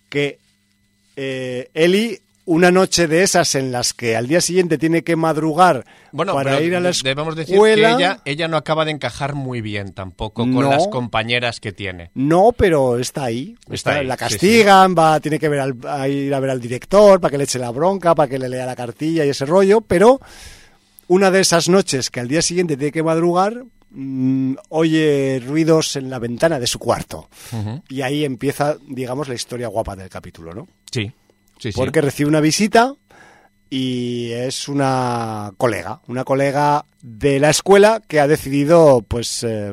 [0.09, 0.39] que
[1.15, 5.85] eh, Ellie, una noche de esas en las que al día siguiente tiene que madrugar
[6.11, 7.11] Bueno, para ir a la escuela...
[7.15, 10.63] debemos decir que ella, ella no acaba de encajar muy bien tampoco con No.
[10.63, 12.09] las compañeras que tiene.
[12.15, 13.55] No, pero está ahí.
[13.69, 16.59] Está ahí, la sí, castigan, va, tiene que ver al, a ir a ver al
[16.59, 19.45] director para que le eche la bronca, para que le lea la cartilla y ese
[19.45, 20.19] rollo, pero
[21.07, 26.09] una de esas noches que al día siguiente tiene que madrugar, mm, oye ruidos en
[26.09, 27.30] la ventana de su cuarto.
[27.89, 30.68] Y ahí empieza, digamos, la historia guapa del capítulo, ¿no?
[30.91, 31.11] Sí,
[31.61, 31.77] sí, sí.
[31.77, 32.95] Porque recibe una visita
[33.69, 39.71] y es una colega, una colega de la escuela que ha decidido, pues, eh,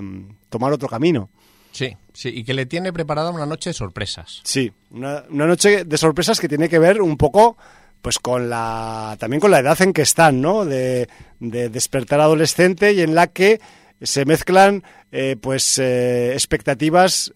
[0.48, 1.30] tomar otro camino.
[1.72, 4.40] Sí, sí, y que le tiene preparada una noche de sorpresas.
[4.44, 7.56] Sí, una, una noche de sorpresas que tiene que ver un poco
[8.02, 10.64] pues con la también con la edad en que están, ¿no?
[10.64, 11.08] De,
[11.40, 13.60] de despertar adolescente y en la que
[14.00, 17.32] se mezclan eh, pues eh, expectativas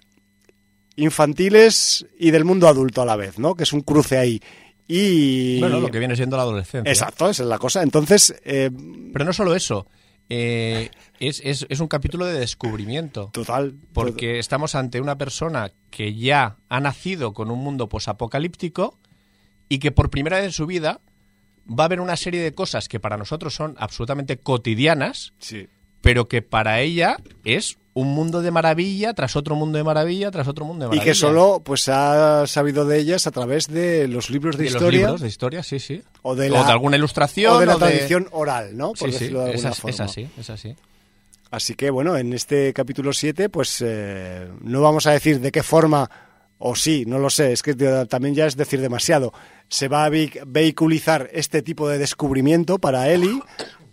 [0.96, 3.54] infantiles y del mundo adulto a la vez, ¿no?
[3.54, 4.40] Que es un cruce ahí.
[4.88, 6.90] Y Bueno, lo que viene siendo la adolescencia.
[6.90, 7.82] exacto, esa es la cosa.
[7.82, 8.70] Entonces, eh,
[9.12, 9.86] Pero no solo eso,
[10.28, 10.90] eh,
[11.20, 13.30] es, es- es un capítulo de descubrimiento.
[13.32, 18.98] total, Porque estamos ante una persona que ya ha nacido con un mundo posapocalíptico
[19.68, 21.00] y que por primera vez en su vida
[21.68, 25.68] va a ver una serie de cosas que para nosotros son absolutamente cotidianas, sí.
[26.00, 30.48] pero que para ella es un mundo de maravilla tras otro mundo de maravilla tras
[30.48, 31.04] otro mundo de Y maravilla.
[31.04, 34.74] que solo pues ha sabido de ellas a través de los libros de, de los
[34.80, 36.02] historia libros de historia, sí, sí.
[36.22, 38.88] o de, la, alguna ilustración o de la o de- tradición oral, ¿no?
[38.92, 39.90] Por Sí, sí, decirlo de alguna forma.
[39.90, 40.74] es así, es así.
[41.50, 45.62] Así que bueno, en este capítulo 7, pues eh, no vamos a decir de qué
[45.62, 46.10] forma,
[46.56, 49.34] o sí, no lo sé, es que también ya es decir demasiado.
[49.68, 53.38] Se va a vehiculizar este tipo de descubrimiento para Eli,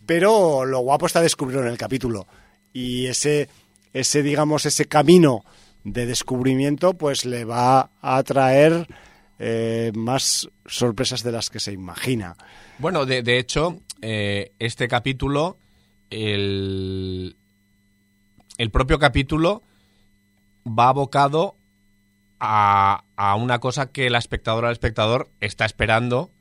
[0.05, 2.27] pero lo guapo está descubrirlo en el capítulo.
[2.71, 3.49] Y ese,
[3.93, 5.43] ese digamos, ese camino
[5.83, 8.87] de descubrimiento, pues le va a traer
[9.39, 12.35] eh, más sorpresas de las que se imagina.
[12.77, 15.57] Bueno, de, de hecho, eh, este capítulo,
[16.09, 17.35] el,
[18.57, 19.63] el propio capítulo
[20.67, 21.55] va abocado
[22.39, 26.31] a, a una cosa que la espectadora o el espectador está esperando,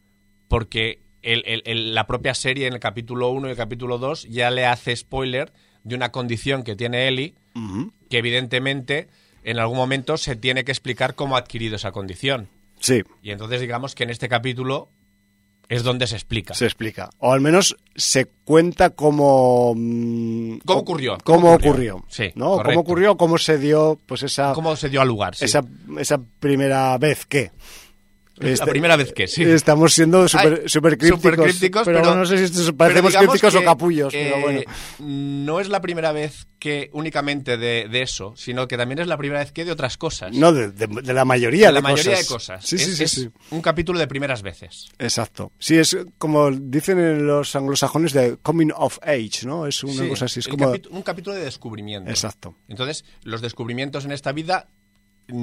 [0.49, 4.51] porque el- el- la propia serie en el capítulo 1 y el capítulo 2 ya
[4.51, 5.53] le hace spoiler
[5.89, 7.93] de una condición que tiene Ujú.
[8.10, 9.09] que evidentemente
[9.43, 12.48] en algún momento se tiene que explicar cómo ha adquirido esa condición.
[12.81, 14.89] Sí, Y entonces digamos que en este capítulo
[15.69, 16.55] es donde se explica.
[16.55, 17.10] se explica.
[17.19, 19.74] O al menos se cuenta cómo...
[19.77, 21.19] mm, ¿Cómo ocurrió?
[21.24, 21.97] Cómo, ¿Cómo ocurrió.
[21.97, 22.05] ocurrió?
[22.09, 22.52] Sí, ¿no?
[22.52, 22.69] correcto.
[22.70, 25.35] Cómo ocurrió, cómo se dio pues esa, ¿Cómo se dio al lugar?
[25.35, 25.44] sí.
[25.44, 25.62] esa,
[25.98, 27.51] esa primera vez que...
[28.40, 29.43] La Este- primera vez que, sí.
[29.43, 30.62] Estamos siendo súper
[30.97, 34.40] crípticos, supercrípticos, pero, pero- no sé si parecemos digamos críticos o que, capullos, eh, pero
[34.43, 34.60] bueno.
[35.01, 39.16] No es la primera vez que únicamente de, de eso, sino que también es la
[39.16, 40.32] primera vez que de otras cosas.
[40.36, 42.28] No, de, de- de la mayoría de de, la mayoría cosas.
[42.28, 42.65] de cosas.
[42.66, 43.31] Sí, sí, es, sí, es sí.
[43.51, 44.89] un capítulo de primeras veces.
[44.98, 45.52] Exacto.
[45.59, 49.66] Sí, es como dicen en los anglosajones de coming of age, ¿no?
[49.66, 50.40] Es una Sí, cosa así.
[50.40, 50.73] Es como...
[50.90, 52.10] un capítulo de descubrimiento.
[52.10, 52.55] Exacto.
[52.69, 54.69] Entonces, los descubrimientos en esta vida
[55.28, 55.35] mm,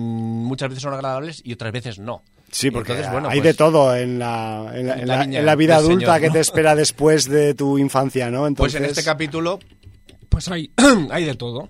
[0.46, 2.24] muchas veces son agradables y otras veces no.
[2.56, 5.16] Sí, porque entonces, bueno, hay pues, de todo en la, en la, en en la
[5.18, 8.40] la- viña en la vida adulta Señor, que te espera después de tu infancia, ¿no?
[8.40, 9.60] Pues Entonces, en este capítulo,
[10.30, 10.72] pues hay,
[11.12, 11.70] hay de todo.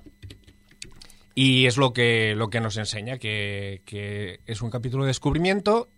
[1.33, 5.89] Y es lo que, lo que nos enseña, que, que es un capítulo de descubrimiento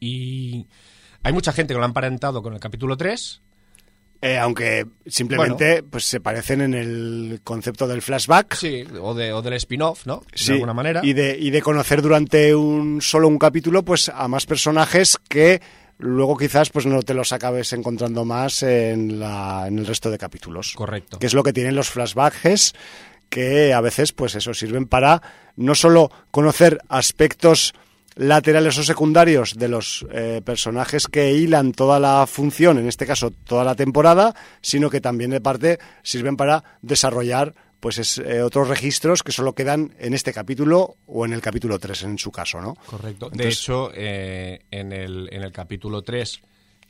[0.00, 0.66] y
[1.22, 3.42] hay mucha gente que lo ha emparentado con el capítulo 3.
[4.26, 8.54] Eh, aunque simplemente pues se parecen en el concepto del flashback.
[8.54, 10.22] Sí, o, de, o del spin-off, ¿no?
[10.34, 11.00] Sí, de alguna manera.
[11.04, 15.60] Y de, y de conocer durante un solo un capítulo pues a más personajes que
[15.98, 20.18] luego quizás pues no te los acabes encontrando más en, la, en el resto de
[20.18, 20.72] capítulos.
[20.74, 21.18] Correcto.
[21.18, 22.74] Que es lo que tienen los flashbacks
[23.28, 25.22] que a veces pues eso sirven para
[25.56, 27.74] no solo conocer aspectos
[28.16, 33.30] laterales o secundarios de los eh, personajes que hilan toda la función, en este caso
[33.30, 38.68] toda la temporada, sino que también de parte sirven para desarrollar pues es, eh, otros
[38.68, 42.60] registros que solo quedan en este capítulo o en el capítulo 3 en su caso,
[42.60, 42.74] ¿no?
[42.86, 43.28] Correcto.
[43.30, 46.40] de hecho, eh, en, el, en el capítulo 3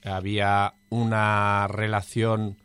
[0.05, 2.57] había una relación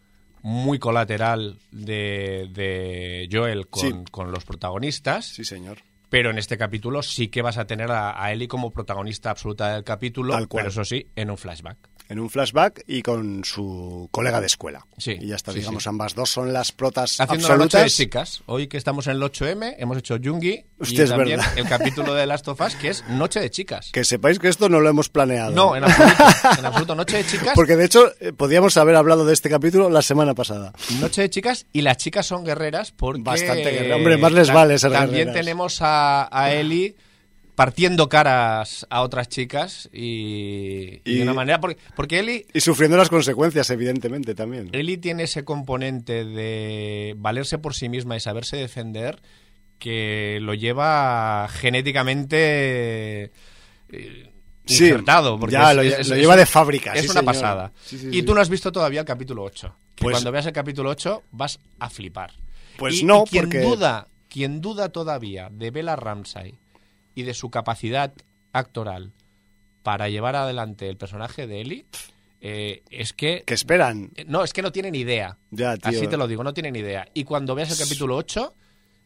[0.43, 3.93] muy colateral de, de Joel con, Sí.
[4.11, 5.79] con los protagonistas, Sí, señor.
[6.11, 9.73] Pero en este capítulo sí que vas a tener a, a Ellie como protagonista absoluta
[9.73, 10.63] del capítulo, Tal cual.
[10.65, 11.77] pero eso sí, en un flashback.
[12.11, 14.85] En un flashback y con su colega de escuela.
[14.97, 15.89] Sí, y ya está, sí, digamos, sí.
[15.89, 17.83] ambas dos son las protas Haciendo la noche absolutas.
[17.83, 18.43] de chicas.
[18.47, 21.57] Hoy que estamos en el 8M, hemos hecho Jungi y es también verdad.
[21.57, 23.91] el capítulo de Last of Us, que es Noche de chicas.
[23.93, 25.51] Que sepáis que esto no lo hemos planeado.
[25.51, 26.23] No, en absoluto.
[26.59, 26.95] En absoluto.
[26.95, 27.53] Noche de chicas.
[27.55, 30.73] Porque de hecho, eh, podíamos haber hablado de este capítulo la semana pasada.
[30.99, 33.21] Noche de chicas y las chicas son guerreras porque...
[33.21, 33.97] Bastante guerreras.
[33.97, 35.35] Hombre, más les vale ser También guerreras.
[35.35, 36.95] tenemos a, a Ellie
[37.63, 41.59] partiendo caras a otras chicas y, de una manera...
[41.59, 44.69] Porque, porque Ellie, Y sufriendo las consecuencias, evidentemente, también.
[44.71, 49.21] Ellie tiene ese componente de valerse por sí misma y saberse defender
[49.77, 53.31] que lo lleva genéticamente...
[53.89, 54.31] eh,
[54.67, 56.93] insertado, porque ya es- lo, es- lo lleva de fábrica.
[56.93, 57.25] es sí, una señor.
[57.25, 57.71] pasada.
[57.85, 59.75] Sí, y tú no has visto todavía el capítulo 8.
[59.95, 62.31] Que Pues- cuando veas el capítulo 8 vas a flipar.
[62.77, 66.55] Pues Y- no, y quien porque- duda, quien duda todavía de Bella Ramsay
[67.15, 68.13] y de su capacidad
[68.53, 69.11] actoral
[69.83, 71.85] para llevar adelante el personaje de Ellie,
[72.41, 73.43] eh, es que...
[73.45, 74.11] Que esperan.
[74.27, 75.37] No, es que no tienen idea.
[75.51, 75.89] Ya, tío.
[75.89, 77.07] Así te lo digo, no tienen idea.
[77.13, 78.53] Y cuando veas el capítulo 8,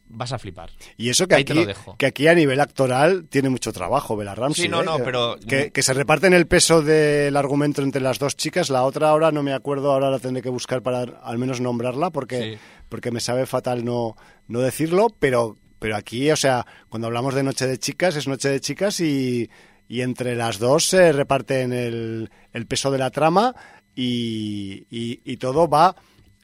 [0.07, 0.69] vas a flipar.
[0.97, 1.95] Y eso que Ahí te aquí, lo dejo.
[1.97, 4.63] que aquí a nivel actoral tiene mucho trabajo, Bella Ramsey.
[4.65, 4.85] Sí, no, ¿eh?
[4.85, 8.69] no, pero- Que, que se reparten el peso del argumento entre las dos chicas.
[8.69, 12.11] La otra ahora no me acuerdo, ahora la tendré que buscar para al menos nombrarla
[12.11, 12.59] porque, Sí.
[12.89, 14.15] porque me sabe fatal no,
[14.47, 18.49] no decirlo, pero, pero aquí, o sea, cuando hablamos de Noche de Chicas, es Noche
[18.49, 19.49] de Chicas y,
[19.87, 23.55] y entre las dos se reparten el, el peso de la trama
[23.95, 25.95] y, y- todo va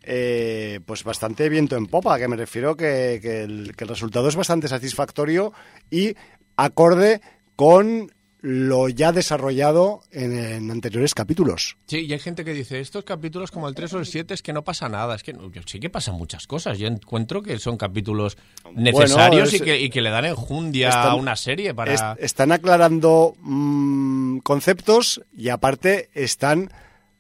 [0.04, 4.68] eh, pues bastante viento en popa, que me refiero que, que el resultado es bastante
[4.68, 5.54] satisfactorio
[5.90, 6.16] y
[6.56, 7.22] acorde
[7.56, 8.12] con
[8.44, 11.78] lo ya desarrollado en, en anteriores capítulos.
[11.86, 14.42] Sí, y hay gente que dice, estos capítulos como el 3 o el 7 es
[14.42, 15.14] que no pasa nada.
[15.16, 16.80] Es que no, yo sí que pasan muchas cosas.
[16.80, 18.38] Yo encuentro que son capítulos
[18.74, 21.94] necesarios es- y, que, y que le dan enjundia están- a una serie para...
[21.94, 26.72] Est- están aclarando mm, conceptos y aparte están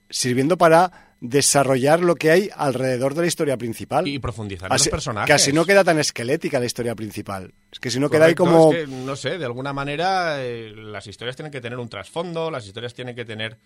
[0.10, 4.07] sirviendo para desarrollar lo que hay alrededor de la historia principal.
[4.07, 5.34] y profundizar en Así- los personajes.
[5.34, 7.53] Así no queda tan esquelética la historia principal.
[7.72, 8.73] Es que si no queda ahí como...
[8.73, 12.49] es que, no sé, de alguna manera eh, las historias tienen que tener un trasfondo,
[12.52, 13.57] las historias tienen que tener,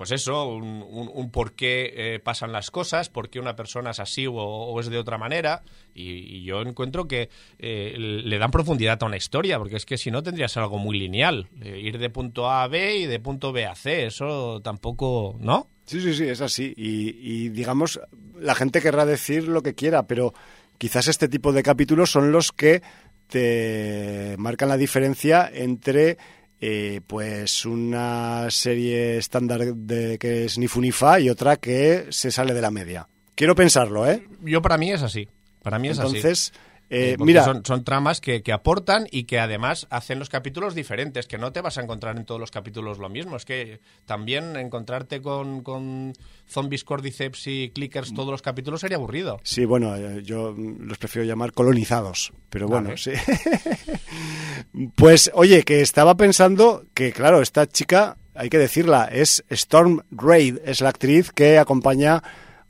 [0.00, 4.24] pues eso, un, por qué eh, pasan las cosas, por qué una persona es así
[4.26, 5.62] o, es de otra manera.
[5.94, 7.28] Y, yo encuentro que
[7.58, 10.98] eh, le dan profundidad a una historia, porque es que si no tendrías algo muy
[10.98, 11.50] lineal.
[11.60, 15.36] Eh, ir de punto A a B y de punto B a C, eso tampoco,
[15.38, 15.68] ¿no?
[15.84, 16.72] Sí, sí, sí, es así.
[16.78, 18.00] Y, digamos,
[18.38, 20.32] la gente querrá decir lo que quiera, pero
[20.78, 22.80] quizás este tipo de capítulos son los que
[23.26, 26.16] te marcan la diferencia entre
[26.60, 32.06] eh, pues una serie estándar de que es ni fu ni fa y otra que
[32.10, 33.08] se sale de la media.
[33.34, 34.26] Quiero pensarlo, ¿eh?
[34.42, 35.28] Yo para mí es así.
[35.62, 36.16] Para mí es así.
[36.16, 36.52] Entonces,
[36.90, 40.74] eh, Eh, mira, son, son tramas que, que aportan y que además hacen los capítulos
[40.74, 43.36] diferentes, que no te vas a encontrar en todos los capítulos lo mismo.
[43.36, 46.12] Es que también encontrarte con, con
[46.48, 49.40] zombies, cordyceps y clickers todos los capítulos sería aburrido.
[49.44, 52.98] Sí, bueno, eh, yo mm, los prefiero llamar colonizados, pero bueno, Vale.
[52.98, 53.12] sí.
[54.96, 60.58] pues, oye, que estaba pensando que, claro, esta chica, hay que decirla, es Storm Raid,
[60.64, 62.22] es la actriz que acompaña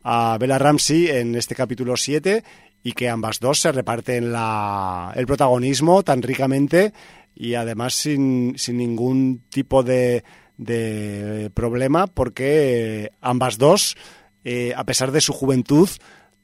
[0.03, 2.43] a Bella Ramsey en este capítulo 7
[2.83, 6.93] y que ambas dos se reparten la, el protagonismo tan ricamente
[7.35, 10.25] y además sin, sin ningún tipo de,
[10.57, 13.97] de problema porque ambas dos,
[14.45, 15.89] eh, a pesar de su juventud,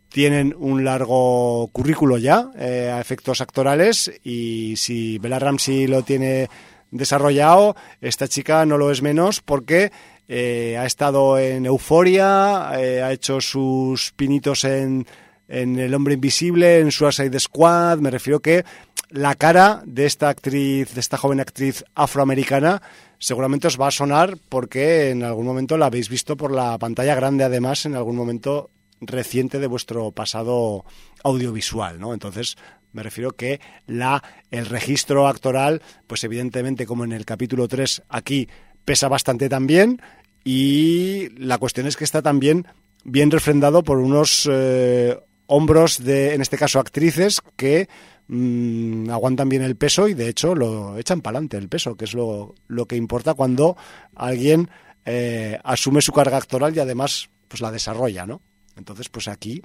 [0.09, 6.49] tienen un largo currículo ya eh, a efectos actorales y si Bella Ramsey lo tiene
[6.91, 9.93] desarrollado, esta chica no lo es menos porque
[10.29, 15.07] eh, ha estado en Euforia, ha hecho sus pinitos en,
[15.49, 18.65] en El Hombre Invisible, en Suicide Squad, me refiero que
[19.11, 22.83] la cara de esta actriz, de esta joven actriz afroamericana,
[23.19, 27.15] seguramente os va a sonar porque en algún momento la habéis visto por la pantalla
[27.15, 28.71] grande, además, en algún momento
[29.01, 30.85] reciente de vuestro pasado
[31.23, 32.15] audiovisual, ¿no?
[32.15, 32.57] Entonces,
[32.93, 38.49] me refiero que la, el registro actoral, pues evidentemente, como en el capítulo 3, aquí
[38.85, 40.01] pesa bastante también,
[40.45, 42.67] y la cuestión es que está también
[43.05, 47.89] bien refrendado por unos eh, hombros de, en este caso, actrices que
[48.29, 52.05] mm, aguantan bien el peso y de hecho lo echan para adelante el peso, que
[52.05, 53.77] es lo, lo que importa cuando
[54.15, 54.69] alguien
[55.05, 58.43] eh, asume su carga actoral y además pues la desarrolla, ¿no?
[58.77, 59.63] Entonces, pues aquí,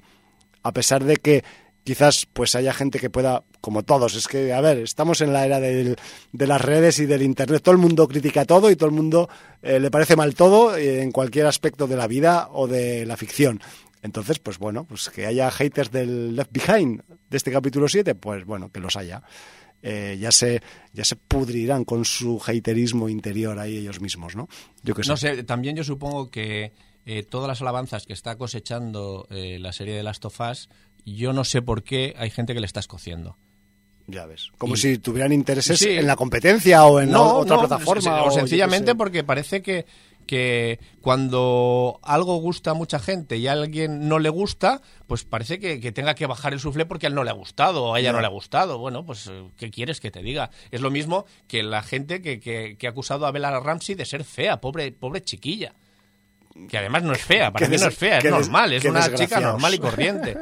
[0.64, 1.44] a pesar de que
[1.84, 5.45] quizás pues haya gente que pueda, como todos, es que, a ver, estamos en la
[5.45, 5.98] era de
[6.32, 9.30] las redes y del Internet, todo el mundo critica todo y todo el mundo
[9.62, 13.18] eh, le parece mal todo eh, en cualquier aspecto de la vida o de la
[13.18, 13.62] ficción.
[14.03, 18.45] Entonces, pues bueno, pues que haya haters del Left Behind de este capítulo 7, pues
[18.45, 19.22] bueno, que los haya.
[19.84, 20.61] eh, ya se
[20.94, 24.48] ya se pudrirán con su haterismo interior ahí ellos mismos, ¿no?
[24.84, 25.10] Yo que sé.
[25.10, 26.72] No sé, también yo supongo que
[27.06, 30.69] eh, todas las alabanzas que está cosechando eh, la serie de Last of Us,
[31.06, 33.38] yo no sé por qué hay gente que le está escociendo.
[34.07, 34.52] Ya ves.
[34.57, 38.23] Como si tuvieran intereses en la competencia o en otra plataforma.
[38.23, 39.86] O, sencillamente porque parece que,
[40.26, 45.60] que cuando algo gusta a mucha gente y a alguien no le gusta, pues parece
[45.60, 47.99] que, tenga que bajar el suflé porque a él no le ha gustado o a
[47.99, 48.77] ella no, le ha gustado.
[48.77, 50.52] Bueno, pues eh, ¿qué quieres que te diga?
[50.72, 54.06] Es lo mismo que la gente que, que, que ha acusado a Bella Ramsey de
[54.06, 55.73] ser fea, pobre, pobre chiquilla
[56.69, 59.40] que además no es fea, para mí no es fea, es normal, es una chica
[59.40, 60.38] normal y corriente.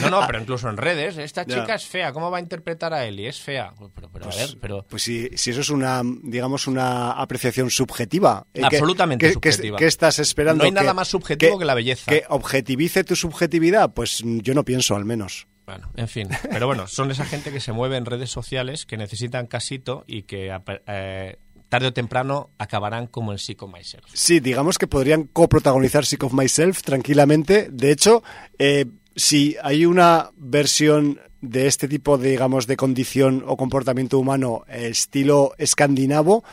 [0.00, 3.04] No, no, pero incluso en redes, esta chica es fea, ¿cómo va a interpretar a
[3.04, 3.26] Eli?
[3.26, 3.72] Es fea.
[3.94, 4.86] Pero, pero, a pues, ver, pero...
[4.88, 8.46] Pues si, si, eso es una, digamos, una apreciación subjetiva.
[8.54, 9.78] Eh, Absolutamente subjetiva.
[9.78, 10.64] ¿Qué estás esperando?
[10.64, 12.10] No hay nada más subjetivo que, la belleza.
[12.10, 15.46] Que objetivice tu subjetividad, pues yo no pienso al menos.
[15.68, 16.28] Bueno, en fin.
[16.50, 20.22] Pero bueno, son esa gente que se mueve en redes sociales, que necesitan casito y
[20.22, 20.50] que...
[20.86, 21.36] Eh,
[21.68, 24.06] tarde o temprano acabarán como en Sick of Myself.
[24.12, 27.68] Sí, digamos que podrían coprotagonizar Sick of Myself tranquilamente.
[27.70, 28.22] De hecho,
[28.58, 28.86] eh,
[29.16, 35.54] si hay una versión de este tipo de, digamos, de condición o comportamiento humano estilo
[35.58, 36.44] escandinavo,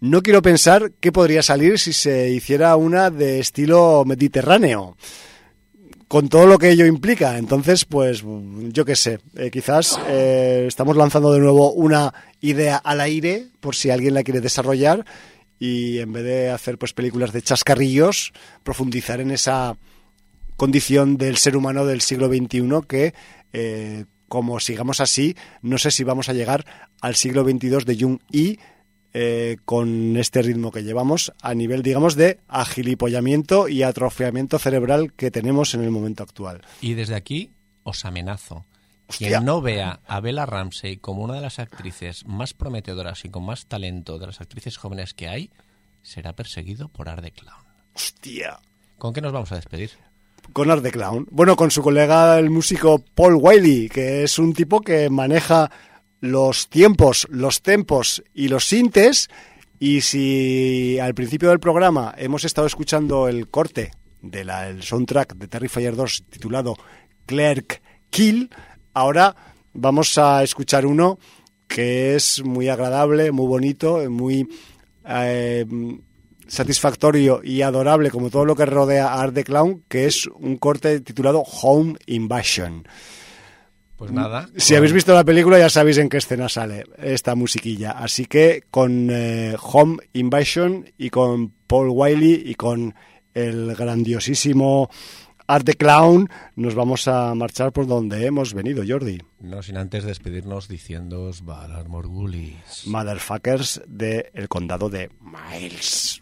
[0.00, 4.96] no quiero pensar qué podría salir si se hiciera una de estilo mediterráneo
[6.08, 7.38] con todo lo que ello implica.
[7.38, 8.22] Entonces, pues
[8.72, 13.74] yo qué sé, eh, quizás eh, estamos lanzando de nuevo una idea al aire por
[13.74, 15.04] si alguien la quiere desarrollar
[15.58, 19.76] y en vez de hacer pues películas de chascarrillos, profundizar en esa
[20.56, 23.14] condición del ser humano del siglo XXI que
[23.52, 26.64] eh, como sigamos así, no sé si vamos a llegar
[27.00, 28.58] al siglo XXII de Jung y
[29.18, 35.30] eh, con este ritmo que llevamos a nivel, digamos, de agilipollamiento y atrofiamiento cerebral que
[35.30, 36.60] tenemos en el momento actual.
[36.82, 37.50] Y desde aquí
[37.82, 38.66] os amenazo.
[39.08, 43.46] Quien no vea a Bella Ramsey como una de las actrices más prometedoras y con
[43.46, 45.50] más talento de las actrices jóvenes que hay,
[46.02, 47.64] será perseguido por Art Clown.
[47.94, 48.58] ¡Hostia!
[48.98, 49.92] ¿Con qué nos vamos a despedir?
[50.52, 51.26] Con Art Clown.
[51.30, 55.70] Bueno, con su colega el músico Paul Wiley, que es un tipo que maneja
[56.20, 59.28] los tiempos, los tempos y los sintes.
[59.78, 65.94] Y si al principio del programa hemos estado escuchando el corte del soundtrack de Terrifier
[65.94, 66.76] 2 titulado
[67.26, 68.50] Clerk Kill,
[68.94, 69.36] ahora
[69.74, 71.18] vamos a escuchar uno
[71.68, 74.48] que es muy agradable, muy bonito, muy
[75.08, 75.66] eh,
[76.46, 80.56] satisfactorio y adorable como todo lo que rodea a Art the Clown, que es un
[80.56, 82.86] corte titulado Home Invasion.
[83.96, 84.48] Pues nada.
[84.56, 87.92] Si habéis visto la película ya sabéis en qué escena sale esta musiquilla.
[87.92, 92.94] Así que con eh, Home Invasion y con Paul Wiley y con
[93.32, 94.90] el grandiosísimo
[95.48, 99.18] Art the Clown nos vamos a marchar por donde hemos venido, Jordi.
[99.40, 102.86] No sin antes despedirnos diciendo Valar Morgulis.
[102.86, 106.20] Motherfuckers del condado de Miles.